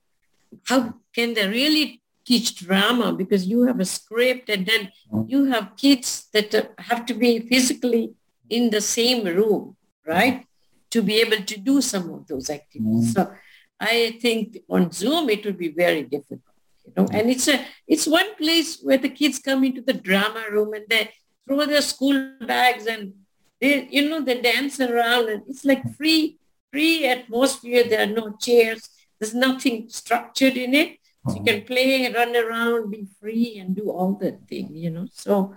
how 0.65 0.95
can 1.13 1.33
they 1.33 1.47
really 1.47 2.01
teach 2.25 2.55
drama 2.55 3.13
because 3.13 3.47
you 3.47 3.63
have 3.63 3.79
a 3.79 3.85
script 3.85 4.49
and 4.49 4.65
then 4.65 4.91
uh-huh. 5.11 5.23
you 5.27 5.45
have 5.45 5.75
kids 5.77 6.27
that 6.33 6.73
have 6.77 7.05
to 7.05 7.13
be 7.13 7.39
physically 7.39 8.13
in 8.49 8.69
the 8.69 8.81
same 8.81 9.25
room, 9.25 9.75
right? 10.05 10.45
To 10.91 11.01
be 11.01 11.21
able 11.21 11.43
to 11.43 11.59
do 11.59 11.81
some 11.81 12.09
of 12.11 12.27
those 12.27 12.49
activities. 12.49 13.13
Mm-hmm. 13.13 13.31
So 13.31 13.33
I 13.79 14.17
think 14.21 14.59
on 14.69 14.91
Zoom, 14.91 15.29
it 15.29 15.45
would 15.45 15.57
be 15.57 15.69
very 15.69 16.03
difficult. 16.03 16.41
You 16.85 16.93
know, 16.97 17.07
and 17.13 17.29
it's 17.29 17.47
a 17.47 17.63
it's 17.87 18.07
one 18.07 18.35
place 18.35 18.81
where 18.81 18.97
the 18.97 19.09
kids 19.09 19.37
come 19.39 19.63
into 19.63 19.81
the 19.81 19.93
drama 19.93 20.43
room 20.51 20.73
and 20.73 20.85
they 20.89 21.11
throw 21.49 21.65
their 21.65 21.81
school 21.81 22.33
bags 22.45 22.85
and 22.85 23.13
they, 23.59 23.87
you 23.89 24.07
know, 24.07 24.21
they 24.21 24.39
dance 24.39 24.79
around 24.79 25.29
and 25.29 25.41
it's 25.49 25.65
like 25.65 25.83
free, 25.95 26.37
free 26.71 27.07
atmosphere. 27.07 27.83
There 27.83 28.03
are 28.03 28.13
no 28.21 28.37
chairs. 28.39 28.87
There's 29.19 29.33
nothing 29.33 29.89
structured 29.89 30.55
in 30.57 30.73
it. 30.75 30.97
So 31.27 31.35
you 31.35 31.43
can 31.43 31.55
mm-hmm. 31.57 31.65
play, 31.65 32.13
run 32.13 32.35
around, 32.35 32.91
be 32.91 33.07
free 33.19 33.57
and 33.57 33.75
do 33.75 33.89
all 33.89 34.13
that 34.21 34.47
thing, 34.47 34.69
you 34.75 34.91
know. 34.91 35.07
So 35.11 35.55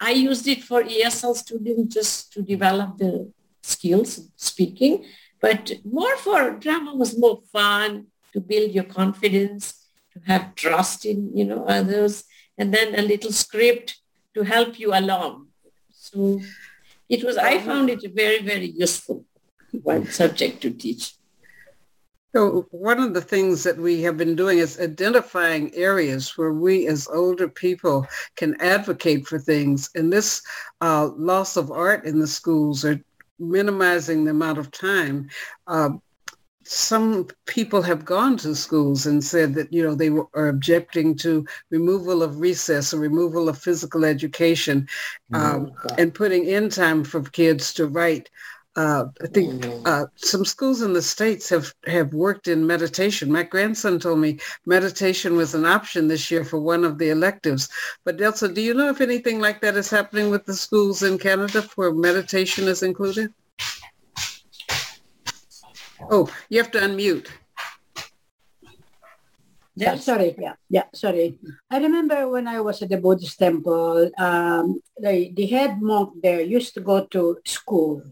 I 0.00 0.10
used 0.10 0.46
it 0.46 0.62
for 0.62 0.82
ESL 0.82 1.34
students 1.34 1.94
just 1.94 2.32
to 2.34 2.42
develop 2.42 2.98
the 2.98 3.32
skills 3.62 4.28
speaking, 4.36 5.04
but 5.40 5.72
more 5.84 6.16
for 6.18 6.52
drama 6.52 6.94
was 6.94 7.18
more 7.18 7.40
fun, 7.52 8.06
to 8.32 8.40
build 8.40 8.72
your 8.72 8.84
confidence, 8.84 9.88
to 10.12 10.20
have 10.26 10.54
trust 10.54 11.04
in, 11.04 11.36
you 11.36 11.44
know, 11.44 11.64
others, 11.64 12.24
and 12.58 12.72
then 12.72 12.94
a 12.94 13.02
little 13.02 13.32
script 13.32 14.01
to 14.34 14.42
help 14.42 14.78
you 14.78 14.94
along. 14.94 15.48
So 15.90 16.40
it 17.08 17.24
was, 17.24 17.36
I 17.36 17.58
found 17.58 17.90
it 17.90 18.04
a 18.04 18.08
very, 18.08 18.42
very 18.42 18.70
useful 18.70 19.24
one 19.82 20.06
subject 20.06 20.60
to 20.62 20.70
teach. 20.70 21.14
So 22.34 22.66
one 22.70 22.98
of 22.98 23.12
the 23.12 23.20
things 23.20 23.62
that 23.64 23.76
we 23.76 24.00
have 24.02 24.16
been 24.16 24.34
doing 24.34 24.58
is 24.58 24.80
identifying 24.80 25.74
areas 25.74 26.38
where 26.38 26.54
we 26.54 26.86
as 26.86 27.06
older 27.08 27.46
people 27.46 28.06
can 28.36 28.58
advocate 28.58 29.26
for 29.26 29.38
things. 29.38 29.90
And 29.94 30.10
this 30.10 30.40
uh, 30.80 31.10
loss 31.14 31.58
of 31.58 31.70
art 31.70 32.06
in 32.06 32.18
the 32.18 32.26
schools 32.26 32.86
or 32.86 32.98
minimizing 33.38 34.24
the 34.24 34.30
amount 34.30 34.56
of 34.58 34.70
time, 34.70 35.28
uh, 35.66 35.90
some 36.64 37.28
people 37.46 37.82
have 37.82 38.04
gone 38.04 38.36
to 38.38 38.54
schools 38.54 39.06
and 39.06 39.22
said 39.22 39.54
that, 39.54 39.72
you 39.72 39.82
know, 39.82 39.94
they 39.94 40.10
were, 40.10 40.26
are 40.34 40.48
objecting 40.48 41.16
to 41.16 41.46
removal 41.70 42.22
of 42.22 42.40
recess 42.40 42.92
or 42.92 42.98
removal 42.98 43.48
of 43.48 43.58
physical 43.58 44.04
education 44.04 44.88
um, 45.32 45.72
and 45.98 46.14
putting 46.14 46.46
in 46.46 46.68
time 46.68 47.04
for 47.04 47.22
kids 47.22 47.72
to 47.74 47.86
write 47.86 48.30
uh, 48.74 49.04
I 49.22 49.26
think 49.26 49.62
mm. 49.62 49.86
uh, 49.86 50.06
some 50.16 50.44
schools 50.44 50.80
in 50.80 50.94
the 50.94 51.02
states 51.02 51.48
have 51.50 51.74
have 51.86 52.14
worked 52.14 52.48
in 52.48 52.66
meditation. 52.66 53.30
My 53.30 53.42
grandson 53.42 53.98
told 53.98 54.18
me 54.18 54.38
meditation 54.64 55.36
was 55.36 55.54
an 55.54 55.66
option 55.66 56.08
this 56.08 56.30
year 56.30 56.42
for 56.42 56.58
one 56.58 56.84
of 56.84 56.96
the 56.96 57.10
electives. 57.10 57.68
But 58.04 58.16
Delsa, 58.16 58.52
do 58.52 58.62
you 58.62 58.72
know 58.72 58.88
if 58.88 59.02
anything 59.02 59.40
like 59.40 59.60
that 59.60 59.76
is 59.76 59.90
happening 59.90 60.30
with 60.30 60.46
the 60.46 60.54
schools 60.54 61.02
in 61.02 61.18
Canada 61.18 61.68
where 61.74 61.92
meditation 61.92 62.66
is 62.66 62.82
included? 62.82 63.34
Oh, 66.10 66.32
you 66.48 66.58
have 66.58 66.70
to 66.72 66.80
unmute. 66.80 67.28
Yeah, 69.74 69.96
sorry. 69.96 70.36
Yeah, 70.38 70.54
yeah, 70.68 70.84
sorry. 70.92 71.38
I 71.70 71.78
remember 71.78 72.28
when 72.28 72.46
I 72.46 72.60
was 72.60 72.82
at 72.82 72.90
the 72.90 72.98
Buddhist 72.98 73.38
temple, 73.38 74.10
um, 74.18 74.80
the, 74.98 75.32
the 75.32 75.46
head 75.46 75.80
monk 75.80 76.20
there 76.22 76.42
used 76.42 76.74
to 76.74 76.80
go 76.80 77.06
to 77.06 77.38
school 77.46 78.02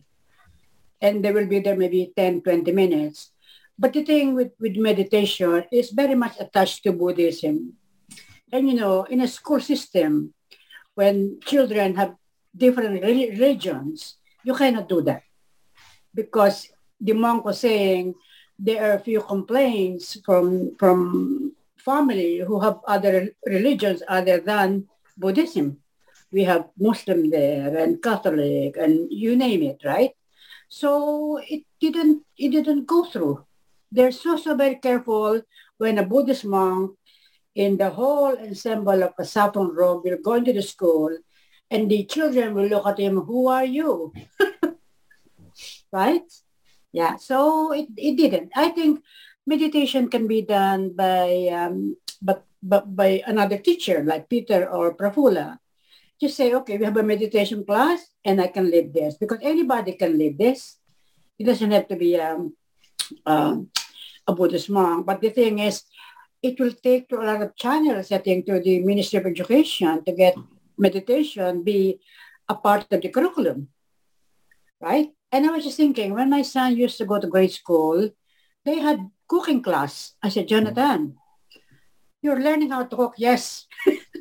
and 1.00 1.24
they 1.24 1.32
will 1.32 1.46
be 1.46 1.60
there 1.60 1.76
maybe 1.76 2.12
10, 2.16 2.42
20 2.42 2.72
minutes. 2.72 3.32
But 3.78 3.92
the 3.92 4.04
thing 4.04 4.34
with, 4.34 4.52
with 4.58 4.76
meditation 4.76 5.64
is 5.72 5.90
very 5.90 6.14
much 6.14 6.40
attached 6.40 6.82
to 6.84 6.92
Buddhism. 6.92 7.74
And 8.52 8.68
you 8.68 8.74
know, 8.74 9.04
in 9.04 9.20
a 9.20 9.28
school 9.28 9.60
system, 9.60 10.34
when 10.94 11.40
children 11.44 11.94
have 11.96 12.14
different 12.56 13.02
religions, 13.02 14.16
you 14.44 14.54
cannot 14.54 14.88
do 14.88 15.02
that. 15.02 15.22
Because 16.14 16.68
the 17.00 17.12
monk 17.12 17.44
was 17.44 17.60
saying 17.60 18.14
there 18.58 18.84
are 18.84 18.96
a 18.96 19.00
few 19.00 19.22
complaints 19.22 20.20
from 20.24 20.76
from 20.76 21.56
family 21.78 22.38
who 22.44 22.60
have 22.60 22.78
other 22.86 23.32
religions 23.46 24.02
other 24.08 24.38
than 24.38 24.86
Buddhism. 25.16 25.80
We 26.30 26.44
have 26.44 26.68
Muslim 26.78 27.30
there 27.30 27.74
and 27.76 28.02
Catholic 28.02 28.76
and 28.76 29.10
you 29.10 29.34
name 29.34 29.62
it, 29.62 29.80
right? 29.84 30.12
So 30.68 31.40
it 31.48 31.64
didn't 31.80 32.22
it 32.36 32.50
didn't 32.50 32.86
go 32.86 33.04
through. 33.04 33.44
They're 33.90 34.12
so 34.12 34.36
so 34.36 34.54
very 34.54 34.76
careful 34.76 35.42
when 35.78 35.98
a 35.98 36.06
Buddhist 36.06 36.44
monk 36.44 36.92
in 37.54 37.76
the 37.76 37.90
whole 37.90 38.36
ensemble 38.38 39.02
of 39.02 39.14
a 39.18 39.24
saffron 39.24 39.74
robe 39.74 40.04
will 40.04 40.18
go 40.22 40.34
into 40.34 40.52
the 40.52 40.62
school 40.62 41.10
and 41.70 41.90
the 41.90 42.04
children 42.04 42.54
will 42.54 42.66
look 42.66 42.86
at 42.86 42.98
him, 42.98 43.20
who 43.22 43.48
are 43.48 43.64
you? 43.64 44.12
right? 45.92 46.28
Yeah, 46.92 47.16
so 47.16 47.72
it, 47.72 47.88
it 47.96 48.16
didn't. 48.16 48.52
I 48.56 48.70
think 48.70 49.02
meditation 49.46 50.08
can 50.10 50.26
be 50.26 50.42
done 50.42 50.90
by 50.94 51.48
um, 51.52 51.96
but, 52.20 52.44
but 52.62 52.94
by 52.94 53.22
another 53.26 53.58
teacher 53.58 54.04
like 54.04 54.28
Peter 54.28 54.68
or 54.68 54.94
Prafula 54.94 55.58
just 56.20 56.36
say, 56.36 56.52
okay, 56.52 56.76
we 56.76 56.84
have 56.84 56.96
a 56.98 57.02
meditation 57.02 57.64
class 57.64 58.12
and 58.24 58.40
I 58.40 58.48
can 58.48 58.70
live 58.70 58.92
this 58.92 59.16
because 59.16 59.38
anybody 59.40 59.92
can 59.92 60.18
live 60.18 60.36
this. 60.36 60.76
It 61.38 61.44
doesn't 61.44 61.70
have 61.70 61.88
to 61.88 61.96
be 61.96 62.20
um, 62.20 62.54
um, 63.24 63.70
a 64.26 64.34
Buddhist 64.34 64.68
monk. 64.68 65.06
But 65.06 65.22
the 65.22 65.30
thing 65.30 65.58
is, 65.60 65.82
it 66.42 66.60
will 66.60 66.72
take 66.72 67.08
to 67.08 67.20
a 67.20 67.24
lot 67.24 67.40
of 67.40 67.56
channels, 67.56 68.12
I 68.12 68.18
think, 68.18 68.44
to 68.46 68.60
the 68.60 68.80
Ministry 68.80 69.18
of 69.18 69.26
Education 69.26 70.04
to 70.04 70.12
get 70.12 70.36
meditation 70.76 71.64
be 71.64 72.00
a 72.48 72.54
part 72.54 72.86
of 72.92 73.00
the 73.00 73.08
curriculum, 73.08 73.68
right? 74.80 75.08
And 75.32 75.46
I 75.46 75.50
was 75.50 75.64
just 75.64 75.76
thinking, 75.76 76.14
when 76.14 76.30
my 76.30 76.42
son 76.42 76.76
used 76.76 76.98
to 76.98 77.06
go 77.06 77.20
to 77.20 77.26
grade 77.26 77.52
school, 77.52 78.10
they 78.64 78.78
had 78.78 79.10
cooking 79.28 79.62
class. 79.62 80.14
I 80.22 80.28
said, 80.28 80.48
Jonathan, 80.48 81.16
you're 82.22 82.40
learning 82.40 82.70
how 82.70 82.84
to 82.84 82.96
cook, 82.96 83.14
yes. 83.16 83.66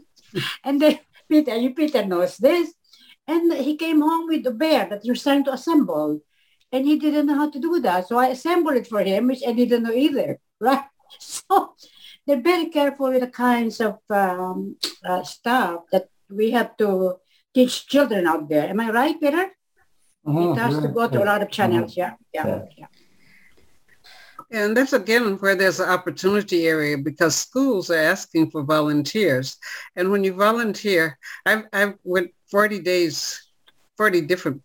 and 0.64 0.82
then 0.82 1.00
Peter, 1.28 1.56
you 1.58 1.74
Peter 1.74 2.06
knows 2.06 2.38
this. 2.38 2.74
And 3.28 3.54
he 3.54 3.78
came 3.78 4.02
home 4.02 4.28
with 4.28 4.44
the 4.44 4.52
bear 4.52 4.88
that 4.90 5.06
you're 5.06 5.16
starting 5.16 5.46
to 5.46 5.54
assemble. 5.54 6.22
And 6.72 6.86
he 6.86 6.98
didn't 6.98 7.28
know 7.28 7.36
how 7.36 7.50
to 7.50 7.60
do 7.60 7.80
that. 7.82 8.08
So 8.08 8.18
I 8.18 8.28
assembled 8.28 8.76
it 8.76 8.88
for 8.88 9.02
him, 9.02 9.28
which 9.28 9.42
I 9.48 9.54
didn't 9.54 9.84
know 9.84 9.94
either. 9.94 10.40
Right? 10.62 10.84
So 11.20 11.74
they're 12.28 12.42
very 12.42 12.68
careful 12.68 13.10
with 13.10 13.22
the 13.22 13.32
kinds 13.32 13.80
of 13.80 13.98
um, 14.10 14.76
uh, 15.06 15.24
stuff 15.24 15.84
that 15.92 16.10
we 16.30 16.52
have 16.52 16.76
to 16.78 17.16
teach 17.54 17.88
children 17.88 18.28
out 18.28 18.50
there. 18.50 18.70
Am 18.70 18.80
I 18.80 18.92
right, 18.92 19.20
Peter? 19.20 19.56
Uh-huh, 20.30 20.52
it 20.52 20.58
has 20.58 20.80
to 20.80 20.88
go 20.88 21.08
to 21.08 21.24
a 21.24 21.26
lot 21.26 21.42
of 21.42 21.50
channels. 21.50 21.98
Uh-huh. 21.98 22.16
Yeah, 22.34 22.48
yeah, 22.48 22.66
yeah. 22.78 22.86
And 24.52 24.76
that's 24.76 24.94
again 24.94 25.38
where 25.38 25.56
there's 25.56 25.80
an 25.80 25.90
opportunity 25.90 26.68
area 26.68 26.98
because 26.98 27.36
schools 27.36 27.92
are 27.92 27.98
asking 27.98 28.50
for 28.50 28.64
volunteers. 28.64 29.58
And 29.96 30.12
when 30.12 30.24
you 30.24 30.34
volunteer, 30.34 31.18
I've, 31.46 31.66
I've 31.72 31.96
went 32.04 32.32
40 32.50 32.80
days, 32.80 33.48
40 33.98 34.22
different 34.22 34.64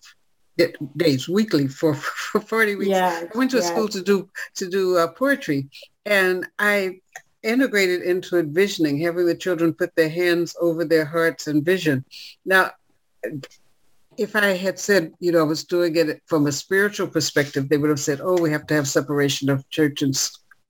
days 0.96 1.28
weekly 1.28 1.68
for, 1.68 1.94
for 1.94 2.40
40 2.40 2.76
weeks. 2.76 2.88
Yes, 2.88 3.26
I 3.34 3.38
went 3.38 3.50
to 3.50 3.58
a 3.58 3.60
yes. 3.60 3.68
school 3.68 3.88
to 3.88 4.02
do, 4.02 4.28
to 4.54 4.70
do 4.70 4.96
uh, 4.96 5.08
poetry 5.08 5.68
and 6.06 6.46
I 6.58 7.00
integrated 7.42 8.02
into 8.02 8.38
envisioning, 8.38 8.98
having 9.00 9.26
the 9.26 9.34
children 9.34 9.74
put 9.74 9.94
their 9.96 10.08
hands 10.08 10.56
over 10.60 10.84
their 10.84 11.04
hearts 11.04 11.46
and 11.46 11.64
vision. 11.64 12.04
Now, 12.44 12.70
if 14.18 14.36
I 14.36 14.56
had 14.56 14.78
said, 14.78 15.12
you 15.20 15.32
know, 15.32 15.40
I 15.40 15.44
was 15.44 15.64
doing 15.64 15.96
it 15.96 16.22
from 16.26 16.46
a 16.46 16.52
spiritual 16.52 17.06
perspective, 17.06 17.68
they 17.68 17.76
would 17.76 17.90
have 17.90 18.00
said, 18.00 18.20
oh, 18.22 18.40
we 18.40 18.50
have 18.50 18.66
to 18.68 18.74
have 18.74 18.88
separation 18.88 19.48
of 19.48 19.68
church 19.70 20.02
and 20.02 20.16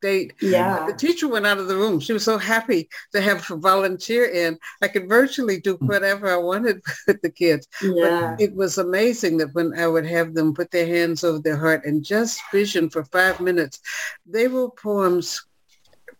state. 0.05 0.34
Yeah. 0.40 0.80
But 0.80 0.86
the 0.86 1.07
teacher 1.07 1.28
went 1.28 1.47
out 1.47 1.59
of 1.59 1.68
the 1.68 1.76
room. 1.76 2.01
She 2.01 2.12
was 2.12 2.24
so 2.24 2.36
happy 2.36 2.88
to 3.12 3.20
have 3.20 3.51
a 3.51 3.57
volunteer 3.57 4.26
in. 4.26 4.59
I 4.82 4.88
could 4.88 5.09
virtually 5.09 5.61
do 5.61 5.76
hmm. 5.76 5.86
whatever 5.86 6.28
I 6.30 6.36
wanted 6.36 6.82
with 7.07 7.22
the 7.22 7.30
kids. 7.30 7.66
Yeah. 7.82 8.34
But 8.36 8.40
it 8.40 8.55
was 8.55 8.78
amazing 8.78 9.38
that 9.38 9.55
when 9.55 9.78
I 9.78 9.86
would 9.86 10.07
have 10.07 10.34
them 10.34 10.55
put 10.55 10.70
their 10.70 10.86
hands 10.86 11.24
over 11.24 11.38
their 11.38 11.57
heart 11.57 11.84
and 11.84 12.05
just 12.05 12.40
vision 12.53 12.90
for 12.90 13.05
five 13.05 13.40
minutes, 13.40 13.80
they 14.26 14.49
wrote 14.49 14.76
poems 14.76 15.45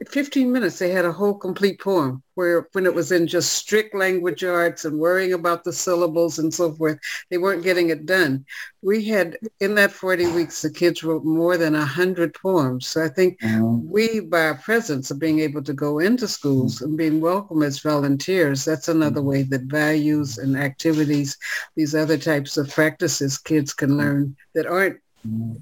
15 0.09 0.51
minutes 0.51 0.79
they 0.79 0.91
had 0.91 1.05
a 1.05 1.13
whole 1.13 1.35
complete 1.35 1.81
poem 1.81 2.23
where 2.35 2.69
when 2.73 2.87
it 2.87 2.95
was 2.95 3.13
in 3.13 3.27
just 3.27 3.53
strict 3.53 3.95
language 3.95 4.43
arts 4.43 4.85
and 4.85 4.99
worrying 4.99 5.33
about 5.33 5.65
the 5.65 5.73
syllables 5.73 6.39
and 6.39 6.53
so 6.53 6.73
forth 6.73 6.99
they 7.31 7.39
weren't 7.39 7.63
getting 7.63 7.91
it 7.91 8.07
done. 8.07 8.45
We 8.83 9.05
had 9.07 9.39
in 9.61 9.75
that 9.77 9.93
40 9.93 10.29
weeks 10.33 10.63
the 10.63 10.71
kids 10.71 11.03
wrote 11.03 11.25
more 11.25 11.57
than 11.57 11.75
100 11.75 12.35
poems. 12.35 12.87
So 12.87 13.05
i 13.05 13.09
think 13.09 13.41
mm-hmm. 13.41 13.89
we 13.89 14.21
by 14.21 14.47
our 14.47 14.57
presence 14.57 15.11
of 15.11 15.19
being 15.19 15.41
able 15.41 15.63
to 15.63 15.73
go 15.73 15.99
into 15.99 16.29
schools 16.29 16.83
and 16.83 16.97
being 16.97 17.21
welcome 17.21 17.63
as 17.63 17.79
volunteers 17.81 18.65
that's 18.65 18.89
another 18.89 19.23
way 19.23 19.43
that 19.43 19.63
values 19.63 20.39
and 20.39 20.57
activities 20.57 21.37
these 21.77 21.95
other 21.95 22.19
types 22.19 22.57
of 22.57 22.71
practices 22.71 23.39
kids 23.39 23.73
can 23.73 23.97
learn 23.97 24.37
that 24.55 24.67
aren't 24.67 24.99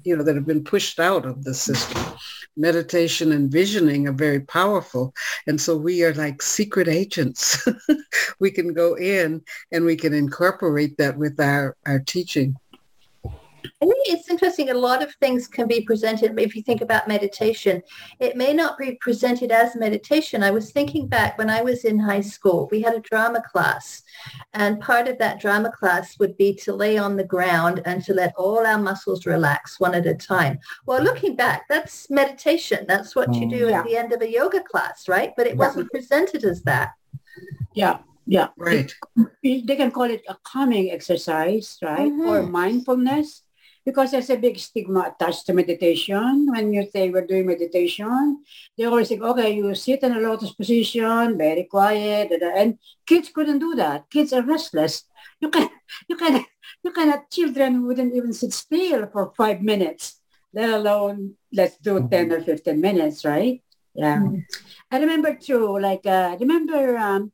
you 0.03 0.15
know, 0.15 0.23
that 0.23 0.35
have 0.35 0.45
been 0.45 0.63
pushed 0.63 0.99
out 0.99 1.25
of 1.25 1.43
the 1.43 1.53
system. 1.53 2.01
Meditation 2.55 3.31
and 3.31 3.51
visioning 3.51 4.07
are 4.07 4.13
very 4.13 4.41
powerful. 4.41 5.13
And 5.47 5.59
so 5.59 5.75
we 5.77 6.03
are 6.03 6.13
like 6.13 6.41
secret 6.41 6.87
agents. 6.87 7.67
we 8.39 8.51
can 8.51 8.73
go 8.73 8.95
in 8.95 9.41
and 9.71 9.85
we 9.85 9.95
can 9.95 10.13
incorporate 10.13 10.97
that 10.97 11.17
with 11.17 11.39
our, 11.39 11.75
our 11.85 11.99
teaching. 11.99 12.55
I 13.65 13.85
think 13.85 14.07
it's 14.07 14.29
interesting. 14.29 14.69
A 14.69 14.73
lot 14.73 15.01
of 15.01 15.13
things 15.15 15.47
can 15.47 15.67
be 15.67 15.81
presented. 15.81 16.37
If 16.39 16.55
you 16.55 16.61
think 16.61 16.81
about 16.81 17.07
meditation, 17.07 17.81
it 18.19 18.35
may 18.35 18.53
not 18.53 18.77
be 18.77 18.97
presented 19.01 19.51
as 19.51 19.75
meditation. 19.75 20.43
I 20.43 20.51
was 20.51 20.71
thinking 20.71 21.07
back 21.07 21.37
when 21.37 21.49
I 21.49 21.61
was 21.61 21.85
in 21.85 21.99
high 21.99 22.21
school, 22.21 22.67
we 22.71 22.81
had 22.81 22.93
a 22.93 22.99
drama 22.99 23.41
class. 23.41 24.03
And 24.53 24.79
part 24.79 25.07
of 25.07 25.17
that 25.19 25.39
drama 25.39 25.71
class 25.71 26.17
would 26.19 26.37
be 26.37 26.53
to 26.55 26.73
lay 26.73 26.97
on 26.97 27.15
the 27.15 27.23
ground 27.23 27.81
and 27.85 28.03
to 28.05 28.13
let 28.13 28.33
all 28.35 28.65
our 28.65 28.77
muscles 28.77 29.25
relax 29.25 29.79
one 29.79 29.95
at 29.95 30.05
a 30.05 30.15
time. 30.15 30.59
Well, 30.85 31.01
looking 31.01 31.35
back, 31.35 31.63
that's 31.69 32.09
meditation. 32.09 32.85
That's 32.87 33.15
what 33.15 33.33
you 33.33 33.49
do 33.49 33.67
mm. 33.67 33.73
at 33.73 33.85
the 33.85 33.97
end 33.97 34.13
of 34.13 34.21
a 34.21 34.31
yoga 34.31 34.61
class, 34.61 35.07
right? 35.07 35.33
But 35.37 35.47
it 35.47 35.57
wasn't 35.57 35.91
presented 35.91 36.43
as 36.43 36.63
that. 36.63 36.91
Yeah. 37.73 37.99
Yeah. 38.25 38.49
Right. 38.57 38.93
They 39.43 39.75
can 39.75 39.91
call 39.91 40.03
it 40.03 40.23
a 40.29 40.37
calming 40.43 40.91
exercise, 40.91 41.77
right? 41.81 42.11
Mm-hmm. 42.11 42.29
Or 42.29 42.43
mindfulness 42.43 43.43
because 43.85 44.11
there's 44.11 44.29
a 44.29 44.37
big 44.37 44.57
stigma 44.57 45.13
attached 45.13 45.45
to 45.45 45.53
meditation. 45.53 46.47
When 46.49 46.73
you 46.73 46.87
say 46.89 47.09
we're 47.09 47.27
doing 47.27 47.47
meditation, 47.47 48.43
they 48.77 48.85
always 48.85 49.09
think, 49.09 49.21
okay, 49.21 49.53
you 49.53 49.75
sit 49.75 50.03
in 50.03 50.13
a 50.13 50.19
lotus 50.19 50.53
position, 50.53 51.37
very 51.37 51.63
quiet, 51.63 52.31
and 52.31 52.77
kids 53.05 53.29
couldn't 53.29 53.59
do 53.59 53.75
that. 53.75 54.09
Kids 54.09 54.33
are 54.33 54.43
restless. 54.43 55.03
You 55.39 55.49
can, 55.49 55.69
you 56.09 56.15
can, 56.15 56.45
you 56.83 56.91
cannot. 56.91 57.29
Children 57.29 57.85
wouldn't 57.85 58.15
even 58.15 58.33
sit 58.33 58.53
still 58.53 59.07
for 59.07 59.33
five 59.35 59.61
minutes, 59.61 60.19
let 60.53 60.69
alone 60.69 61.35
let's 61.51 61.77
do 61.77 62.07
ten 62.09 62.31
or 62.31 62.41
fifteen 62.41 62.79
minutes, 62.79 63.25
right? 63.25 63.61
Yeah. 63.93 64.17
Mm-hmm. 64.17 64.39
I 64.91 64.99
remember 64.99 65.35
too, 65.35 65.79
like, 65.79 66.05
uh, 66.05 66.35
remember 66.39 66.97
um, 66.97 67.31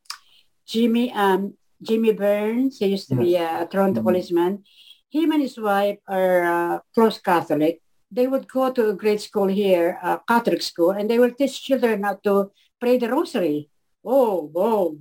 Jimmy, 0.66 1.12
um, 1.14 1.56
Jimmy 1.82 2.12
Burns, 2.14 2.80
he 2.80 2.88
used 2.88 3.08
to 3.10 3.16
be 3.16 3.36
a 3.36 3.68
Toronto 3.70 4.00
mm-hmm. 4.00 4.08
policeman. 4.08 4.64
Him 5.10 5.32
and 5.32 5.42
his 5.42 5.58
wife 5.58 5.98
are 6.08 6.44
uh, 6.44 6.80
close 6.94 7.20
Catholic. 7.20 7.82
They 8.12 8.28
would 8.28 8.48
go 8.48 8.72
to 8.72 8.90
a 8.90 8.94
grade 8.94 9.22
school 9.22 9.48
here, 9.48 9.98
a 10.02 10.20
Catholic 10.28 10.62
school, 10.62 10.92
and 10.92 11.10
they 11.10 11.20
will 11.20 11.32
teach 11.32 11.64
children 11.64 12.04
how 12.04 12.16
to 12.24 12.52
pray 12.80 12.98
the 12.98 13.10
rosary. 13.10 13.70
Oh, 14.06 14.50
whoa. 14.54 15.00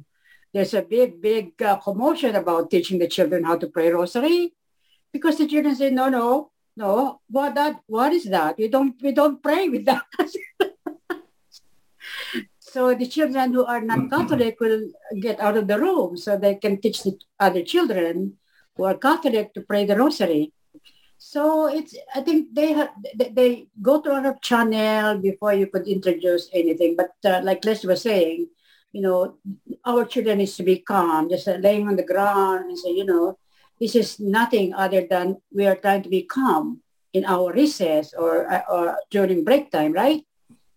There's 0.52 0.74
a 0.74 0.82
big, 0.82 1.20
big 1.20 1.60
uh, 1.62 1.76
commotion 1.76 2.36
about 2.36 2.70
teaching 2.70 2.98
the 2.98 3.08
children 3.08 3.44
how 3.44 3.56
to 3.56 3.68
pray 3.68 3.90
rosary 3.90 4.54
because 5.12 5.38
the 5.38 5.46
children 5.46 5.76
say, 5.76 5.90
no, 5.90 6.08
no, 6.08 6.50
no, 6.76 7.20
what 7.28 7.54
that, 7.54 7.80
what 7.86 8.12
is 8.12 8.24
that? 8.24 8.56
We 8.56 8.68
don't, 8.68 8.94
we 9.02 9.12
don't 9.12 9.42
pray 9.42 9.68
with 9.68 9.84
that. 9.84 10.04
So 12.68 12.94
the 12.94 13.06
children 13.06 13.54
who 13.54 13.64
are 13.64 13.80
not 13.80 14.10
Catholic 14.10 14.60
will 14.60 14.92
get 15.20 15.40
out 15.40 15.56
of 15.56 15.66
the 15.66 15.80
room 15.80 16.18
so 16.18 16.36
they 16.36 16.54
can 16.54 16.78
teach 16.78 17.02
the 17.02 17.18
other 17.40 17.64
children 17.64 18.36
who 18.78 18.84
are 18.84 18.96
Catholic 18.96 19.52
to 19.54 19.60
pray 19.60 19.84
the 19.84 19.96
rosary. 19.96 20.52
So 21.18 21.66
it's 21.66 21.98
I 22.14 22.22
think 22.22 22.54
they 22.54 22.72
have 22.72 22.94
they 23.18 23.66
go 23.82 24.00
to 24.00 24.10
our 24.14 24.38
channel 24.40 25.18
before 25.18 25.52
you 25.52 25.66
could 25.66 25.88
introduce 25.88 26.48
anything. 26.54 26.94
But 26.94 27.10
uh, 27.26 27.40
like 27.42 27.64
Les 27.64 27.84
was 27.84 28.02
saying, 28.02 28.46
you 28.92 29.02
know, 29.02 29.34
our 29.84 30.04
children 30.06 30.38
needs 30.38 30.56
to 30.56 30.62
be 30.62 30.78
calm, 30.78 31.28
just 31.28 31.48
uh, 31.48 31.58
laying 31.58 31.88
on 31.88 31.96
the 31.96 32.06
ground 32.06 32.70
and 32.70 32.78
say, 32.78 32.94
you 32.94 33.04
know, 33.04 33.36
this 33.80 33.96
is 33.96 34.20
nothing 34.20 34.72
other 34.74 35.06
than 35.10 35.42
we 35.52 35.66
are 35.66 35.74
trying 35.74 36.02
to 36.02 36.08
be 36.08 36.22
calm 36.22 36.80
in 37.12 37.24
our 37.26 37.52
recess 37.52 38.14
or 38.14 38.46
uh, 38.46 38.62
or 38.70 38.96
during 39.10 39.42
break 39.42 39.72
time, 39.74 39.92
right? 39.92 40.22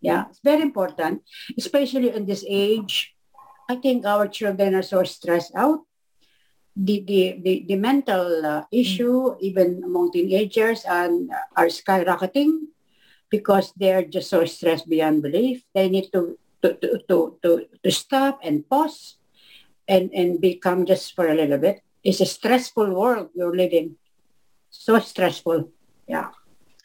Yeah, 0.02 0.26
it's 0.30 0.42
very 0.44 0.64
important, 0.66 1.22
especially 1.56 2.10
in 2.10 2.26
this 2.26 2.44
age. 2.50 3.14
I 3.70 3.76
think 3.76 4.06
our 4.06 4.28
children 4.28 4.74
are 4.74 4.82
so 4.82 5.04
stressed 5.04 5.54
out. 5.56 5.86
The, 6.76 7.04
the, 7.06 7.42
the, 7.44 7.66
the 7.68 7.76
mental 7.76 8.46
uh, 8.46 8.64
issue, 8.72 9.36
even 9.40 9.84
among 9.84 10.12
teenagers, 10.12 10.86
and 10.88 11.30
uh, 11.30 11.36
are 11.58 11.68
skyrocketing 11.68 12.72
because 13.30 13.74
they're 13.76 14.04
just 14.04 14.30
so 14.30 14.46
stressed 14.46 14.90
beyond 14.90 15.22
belief. 15.22 15.64
They 15.74 15.90
need 15.90 16.12
to, 16.14 16.38
to, 16.62 16.74
to, 16.76 17.00
to, 17.10 17.38
to, 17.44 17.66
to 17.84 17.92
stop 17.92 18.40
and 18.44 18.68
pause 18.68 19.18
and, 19.88 20.12
and 20.14 20.40
become 20.40 20.86
just 20.86 21.16
for 21.16 21.28
a 21.28 21.36
little 21.36 21.58
bit. 21.58 21.82
It's 22.04 22.22
a 22.22 22.26
stressful 22.26 22.94
world 22.94 23.30
you're 23.36 23.56
living. 23.56 23.98
So 24.70 25.00
stressful. 25.00 25.70
Yeah. 26.08 26.30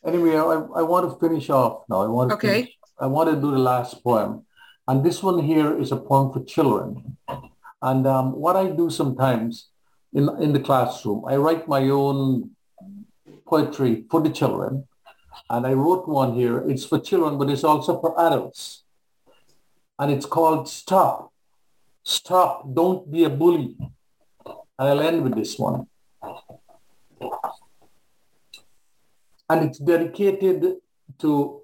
Anyway, 0.04 0.36
I, 0.36 0.80
I 0.80 0.82
want 0.82 1.10
to 1.10 1.18
finish 1.18 1.48
off 1.50 1.84
now. 1.88 2.02
I 2.02 2.08
want 2.08 2.30
to 2.30 2.34
okay. 2.36 2.62
Finish 2.62 2.76
I 2.98 3.06
want 3.06 3.28
to 3.28 3.36
do 3.36 3.50
the 3.50 3.58
last 3.58 4.02
poem. 4.02 4.46
And 4.88 5.04
this 5.04 5.22
one 5.22 5.42
here 5.42 5.78
is 5.78 5.92
a 5.92 5.96
poem 5.96 6.32
for 6.32 6.42
children. 6.44 7.16
And 7.82 8.06
um, 8.06 8.32
what 8.32 8.56
I 8.56 8.70
do 8.70 8.88
sometimes 8.88 9.68
in, 10.12 10.28
in 10.40 10.52
the 10.52 10.60
classroom, 10.60 11.24
I 11.26 11.36
write 11.36 11.68
my 11.68 11.88
own 11.88 12.50
poetry 13.46 14.04
for 14.10 14.20
the 14.20 14.30
children. 14.30 14.86
And 15.48 15.66
I 15.66 15.74
wrote 15.74 16.08
one 16.08 16.34
here. 16.34 16.58
It's 16.68 16.84
for 16.84 16.98
children, 16.98 17.38
but 17.38 17.50
it's 17.50 17.64
also 17.64 18.00
for 18.00 18.18
adults. 18.20 18.82
And 19.98 20.10
it's 20.10 20.26
called 20.26 20.68
Stop. 20.68 21.32
Stop. 22.02 22.74
Don't 22.74 23.10
be 23.10 23.24
a 23.24 23.30
bully. 23.30 23.76
And 24.46 24.88
I'll 24.88 25.00
end 25.00 25.22
with 25.22 25.34
this 25.34 25.58
one. 25.58 25.86
And 29.48 29.64
it's 29.64 29.78
dedicated 29.78 30.76
to 31.18 31.62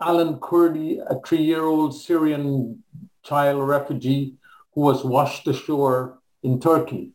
Alan 0.00 0.36
Kurdi, 0.36 1.00
a 1.00 1.20
three-year-old 1.26 1.94
Syrian 1.94 2.82
child 3.22 3.66
refugee 3.68 4.34
who 4.74 4.82
was 4.82 5.04
washed 5.04 5.46
ashore 5.48 6.18
in 6.42 6.60
Turkey. 6.60 7.12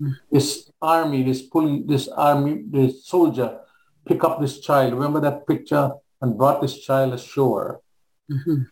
Mm. 0.00 0.14
This 0.30 0.70
army, 0.80 1.22
this 1.22 1.42
police, 1.42 1.84
this 1.86 2.08
army, 2.08 2.62
this 2.70 3.04
soldier 3.06 3.60
pick 4.06 4.24
up 4.24 4.40
this 4.40 4.60
child. 4.60 4.94
Remember 4.94 5.20
that 5.20 5.46
picture? 5.46 5.92
And 6.20 6.36
brought 6.36 6.60
this 6.60 6.80
child 6.80 7.14
ashore. 7.14 7.80
Mm-hmm. 8.28 8.62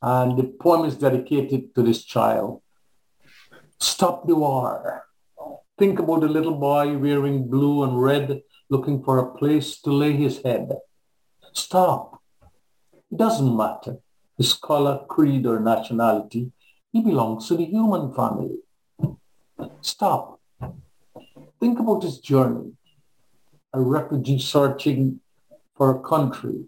And 0.00 0.38
the 0.38 0.44
poem 0.44 0.86
is 0.86 0.96
dedicated 0.96 1.74
to 1.74 1.82
this 1.82 2.02
child. 2.02 2.62
Stop 3.78 4.26
the 4.26 4.34
war. 4.34 5.04
Think 5.76 5.98
about 5.98 6.22
the 6.22 6.28
little 6.28 6.54
boy 6.54 6.96
wearing 6.96 7.46
blue 7.46 7.84
and 7.84 8.00
red, 8.00 8.40
looking 8.70 9.02
for 9.04 9.18
a 9.18 9.36
place 9.36 9.80
to 9.82 9.92
lay 9.92 10.12
his 10.12 10.40
head. 10.42 10.72
Stop. 11.52 12.22
It 13.10 13.18
doesn't 13.18 13.54
matter 13.54 13.98
his 14.38 14.54
color, 14.54 15.04
creed, 15.08 15.44
or 15.44 15.60
nationality. 15.60 16.52
He 16.92 17.02
belongs 17.02 17.48
to 17.48 17.56
the 17.56 17.66
human 17.66 18.14
family. 18.14 18.58
Stop. 19.80 20.40
Think 21.60 21.78
about 21.78 22.02
his 22.02 22.18
journey. 22.18 22.72
A 23.74 23.80
refugee 23.80 24.38
searching 24.38 25.20
for 25.76 25.96
a 25.96 26.00
country, 26.00 26.64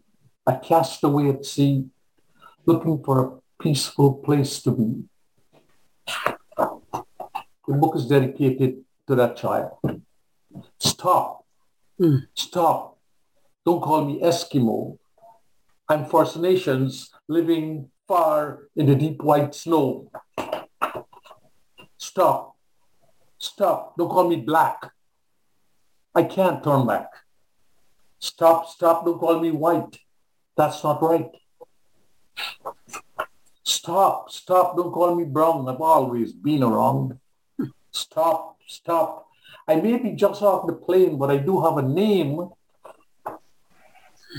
a 0.46 0.58
castaway 0.58 1.30
at 1.30 1.44
sea, 1.44 1.86
looking 2.66 3.02
for 3.02 3.24
a 3.24 3.62
peaceful 3.62 4.14
place 4.14 4.62
to 4.62 4.70
be. 4.70 5.04
The 6.06 7.74
book 7.74 7.96
is 7.96 8.06
dedicated 8.06 8.84
to 9.06 9.14
that 9.14 9.36
child. 9.36 9.72
Stop. 10.78 11.44
Mm. 12.00 12.26
Stop. 12.34 12.98
Don't 13.64 13.80
call 13.80 14.04
me 14.04 14.20
Eskimo 14.20 14.98
I'm 15.90 16.04
First 16.06 16.36
Nations 16.36 17.10
living 17.26 17.90
far 18.06 18.68
in 18.76 18.86
the 18.86 18.94
deep 18.94 19.24
white 19.24 19.52
snow. 19.56 20.08
Stop. 21.98 22.49
Stop. 23.40 23.96
Don't 23.96 24.08
call 24.08 24.28
me 24.28 24.36
black. 24.36 24.92
I 26.14 26.24
can't 26.24 26.62
turn 26.62 26.86
back. 26.86 27.08
Stop, 28.18 28.68
stop. 28.68 29.04
Don't 29.04 29.18
call 29.18 29.40
me 29.40 29.50
white. 29.50 29.98
That's 30.56 30.84
not 30.84 31.02
right. 31.02 31.30
Stop, 33.64 34.30
stop. 34.30 34.76
Don't 34.76 34.92
call 34.92 35.14
me 35.14 35.24
brown. 35.24 35.68
I've 35.68 35.80
always 35.80 36.32
been 36.32 36.62
around. 36.62 37.18
Stop, 37.90 38.58
stop. 38.66 39.26
I 39.66 39.76
may 39.76 39.96
be 39.96 40.12
just 40.12 40.42
off 40.42 40.66
the 40.66 40.74
plane, 40.74 41.16
but 41.16 41.30
I 41.30 41.38
do 41.38 41.62
have 41.62 41.78
a 41.78 41.82
name. 41.82 42.50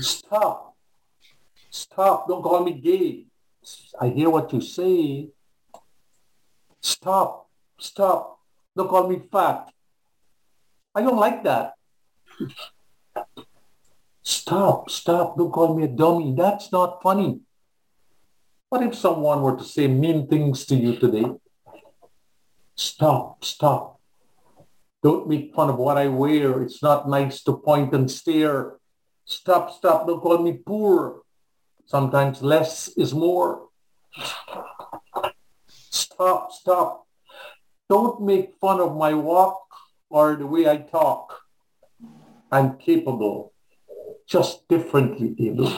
Stop. 0.00 0.76
Stop. 1.70 2.28
Don't 2.28 2.42
call 2.42 2.62
me 2.62 2.72
gay. 2.72 3.26
I 4.00 4.08
hear 4.08 4.30
what 4.30 4.52
you 4.52 4.60
say. 4.60 5.28
Stop. 6.80 7.48
Stop. 7.78 8.31
Don't 8.76 8.88
call 8.88 9.08
me 9.08 9.22
fat. 9.30 9.68
I 10.94 11.02
don't 11.02 11.18
like 11.18 11.44
that. 11.44 11.74
Stop. 14.22 14.90
Stop. 14.90 15.36
Don't 15.36 15.52
call 15.52 15.74
me 15.76 15.84
a 15.84 15.88
dummy. 15.88 16.34
That's 16.36 16.72
not 16.72 17.02
funny. 17.02 17.40
What 18.68 18.82
if 18.82 18.94
someone 18.94 19.42
were 19.42 19.56
to 19.56 19.64
say 19.64 19.88
mean 19.88 20.26
things 20.26 20.64
to 20.66 20.74
you 20.74 20.96
today? 20.96 21.26
Stop. 22.74 23.44
Stop. 23.44 24.00
Don't 25.02 25.28
make 25.28 25.52
fun 25.54 25.68
of 25.68 25.76
what 25.76 25.98
I 25.98 26.06
wear. 26.06 26.62
It's 26.62 26.82
not 26.82 27.08
nice 27.08 27.42
to 27.42 27.56
point 27.56 27.92
and 27.92 28.08
stare. 28.10 28.78
Stop, 29.24 29.72
stop. 29.72 30.06
Don't 30.06 30.20
call 30.20 30.38
me 30.38 30.52
poor. 30.64 31.22
Sometimes 31.86 32.40
less 32.40 32.88
is 32.96 33.12
more. 33.12 33.68
Stop, 35.68 36.52
stop. 36.52 37.01
Don't 37.92 38.22
make 38.22 38.56
fun 38.56 38.80
of 38.80 38.96
my 38.96 39.12
walk 39.12 39.68
or 40.08 40.34
the 40.34 40.46
way 40.46 40.64
I 40.66 40.78
talk. 40.78 41.44
I'm 42.50 42.78
capable, 42.78 43.52
just 44.26 44.66
differently 44.66 45.36
able. 45.36 45.68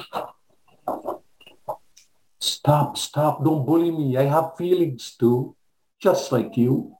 Stop, 2.38 2.96
stop. 2.98 3.42
Don't 3.42 3.66
bully 3.66 3.90
me. 3.90 4.16
I 4.16 4.30
have 4.30 4.54
feelings 4.56 5.16
too, 5.18 5.56
just 5.98 6.30
like 6.30 6.56
you. 6.56 6.94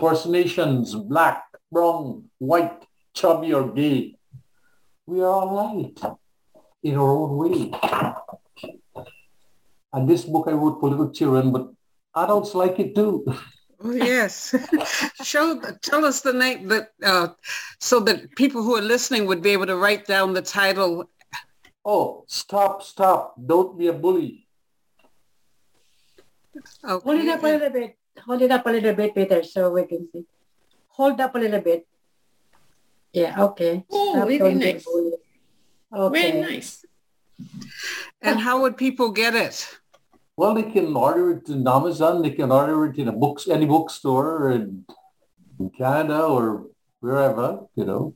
First 0.00 0.26
Nations, 0.26 0.94
black, 0.94 1.44
brown, 1.70 2.30
white, 2.38 2.80
chubby 3.12 3.52
or 3.52 3.68
gay. 3.68 4.16
We 5.04 5.20
are 5.20 5.28
all 5.28 5.52
right 5.52 6.16
in 6.82 6.96
our 6.96 7.12
own 7.12 7.36
way. 7.36 7.70
And 9.92 10.08
this 10.08 10.24
book 10.24 10.48
I 10.48 10.52
wrote 10.52 10.80
for 10.80 10.88
little 10.88 11.12
children, 11.12 11.52
but 11.52 11.68
adults 12.16 12.54
like 12.54 12.80
it 12.80 12.94
too. 12.94 13.26
Oh 13.84 13.92
yes. 13.92 14.54
Show 15.22 15.60
tell 15.82 16.06
us 16.06 16.22
the 16.22 16.32
name 16.32 16.68
that 16.68 16.88
uh, 17.04 17.28
so 17.80 18.00
that 18.00 18.34
people 18.34 18.62
who 18.62 18.76
are 18.76 18.82
listening 18.82 19.26
would 19.26 19.42
be 19.42 19.50
able 19.50 19.66
to 19.66 19.76
write 19.76 20.06
down 20.06 20.32
the 20.32 20.40
title. 20.40 21.04
Oh, 21.84 22.24
stop, 22.26 22.82
stop. 22.82 23.34
Don't 23.36 23.78
be 23.78 23.88
a 23.88 23.92
bully. 23.92 24.46
Okay. 26.82 27.04
Hold 27.04 27.20
it 27.20 27.28
up 27.28 27.42
a 27.42 27.46
little 27.46 27.70
bit. 27.70 27.98
Hold 28.24 28.42
it 28.42 28.50
up 28.50 28.66
a 28.66 28.70
little 28.70 28.94
bit, 28.94 29.14
Peter, 29.14 29.42
so 29.42 29.70
we 29.70 29.84
can 29.84 30.08
see. 30.10 30.24
Hold 30.88 31.20
up 31.20 31.34
a 31.34 31.38
little 31.38 31.60
bit. 31.60 31.86
Yeah, 33.12 33.42
okay. 33.44 33.84
Oh, 33.90 34.14
Stop, 34.14 34.28
very 34.28 34.54
nice. 34.54 34.86
Okay. 35.92 36.22
Very 36.22 36.40
nice. 36.40 36.86
And 38.22 38.40
how 38.40 38.62
would 38.62 38.78
people 38.78 39.10
get 39.10 39.34
it? 39.34 39.68
Well, 40.36 40.54
they 40.54 40.64
can 40.64 40.96
order 40.96 41.32
it 41.32 41.48
in 41.48 41.66
Amazon. 41.66 42.22
They 42.22 42.30
can 42.30 42.50
order 42.50 42.86
it 42.86 42.98
in 42.98 43.08
a 43.08 43.12
books, 43.12 43.48
any 43.48 43.66
bookstore 43.66 44.50
in, 44.50 44.84
in 45.60 45.70
Canada 45.70 46.24
or 46.24 46.66
wherever, 47.00 47.60
you 47.76 47.84
know. 47.84 48.14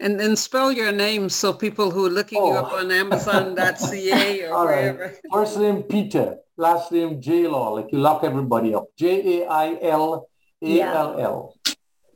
And 0.00 0.18
then 0.20 0.36
spell 0.36 0.72
your 0.72 0.92
name 0.92 1.28
so 1.28 1.52
people 1.52 1.90
who 1.90 2.06
are 2.06 2.10
looking 2.10 2.44
you 2.44 2.52
up 2.52 2.70
Oh. 2.72 2.76
on 2.78 2.90
Amazon.ca 2.90 4.42
or 4.48 4.54
All 4.54 4.66
right. 4.66 4.94
wherever. 4.96 5.14
First 5.32 5.58
name 5.58 5.82
Peter, 5.84 6.36
last 6.56 6.92
name 6.92 7.20
Jailall, 7.20 7.76
like 7.76 7.92
you 7.92 7.98
lock 7.98 8.24
everybody 8.24 8.74
up. 8.74 8.86
J 8.98 9.40
A 9.42 9.46
I 9.48 9.78
L 9.82 10.28
A 10.62 10.80
L 10.80 11.20
L. 11.20 11.54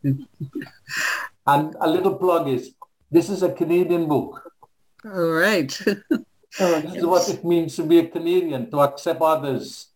And 1.46 1.74
a 1.80 1.88
little 1.88 2.14
plug 2.16 2.46
is 2.48 2.74
this 3.10 3.30
is 3.30 3.42
a 3.42 3.50
Canadian 3.50 4.06
book. 4.06 4.42
All 5.04 5.32
right. 5.32 5.72
Oh, 6.60 6.80
This 6.80 6.94
is 6.96 7.06
what 7.06 7.28
it 7.28 7.44
means 7.44 7.76
to 7.76 7.82
be 7.84 7.98
a 7.98 8.06
Canadian, 8.08 8.70
to 8.70 8.80
accept 8.80 9.20
others 9.20 9.88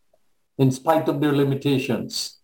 in 0.58 0.70
spite 0.70 1.08
of 1.08 1.20
their 1.20 1.32
limitations. 1.32 2.38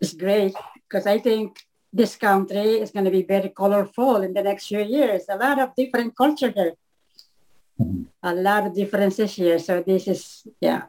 it's 0.00 0.12
great 0.14 0.54
because 0.88 1.06
I 1.06 1.18
think 1.18 1.60
this 1.92 2.16
country 2.16 2.80
is 2.82 2.90
going 2.90 3.04
to 3.04 3.10
be 3.10 3.22
very 3.22 3.48
colorful 3.48 4.16
in 4.26 4.34
the 4.34 4.42
next 4.42 4.66
few 4.66 4.82
years. 4.82 5.22
A 5.28 5.36
lot 5.36 5.58
of 5.60 5.68
different 5.76 6.16
culture 6.16 6.50
here. 6.50 6.74
Mhm. 7.80 8.06
A 8.22 8.34
lot 8.34 8.66
of 8.66 8.74
differences 8.74 9.30
here. 9.34 9.58
So 9.58 9.82
this 9.82 10.06
is, 10.08 10.20
yeah. 10.60 10.82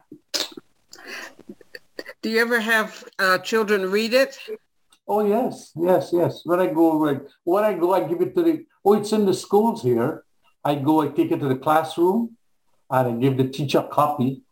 Do 2.22 2.30
you 2.30 2.40
ever 2.40 2.60
have 2.60 3.04
uh, 3.18 3.38
children 3.38 3.90
read 3.90 4.12
it? 4.14 4.38
Oh 5.08 5.22
yes, 5.24 5.72
yes, 5.76 6.10
yes. 6.12 6.32
When 6.44 6.58
I 6.60 6.66
go, 6.66 6.86
like, 7.06 7.22
when 7.44 7.62
I 7.64 7.74
go, 7.74 7.94
I 7.94 8.00
give 8.10 8.20
it 8.26 8.34
to 8.34 8.42
the. 8.42 8.54
Oh, 8.84 8.94
it's 8.98 9.12
in 9.12 9.24
the 9.24 9.34
schools 9.34 9.82
here. 9.82 10.24
I 10.64 10.74
go, 10.74 11.02
I 11.02 11.08
take 11.08 11.30
it 11.30 11.38
to 11.44 11.48
the 11.48 11.60
classroom, 11.66 12.36
and 12.90 13.08
I 13.08 13.12
give 13.20 13.36
the 13.36 13.48
teacher 13.48 13.78
a 13.78 13.88
copy, 13.88 14.42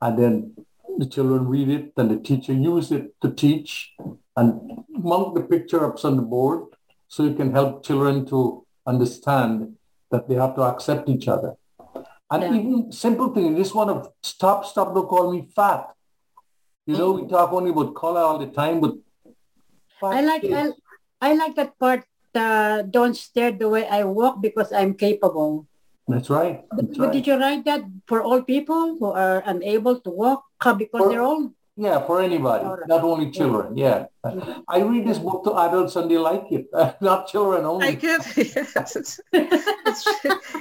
and 0.00 0.18
then 0.18 0.56
the 0.98 1.06
children 1.06 1.46
read 1.48 1.68
it, 1.68 1.92
and 1.96 2.10
the 2.10 2.18
teacher 2.18 2.52
use 2.52 2.90
it 2.90 3.14
to 3.20 3.30
teach, 3.30 3.94
and 4.36 4.84
mount 4.88 5.34
the 5.34 5.42
picture 5.42 5.84
up 5.84 6.02
on 6.04 6.16
the 6.16 6.22
board, 6.22 6.66
so 7.08 7.24
you 7.24 7.34
can 7.34 7.52
help 7.52 7.84
children 7.84 8.26
to 8.26 8.66
understand 8.86 9.76
that 10.10 10.28
they 10.28 10.34
have 10.34 10.54
to 10.54 10.62
accept 10.62 11.08
each 11.08 11.28
other. 11.28 11.56
And 12.30 12.42
Yeah. 12.42 12.54
even 12.54 12.92
simple 12.92 13.28
thing, 13.34 13.54
this 13.54 13.74
one 13.74 13.88
of 13.88 14.10
stop, 14.22 14.64
stop, 14.64 14.94
don't 14.94 15.06
call 15.06 15.32
me 15.32 15.48
fat. 15.54 15.94
You 16.86 16.96
know, 16.96 17.12
we 17.12 17.26
talk 17.26 17.52
only 17.52 17.70
about 17.70 17.94
color 17.94 18.20
all 18.20 18.38
the 18.38 18.46
time, 18.46 18.80
but 18.80 18.94
I 20.02 20.20
like 20.22 20.44
I, 20.44 20.72
I 21.20 21.34
like 21.34 21.54
that 21.56 21.78
part. 21.78 22.04
Uh, 22.34 22.82
don't 22.82 23.16
stare 23.16 23.50
the 23.50 23.68
way 23.68 23.88
I 23.88 24.04
walk 24.04 24.42
because 24.42 24.72
I'm 24.72 24.94
capable. 24.94 25.66
That's 26.08 26.30
right. 26.30 26.62
That's 26.76 26.96
But 26.98 27.04
right. 27.06 27.12
did 27.12 27.26
you 27.26 27.36
write 27.38 27.64
that 27.64 27.82
for 28.06 28.22
all 28.22 28.42
people 28.42 28.96
who 28.98 29.10
are 29.10 29.42
unable 29.46 29.98
to 30.00 30.10
walk 30.10 30.44
uh, 30.64 30.74
because 30.74 31.00
For- 31.02 31.08
they're 31.10 31.22
old? 31.22 31.52
Yeah, 31.78 32.00
for 32.06 32.22
anybody, 32.22 32.64
All 32.64 32.78
right. 32.78 32.88
not 32.88 33.04
only 33.04 33.30
children. 33.30 33.76
Yeah. 33.76 34.06
I 34.24 34.80
read 34.80 35.06
this 35.06 35.18
book 35.18 35.44
to 35.44 35.52
adults 35.58 35.94
and 35.96 36.10
they 36.10 36.16
like 36.16 36.48
it, 36.50 36.64
not 37.02 37.28
children 37.28 37.66
I 37.66 37.68
only. 37.68 37.96
get 37.96 38.24
yes. 38.36 38.96
It's, 38.96 39.20
it's, 39.34 40.08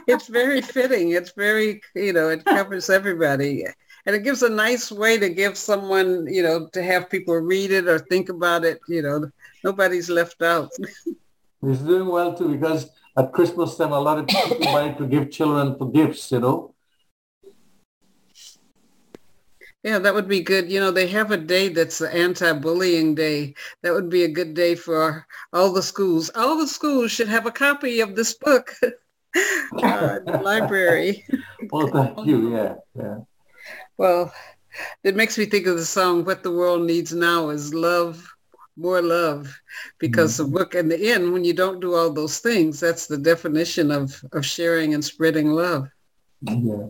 it's 0.07 0.27
very 0.27 0.59
fitting. 0.59 1.11
It's 1.11 1.31
very, 1.31 1.79
you 1.95 2.11
know, 2.11 2.27
it 2.27 2.43
covers 2.43 2.89
everybody. 2.89 3.63
And 4.05 4.13
it 4.13 4.23
gives 4.25 4.43
a 4.43 4.49
nice 4.49 4.91
way 4.91 5.17
to 5.17 5.29
give 5.29 5.57
someone, 5.57 6.27
you 6.27 6.43
know, 6.43 6.67
to 6.73 6.83
have 6.83 7.09
people 7.09 7.35
read 7.35 7.71
it 7.71 7.87
or 7.87 7.99
think 7.99 8.27
about 8.27 8.65
it. 8.65 8.79
You 8.89 9.01
know, 9.01 9.31
nobody's 9.63 10.09
left 10.09 10.41
out. 10.41 10.69
It's 11.63 11.79
doing 11.81 12.07
well 12.07 12.35
too 12.37 12.49
because 12.49 12.89
at 13.17 13.31
Christmas 13.31 13.77
time, 13.77 13.91
a 13.91 13.99
lot 13.99 14.19
of 14.19 14.27
people 14.27 14.59
buy 14.59 14.91
to 14.91 15.07
give 15.07 15.31
children 15.31 15.77
for 15.77 15.89
gifts, 15.89 16.31
you 16.31 16.39
know. 16.39 16.75
Yeah, 19.83 19.99
that 19.99 20.15
would 20.15 20.27
be 20.27 20.41
good. 20.41 20.69
You 20.71 20.79
know, 20.79 20.89
they 20.89 21.05
have 21.07 21.29
a 21.29 21.37
day 21.37 21.69
that's 21.69 21.99
the 21.99 22.11
anti-bullying 22.11 23.13
day. 23.13 23.53
That 23.83 23.93
would 23.93 24.09
be 24.09 24.23
a 24.23 24.27
good 24.27 24.55
day 24.55 24.73
for 24.73 25.27
all 25.53 25.71
the 25.71 25.83
schools. 25.83 26.31
All 26.33 26.57
the 26.57 26.67
schools 26.67 27.11
should 27.11 27.27
have 27.27 27.45
a 27.45 27.51
copy 27.51 27.99
of 27.99 28.15
this 28.15 28.33
book 28.33 28.73
uh, 28.83 28.89
in 30.19 30.25
the 30.25 30.41
library. 30.43 31.23
Well, 31.71 31.87
thank 31.87 32.27
you. 32.27 32.55
Yeah, 32.55 32.75
yeah. 32.95 33.17
Well, 33.97 34.31
it 35.03 35.15
makes 35.15 35.37
me 35.37 35.45
think 35.45 35.65
of 35.65 35.77
the 35.77 35.85
song, 35.85 36.25
What 36.25 36.43
the 36.43 36.51
World 36.51 36.85
Needs 36.85 37.11
Now 37.11 37.49
is 37.49 37.73
Love, 37.73 38.34
More 38.77 39.01
Love. 39.01 39.53
Because 39.99 40.37
the 40.37 40.45
book 40.45 40.75
in 40.75 40.89
the 40.89 41.11
end, 41.11 41.31
when 41.31 41.43
you 41.43 41.53
don't 41.53 41.79
do 41.79 41.95
all 41.95 42.11
those 42.11 42.39
things, 42.39 42.79
that's 42.79 43.07
the 43.07 43.17
definition 43.17 43.91
of, 43.91 44.21
of 44.33 44.45
sharing 44.45 44.93
and 44.93 45.03
spreading 45.03 45.51
love. 45.51 45.87
Yeah. 46.41 46.87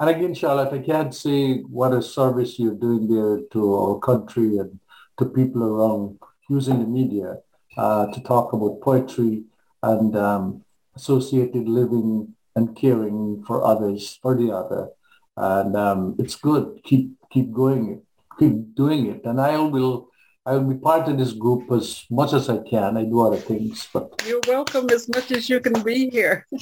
And 0.00 0.10
again, 0.10 0.34
Charlotte, 0.34 0.72
I 0.72 0.78
can't 0.78 1.14
say 1.14 1.60
what 1.62 1.92
a 1.92 2.02
service 2.02 2.58
you're 2.58 2.74
doing 2.74 3.08
there 3.08 3.40
to 3.52 3.74
our 3.74 3.98
country 3.98 4.58
and 4.58 4.78
to 5.18 5.24
people 5.24 5.62
around 5.64 6.18
using 6.48 6.78
the 6.78 6.86
media 6.86 7.38
uh, 7.76 8.06
to 8.12 8.20
talk 8.22 8.52
about 8.52 8.80
poetry 8.80 9.44
and 9.82 10.16
um, 10.16 10.64
associated 10.94 11.68
living 11.68 12.34
and 12.54 12.76
caring 12.76 13.42
for 13.46 13.64
others, 13.64 14.18
for 14.22 14.36
the 14.36 14.50
other. 14.52 14.88
And 15.36 15.76
um, 15.76 16.16
it's 16.18 16.34
good. 16.34 16.80
Keep 16.84 17.12
keep 17.30 17.52
going, 17.52 18.02
keep 18.38 18.74
doing 18.74 19.06
it. 19.06 19.24
And 19.24 19.40
I 19.40 19.58
will 19.58 20.08
I 20.48 20.52
will 20.56 20.72
be 20.72 20.80
part 20.80 21.06
of 21.08 21.18
this 21.18 21.34
group 21.34 21.70
as 21.72 22.06
much 22.10 22.32
as 22.32 22.48
I 22.48 22.56
can. 22.58 22.96
I 22.96 23.04
do 23.04 23.20
other 23.20 23.36
things, 23.36 23.86
but 23.92 24.22
You're 24.26 24.40
welcome 24.48 24.88
as 24.90 25.06
much 25.06 25.30
as 25.30 25.46
you 25.50 25.60
can 25.60 25.82
be 25.82 26.08
here. 26.08 26.46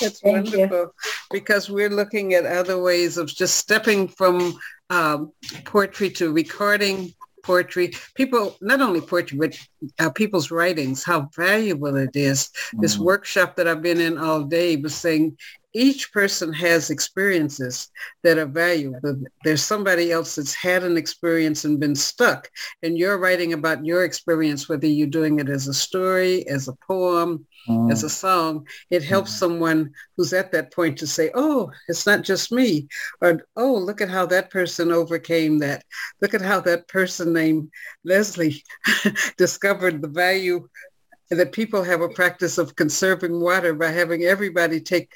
It's 0.00 0.20
Thank 0.20 0.52
you. 0.52 0.58
wonderful 0.60 0.94
because 1.30 1.68
we're 1.70 1.90
looking 1.90 2.34
at 2.34 2.44
other 2.46 2.80
ways 2.80 3.16
of 3.18 3.26
just 3.28 3.56
stepping 3.56 4.06
from 4.08 4.58
um, 4.90 5.32
poetry 5.64 6.10
to 6.10 6.30
recording 6.32 7.12
poetry. 7.42 7.92
People, 8.14 8.56
not 8.60 8.80
only 8.82 9.00
poetry, 9.00 9.38
but 9.38 9.58
uh, 9.98 10.10
people's 10.10 10.50
writings, 10.50 11.02
how 11.02 11.28
valuable 11.34 11.96
it 11.96 12.14
is. 12.14 12.50
This 12.74 12.96
Mm. 12.96 13.04
workshop 13.10 13.56
that 13.56 13.66
I've 13.68 13.82
been 13.82 14.00
in 14.00 14.18
all 14.18 14.42
day 14.44 14.76
was 14.76 14.94
saying 14.94 15.36
each 15.74 16.12
person 16.12 16.52
has 16.52 16.90
experiences 16.90 17.90
that 18.22 18.38
are 18.38 18.46
valuable. 18.46 19.22
There's 19.44 19.62
somebody 19.62 20.10
else 20.10 20.36
that's 20.36 20.54
had 20.54 20.82
an 20.82 20.96
experience 20.96 21.64
and 21.64 21.78
been 21.78 21.94
stuck, 21.94 22.48
and 22.82 22.96
you're 22.96 23.18
writing 23.18 23.52
about 23.52 23.84
your 23.84 24.04
experience, 24.04 24.68
whether 24.68 24.86
you're 24.86 25.06
doing 25.06 25.40
it 25.40 25.48
as 25.48 25.68
a 25.68 25.74
story, 25.74 26.46
as 26.48 26.68
a 26.68 26.76
poem, 26.86 27.46
Mm. 27.68 27.92
as 27.92 28.02
a 28.02 28.08
song, 28.08 28.66
it 28.88 29.02
helps 29.02 29.30
Mhm. 29.32 29.38
someone 29.38 29.90
who's 30.16 30.32
at 30.32 30.52
that 30.52 30.72
point 30.72 30.96
to 30.98 31.06
say, 31.06 31.30
oh, 31.34 31.70
it's 31.88 32.06
not 32.06 32.22
just 32.22 32.50
me. 32.50 32.88
Or, 33.20 33.42
oh, 33.56 33.74
look 33.74 34.00
at 34.00 34.08
how 34.08 34.24
that 34.26 34.48
person 34.50 34.90
overcame 34.90 35.58
that. 35.58 35.84
Look 36.22 36.32
at 36.32 36.40
how 36.40 36.60
that 36.60 36.88
person 36.88 37.34
named 37.34 37.70
Leslie 38.04 38.64
discovered 39.36 40.00
the 40.00 40.08
value 40.08 40.66
that 41.30 41.52
people 41.52 41.82
have 41.82 42.00
a 42.00 42.08
practice 42.08 42.56
of 42.56 42.74
conserving 42.74 43.38
water 43.38 43.74
by 43.74 43.88
having 43.88 44.24
everybody 44.24 44.80
take 44.80 45.10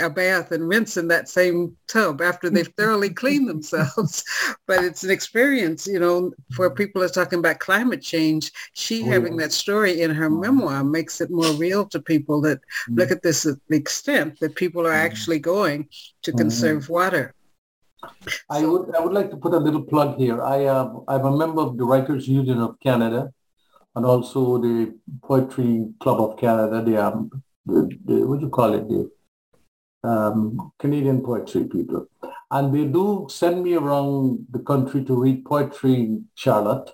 a 0.00 0.08
bath 0.10 0.52
and 0.52 0.68
rinse 0.68 0.96
in 0.96 1.08
that 1.08 1.28
same 1.28 1.76
tub 1.88 2.20
after 2.20 2.50
they've 2.50 2.72
thoroughly 2.76 3.10
cleaned 3.10 3.48
themselves. 3.48 4.24
but 4.66 4.82
it's 4.84 5.04
an 5.04 5.10
experience, 5.10 5.86
you 5.86 5.98
know, 6.00 6.32
where 6.56 6.70
people 6.70 7.02
are 7.02 7.08
talking 7.08 7.38
about 7.38 7.58
climate 7.58 8.02
change. 8.02 8.52
She 8.74 9.02
Oh, 9.02 9.10
having 9.10 9.36
that 9.38 9.52
story 9.52 10.00
in 10.02 10.10
her 10.10 10.30
memoir 10.30 10.84
makes 10.84 11.20
it 11.20 11.30
more 11.30 11.52
real 11.52 11.84
to 11.86 12.00
people 12.00 12.40
that 12.42 12.60
Mm. 12.88 12.98
look 12.98 13.10
at 13.10 13.22
this 13.22 13.46
at 13.46 13.56
the 13.68 13.76
extent 13.76 14.40
that 14.40 14.54
people 14.56 14.86
are 14.86 14.92
actually 14.92 15.38
going 15.38 15.88
to 16.22 16.32
Mhm. 16.32 16.38
conserve 16.38 16.88
water. 16.88 17.34
I 18.50 18.64
would 18.64 18.94
I 18.94 19.00
would 19.00 19.12
like 19.12 19.30
to 19.30 19.36
put 19.36 19.54
a 19.54 19.58
little 19.58 19.82
plug 19.82 20.16
here. 20.16 20.42
I 20.42 20.64
uh, 20.66 20.86
I'm 21.08 21.24
a 21.26 21.36
member 21.36 21.60
of 21.62 21.76
the 21.78 21.84
Writers 21.84 22.28
Union 22.28 22.58
of 22.58 22.78
Canada, 22.80 23.32
and 23.94 24.04
also 24.04 24.58
the 24.58 24.94
Poetry 25.22 25.86
Club 26.00 26.20
of 26.20 26.36
Canada. 26.38 26.82
The 26.82 26.96
um 27.06 27.30
the, 27.66 27.88
the 28.04 28.26
what 28.26 28.40
do 28.40 28.46
you 28.46 28.50
call 28.50 28.74
it 28.74 28.88
the 28.88 29.10
um, 30.04 30.72
Canadian 30.78 31.22
poetry 31.22 31.64
people, 31.64 32.06
and 32.50 32.74
they 32.74 32.84
do 32.84 33.26
send 33.30 33.64
me 33.64 33.74
around 33.74 34.46
the 34.50 34.60
country 34.60 35.04
to 35.04 35.14
read 35.14 35.44
poetry 35.44 35.94
in 35.94 36.26
Charlotte. 36.34 36.90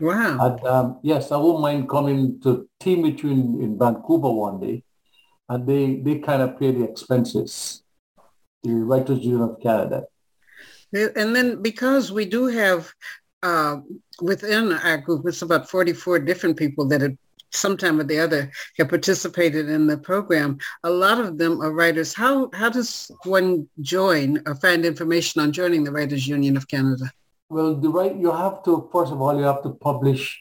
Wow. 0.00 0.38
And 0.40 0.66
um, 0.66 0.98
yes, 1.02 1.30
I 1.30 1.36
won't 1.36 1.60
mind 1.60 1.88
coming 1.88 2.40
to 2.40 2.68
team 2.80 3.02
with 3.02 3.22
you 3.22 3.30
in, 3.30 3.62
in 3.62 3.78
Vancouver 3.78 4.30
one 4.30 4.60
day, 4.60 4.82
and 5.48 5.66
they 5.66 5.96
they 5.96 6.18
kind 6.18 6.42
of 6.42 6.58
pay 6.58 6.72
the 6.72 6.84
expenses. 6.84 7.82
The 8.64 8.72
Writers 8.72 9.20
Union 9.20 9.42
of 9.42 9.60
Canada. 9.60 10.04
And 10.94 11.36
then 11.36 11.60
because 11.60 12.10
we 12.10 12.24
do 12.24 12.46
have 12.46 12.90
uh, 13.42 13.76
within 14.22 14.72
our 14.72 14.98
group, 14.98 15.26
it's 15.26 15.42
about 15.42 15.68
44 15.68 16.20
different 16.20 16.56
people 16.56 16.86
that 16.88 17.02
have 17.02 17.16
sometime 17.54 18.00
or 18.00 18.04
the 18.04 18.18
other 18.18 18.50
have 18.78 18.88
participated 18.88 19.68
in 19.68 19.86
the 19.86 19.96
program. 19.96 20.58
A 20.82 20.90
lot 20.90 21.18
of 21.18 21.38
them 21.38 21.60
are 21.60 21.72
writers. 21.72 22.14
How, 22.14 22.50
how 22.52 22.68
does 22.68 23.10
one 23.24 23.68
join 23.80 24.42
or 24.46 24.54
find 24.56 24.84
information 24.84 25.40
on 25.40 25.52
joining 25.52 25.84
the 25.84 25.92
Writers 25.92 26.26
Union 26.26 26.56
of 26.56 26.68
Canada? 26.68 27.10
Well, 27.48 27.74
the 27.74 27.88
right, 27.88 28.16
you 28.16 28.32
have 28.32 28.62
to, 28.64 28.88
first 28.92 29.12
of 29.12 29.20
all, 29.20 29.36
you 29.36 29.44
have 29.44 29.62
to 29.62 29.70
publish 29.70 30.40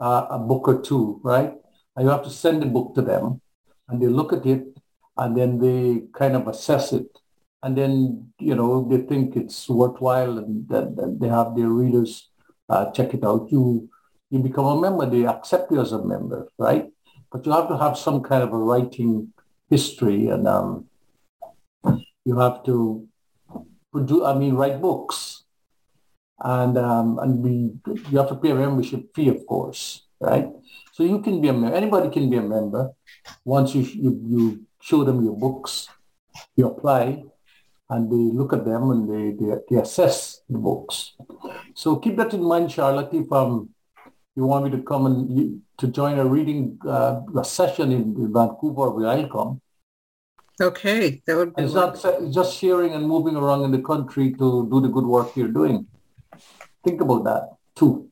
uh, 0.00 0.26
a 0.30 0.38
book 0.38 0.66
or 0.68 0.80
two, 0.80 1.20
right? 1.22 1.54
And 1.96 2.04
you 2.04 2.10
have 2.10 2.24
to 2.24 2.30
send 2.30 2.62
the 2.62 2.66
book 2.66 2.94
to 2.94 3.02
them 3.02 3.40
and 3.88 4.00
they 4.00 4.06
look 4.06 4.32
at 4.32 4.46
it 4.46 4.66
and 5.16 5.36
then 5.36 5.58
they 5.58 6.02
kind 6.12 6.34
of 6.34 6.48
assess 6.48 6.92
it. 6.92 7.06
And 7.62 7.76
then, 7.76 8.32
you 8.38 8.54
know, 8.54 8.88
they 8.88 9.02
think 9.02 9.36
it's 9.36 9.68
worthwhile 9.68 10.38
and 10.38 10.66
then 10.68 11.18
they 11.20 11.28
have 11.28 11.54
their 11.54 11.68
readers 11.68 12.30
uh, 12.70 12.90
check 12.92 13.12
it 13.12 13.24
out. 13.24 13.52
You 13.52 13.90
you 14.30 14.38
become 14.38 14.66
a 14.66 14.80
member, 14.80 15.06
they 15.06 15.26
accept 15.26 15.70
you 15.70 15.80
as 15.80 15.92
a 15.92 16.02
member, 16.02 16.48
right? 16.58 16.86
But 17.30 17.44
you 17.44 17.52
have 17.52 17.68
to 17.68 17.76
have 17.76 17.98
some 17.98 18.22
kind 18.22 18.42
of 18.42 18.52
a 18.52 18.56
writing 18.56 19.32
history 19.68 20.28
and 20.28 20.46
um, 20.48 20.86
you 22.24 22.38
have 22.38 22.64
to 22.64 23.06
produce, 23.92 24.24
I 24.24 24.34
mean, 24.34 24.54
write 24.54 24.80
books. 24.80 25.44
And 26.42 26.78
um, 26.78 27.18
and 27.18 27.44
you 27.84 28.16
have 28.16 28.30
to 28.30 28.34
pay 28.36 28.50
a 28.50 28.54
membership 28.54 29.14
fee, 29.14 29.28
of 29.28 29.44
course, 29.46 30.06
right? 30.20 30.48
So 30.92 31.02
you 31.02 31.20
can 31.20 31.42
be 31.42 31.48
a 31.48 31.52
member. 31.52 31.76
Anybody 31.76 32.08
can 32.08 32.30
be 32.30 32.38
a 32.38 32.42
member. 32.42 32.92
Once 33.44 33.74
you, 33.74 33.82
you, 33.82 34.20
you 34.26 34.66
show 34.80 35.04
them 35.04 35.22
your 35.22 35.36
books, 35.36 35.88
you 36.56 36.66
apply, 36.66 37.22
and 37.90 38.10
they 38.10 38.36
look 38.38 38.54
at 38.54 38.64
them 38.64 38.90
and 38.90 39.10
they, 39.10 39.36
they, 39.36 39.54
they 39.68 39.76
assess 39.82 40.40
the 40.48 40.56
books. 40.56 41.12
So 41.74 41.96
keep 41.96 42.16
that 42.16 42.32
in 42.32 42.42
mind, 42.42 42.72
Charlotte. 42.72 43.12
If 43.12 43.30
um, 43.32 43.68
you 44.40 44.46
want 44.46 44.64
me 44.64 44.70
to 44.70 44.82
come 44.82 45.04
and 45.06 45.18
you, 45.36 45.60
to 45.78 45.86
join 45.88 46.18
a 46.18 46.24
reading 46.24 46.78
uh, 46.86 47.20
a 47.36 47.44
session 47.44 47.92
in, 47.92 48.02
in 48.22 48.32
Vancouver, 48.32 49.06
I'll 49.06 49.28
come. 49.28 49.60
Okay, 50.60 51.22
that 51.26 51.36
would 51.36 51.54
be. 51.54 51.62
It's 51.62 51.74
not 51.74 51.94
just 52.32 52.58
sharing 52.58 52.94
and 52.94 53.06
moving 53.06 53.36
around 53.36 53.64
in 53.64 53.70
the 53.70 53.82
country 53.82 54.32
to 54.32 54.68
do 54.72 54.80
the 54.80 54.88
good 54.88 55.04
work 55.04 55.36
you're 55.36 55.56
doing. 55.60 55.86
Think 56.84 57.00
about 57.02 57.24
that 57.24 57.50
too. 57.74 58.09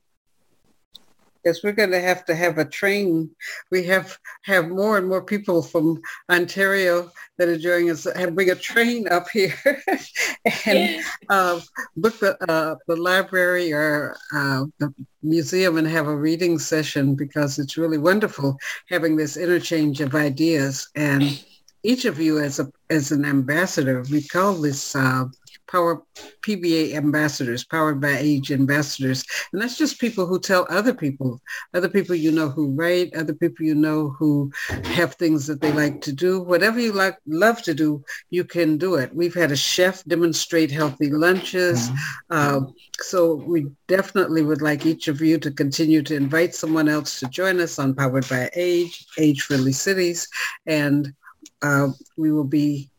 Yes, 1.45 1.63
we're 1.63 1.71
going 1.71 1.91
to 1.91 2.01
have 2.01 2.25
to 2.25 2.35
have 2.35 2.57
a 2.57 2.65
train. 2.65 3.29
We 3.71 3.83
have 3.85 4.17
have 4.43 4.69
more 4.69 4.97
and 4.97 5.07
more 5.07 5.21
people 5.21 5.61
from 5.61 6.01
Ontario 6.29 7.11
that 7.37 7.47
are 7.47 7.57
joining 7.57 7.91
us. 7.91 8.05
Have 8.15 8.35
bring 8.35 8.49
a 8.49 8.55
train 8.55 9.07
up 9.07 9.29
here 9.29 9.53
and 10.65 11.03
uh, 11.29 11.59
book 11.97 12.19
the 12.19 12.37
uh, 12.51 12.75
the 12.87 12.95
library 12.95 13.71
or 13.71 14.15
uh, 14.33 14.65
the 14.79 14.93
museum 15.23 15.77
and 15.77 15.87
have 15.87 16.07
a 16.07 16.15
reading 16.15 16.59
session 16.59 17.15
because 17.15 17.59
it's 17.59 17.77
really 17.77 17.97
wonderful 17.97 18.57
having 18.89 19.15
this 19.15 19.37
interchange 19.37 20.01
of 20.01 20.15
ideas 20.15 20.89
and 20.95 21.43
each 21.83 22.05
of 22.05 22.19
you 22.19 22.39
as 22.39 22.59
a 22.59 22.71
as 22.89 23.11
an 23.11 23.25
ambassador. 23.25 24.03
We 24.09 24.23
call 24.23 24.53
this 24.55 24.95
uh, 24.95 25.25
Power 25.69 26.01
PBA 26.41 26.95
ambassadors, 26.95 27.63
powered 27.63 28.01
by 28.01 28.17
age 28.17 28.51
ambassadors. 28.51 29.23
And 29.53 29.61
that's 29.61 29.77
just 29.77 29.99
people 29.99 30.25
who 30.25 30.39
tell 30.39 30.65
other 30.69 30.93
people, 30.93 31.39
other 31.73 31.89
people 31.89 32.15
you 32.15 32.31
know 32.31 32.49
who 32.49 32.71
write, 32.71 33.15
other 33.15 33.33
people 33.33 33.65
you 33.65 33.75
know 33.75 34.09
who 34.09 34.51
have 34.85 35.13
things 35.15 35.45
that 35.45 35.61
they 35.61 35.71
like 35.71 36.01
to 36.01 36.11
do. 36.11 36.41
Whatever 36.41 36.79
you 36.79 36.91
like 36.91 37.17
love 37.27 37.61
to 37.63 37.75
do, 37.75 38.03
you 38.31 38.43
can 38.43 38.77
do 38.77 38.95
it. 38.95 39.13
We've 39.13 39.35
had 39.35 39.51
a 39.51 39.55
chef 39.55 40.03
demonstrate 40.05 40.71
healthy 40.71 41.11
lunches. 41.11 41.89
Mm-hmm. 41.89 41.95
Uh, 42.31 42.61
so 43.01 43.35
we 43.35 43.67
definitely 43.87 44.41
would 44.41 44.61
like 44.61 44.85
each 44.85 45.07
of 45.07 45.21
you 45.21 45.37
to 45.37 45.51
continue 45.51 46.01
to 46.01 46.15
invite 46.15 46.55
someone 46.55 46.89
else 46.89 47.19
to 47.19 47.27
join 47.27 47.59
us 47.59 47.77
on 47.77 47.93
Powered 47.93 48.27
by 48.27 48.49
Age, 48.55 49.05
Age 49.19 49.41
Friendly 49.43 49.73
Cities. 49.73 50.27
And 50.65 51.13
uh, 51.61 51.89
we 52.17 52.31
will 52.31 52.43
be 52.43 52.89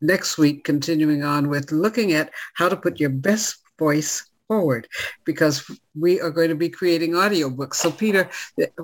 next 0.00 0.38
week 0.38 0.64
continuing 0.64 1.22
on 1.22 1.48
with 1.48 1.72
looking 1.72 2.12
at 2.12 2.30
how 2.54 2.68
to 2.68 2.76
put 2.76 3.00
your 3.00 3.10
best 3.10 3.56
voice 3.78 4.28
forward 4.48 4.86
because 5.24 5.64
we 5.98 6.20
are 6.20 6.30
going 6.30 6.48
to 6.48 6.54
be 6.54 6.68
creating 6.68 7.12
audiobooks. 7.12 7.76
So 7.76 7.90
Peter, 7.90 8.28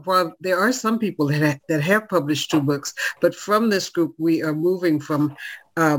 while 0.04 0.32
there 0.40 0.58
are 0.58 0.72
some 0.72 0.98
people 0.98 1.26
that, 1.26 1.42
ha- 1.42 1.60
that 1.68 1.82
have 1.82 2.08
published 2.08 2.50
two 2.50 2.62
books, 2.62 2.94
but 3.20 3.34
from 3.34 3.68
this 3.68 3.90
group, 3.90 4.14
we 4.18 4.42
are 4.42 4.54
moving 4.54 4.98
from 5.00 5.36
uh, 5.76 5.98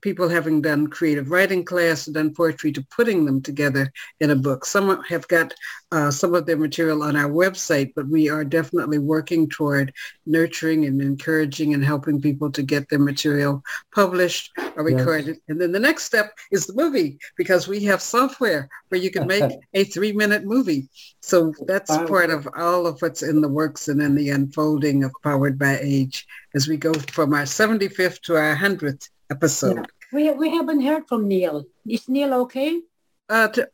people 0.00 0.28
having 0.28 0.62
done 0.62 0.86
creative 0.86 1.30
writing 1.30 1.64
class, 1.64 2.06
and 2.06 2.14
done 2.14 2.34
poetry, 2.34 2.72
to 2.72 2.86
putting 2.90 3.24
them 3.24 3.40
together 3.42 3.92
in 4.20 4.30
a 4.30 4.36
book. 4.36 4.64
Some 4.64 5.02
have 5.04 5.26
got 5.28 5.52
uh, 5.92 6.10
some 6.10 6.34
of 6.34 6.46
their 6.46 6.56
material 6.56 7.02
on 7.02 7.16
our 7.16 7.30
website, 7.30 7.92
but 7.94 8.08
we 8.08 8.28
are 8.28 8.44
definitely 8.44 8.98
working 8.98 9.48
toward 9.48 9.92
nurturing 10.26 10.86
and 10.86 11.00
encouraging 11.02 11.74
and 11.74 11.84
helping 11.84 12.20
people 12.20 12.50
to 12.52 12.62
get 12.62 12.88
their 12.88 12.98
material 12.98 13.62
published 13.94 14.52
or 14.76 14.84
recorded. 14.84 15.36
Yes. 15.36 15.38
And 15.48 15.60
then 15.60 15.72
the 15.72 15.80
next 15.80 16.04
step 16.04 16.32
is 16.50 16.66
the 16.66 16.74
movie, 16.74 17.18
because 17.36 17.68
we 17.68 17.84
have 17.84 18.00
software 18.00 18.68
where 18.88 19.00
you 19.00 19.10
can 19.10 19.26
make 19.26 19.52
a 19.74 19.84
three-minute 19.84 20.44
movie. 20.44 20.88
So 21.20 21.52
that's 21.66 21.90
part 21.90 22.30
of 22.30 22.48
all 22.56 22.86
of 22.86 23.00
what's 23.00 23.22
in 23.22 23.40
the 23.40 23.48
works 23.48 23.88
and 23.88 24.00
in 24.00 24.14
the 24.14 24.30
unfolding 24.30 25.04
of 25.04 25.12
Powered 25.22 25.58
by 25.58 25.78
Age 25.82 26.26
as 26.54 26.66
we 26.66 26.76
go 26.76 26.92
from 26.94 27.34
our 27.34 27.42
75th 27.42 28.20
to 28.22 28.36
our 28.36 28.56
100th 28.56 29.08
episode. 29.30 29.76
Yeah. 29.76 29.84
We, 30.12 30.30
we 30.32 30.50
haven't 30.50 30.82
heard 30.82 31.06
from 31.08 31.28
Neil. 31.28 31.64
Is 31.86 32.08
Neil 32.08 32.34
okay? 32.34 32.80
Uh, 33.28 33.48
to, 33.48 33.68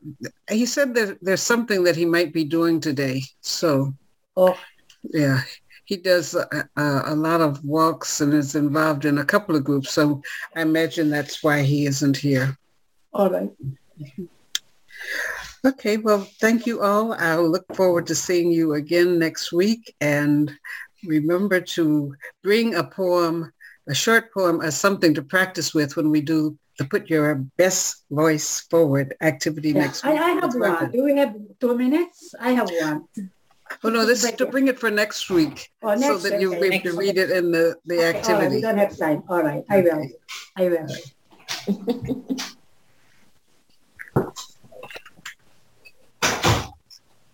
he 0.51 0.67
said 0.67 0.95
that 0.95 1.19
there's 1.23 1.41
something 1.41 1.83
that 1.85 1.97
he 1.97 2.05
might 2.05 2.33
be 2.33 2.45
doing 2.45 2.79
today. 2.79 3.23
So, 3.41 3.95
oh, 4.37 4.59
yeah, 5.03 5.41
he 5.87 5.97
does 5.97 6.35
a, 6.35 6.69
a, 6.77 7.15
lot 7.15 7.41
of 7.41 7.65
walks 7.65 8.21
and 8.21 8.35
is 8.35 8.55
involved 8.55 9.07
in 9.07 9.19
a 9.19 9.25
couple 9.25 9.57
of 9.57 9.65
groups. 9.65 9.93
So 9.93 10.21
I 10.55 10.61
imagine 10.61 11.09
that's 11.09 11.43
why 11.43 11.63
he 11.63 11.87
isn't 11.87 12.19
here. 12.19 12.59
All 13.15 13.31
right. 13.31 13.51
Okay, 15.65 15.97
well, 15.97 16.29
thank 16.39 16.67
you 16.67 16.83
all. 16.83 17.15
I'll 17.15 17.49
look 17.49 17.75
forward 17.75 18.07
to 18.09 18.15
seeing 18.15 18.53
you 18.53 18.75
again 18.75 19.19
next 19.19 19.53
week. 19.53 19.95
And 20.01 20.53
remember 21.05 21.61
to 21.61 22.15
bring 22.43 22.75
a 22.75 22.85
poem 22.85 23.53
a 23.89 23.95
short 23.95 24.33
poem 24.33 24.61
as 24.61 24.77
something 24.77 25.15
to 25.15 25.23
practice 25.23 25.73
with 25.75 25.97
when 25.97 26.11
we 26.11 26.21
do 26.21 26.59
the 26.79 26.85
put 26.85 27.09
your 27.09 27.37
best 27.57 28.05
voice 28.11 28.61
forward 28.69 29.15
activity 29.21 29.71
yeah, 29.71 29.81
next 29.81 30.05
week. 30.05 30.19
I, 30.19 30.25
I 30.25 30.31
have 30.41 30.55
one. 30.55 30.91
Do 30.91 31.05
we 31.05 31.17
have 31.17 31.35
two 31.61 31.77
minutes? 31.77 32.35
I 32.39 32.51
have 32.51 32.71
one. 32.71 33.09
Oh 33.83 33.89
no, 33.89 34.07
this 34.07 34.23
is 34.25 34.33
to 34.33 34.47
bring 34.47 34.69
it 34.69 34.79
for 34.79 34.91
next 34.91 35.29
week, 35.29 35.73
oh, 35.83 35.95
next 35.95 36.07
so 36.07 36.19
that 36.29 36.41
you 36.41 36.55
okay, 36.55 36.79
to 36.79 36.93
read 36.93 37.19
it 37.19 37.31
in 37.31 37.51
the 37.51 37.77
the 37.87 37.97
okay, 37.97 38.19
activity. 38.19 38.33
All 38.33 38.41
right, 38.41 38.51
we 38.51 38.61
don't 38.61 38.79
have 38.79 38.97
time. 38.97 39.23
All 39.29 39.43
right, 39.43 39.65
I 39.69 39.81
will. 39.81 40.09
I 40.57 40.69
will. 40.69 40.87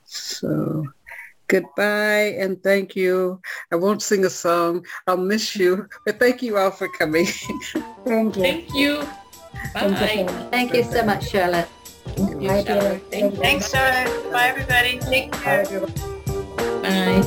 so 0.07 0.87
goodbye 1.53 2.33
and 2.41 2.57
thank 2.63 2.97
you. 2.97 3.41
I 3.71 3.77
won't 3.77 4.01
sing 4.01 4.25
a 4.25 4.31
song. 4.31 4.87
I'll 5.07 5.19
miss 5.19 5.55
you, 5.55 5.87
but 6.07 6.19
thank 6.19 6.43
you 6.43 6.57
all 6.57 6.71
for 6.71 6.89
coming. 6.89 7.27
thank 8.07 8.37
you. 8.37 8.43
Thank 8.43 8.75
you. 8.75 9.05
Bye. 9.75 10.49
Thank 10.51 10.75
you 10.75 10.83
so 10.83 11.05
much, 11.05 11.29
Charlotte. 11.29 11.69
Thank 12.17 12.43
you, 12.43 12.49
Charlotte. 12.49 13.03
Thank 13.13 13.35
Thanks, 13.37 13.71
Charlotte. 13.71 14.33
Bye, 14.33 14.49
everybody. 14.49 14.99
Take 14.99 15.31
care. 15.33 15.65
Bye. 16.83 17.23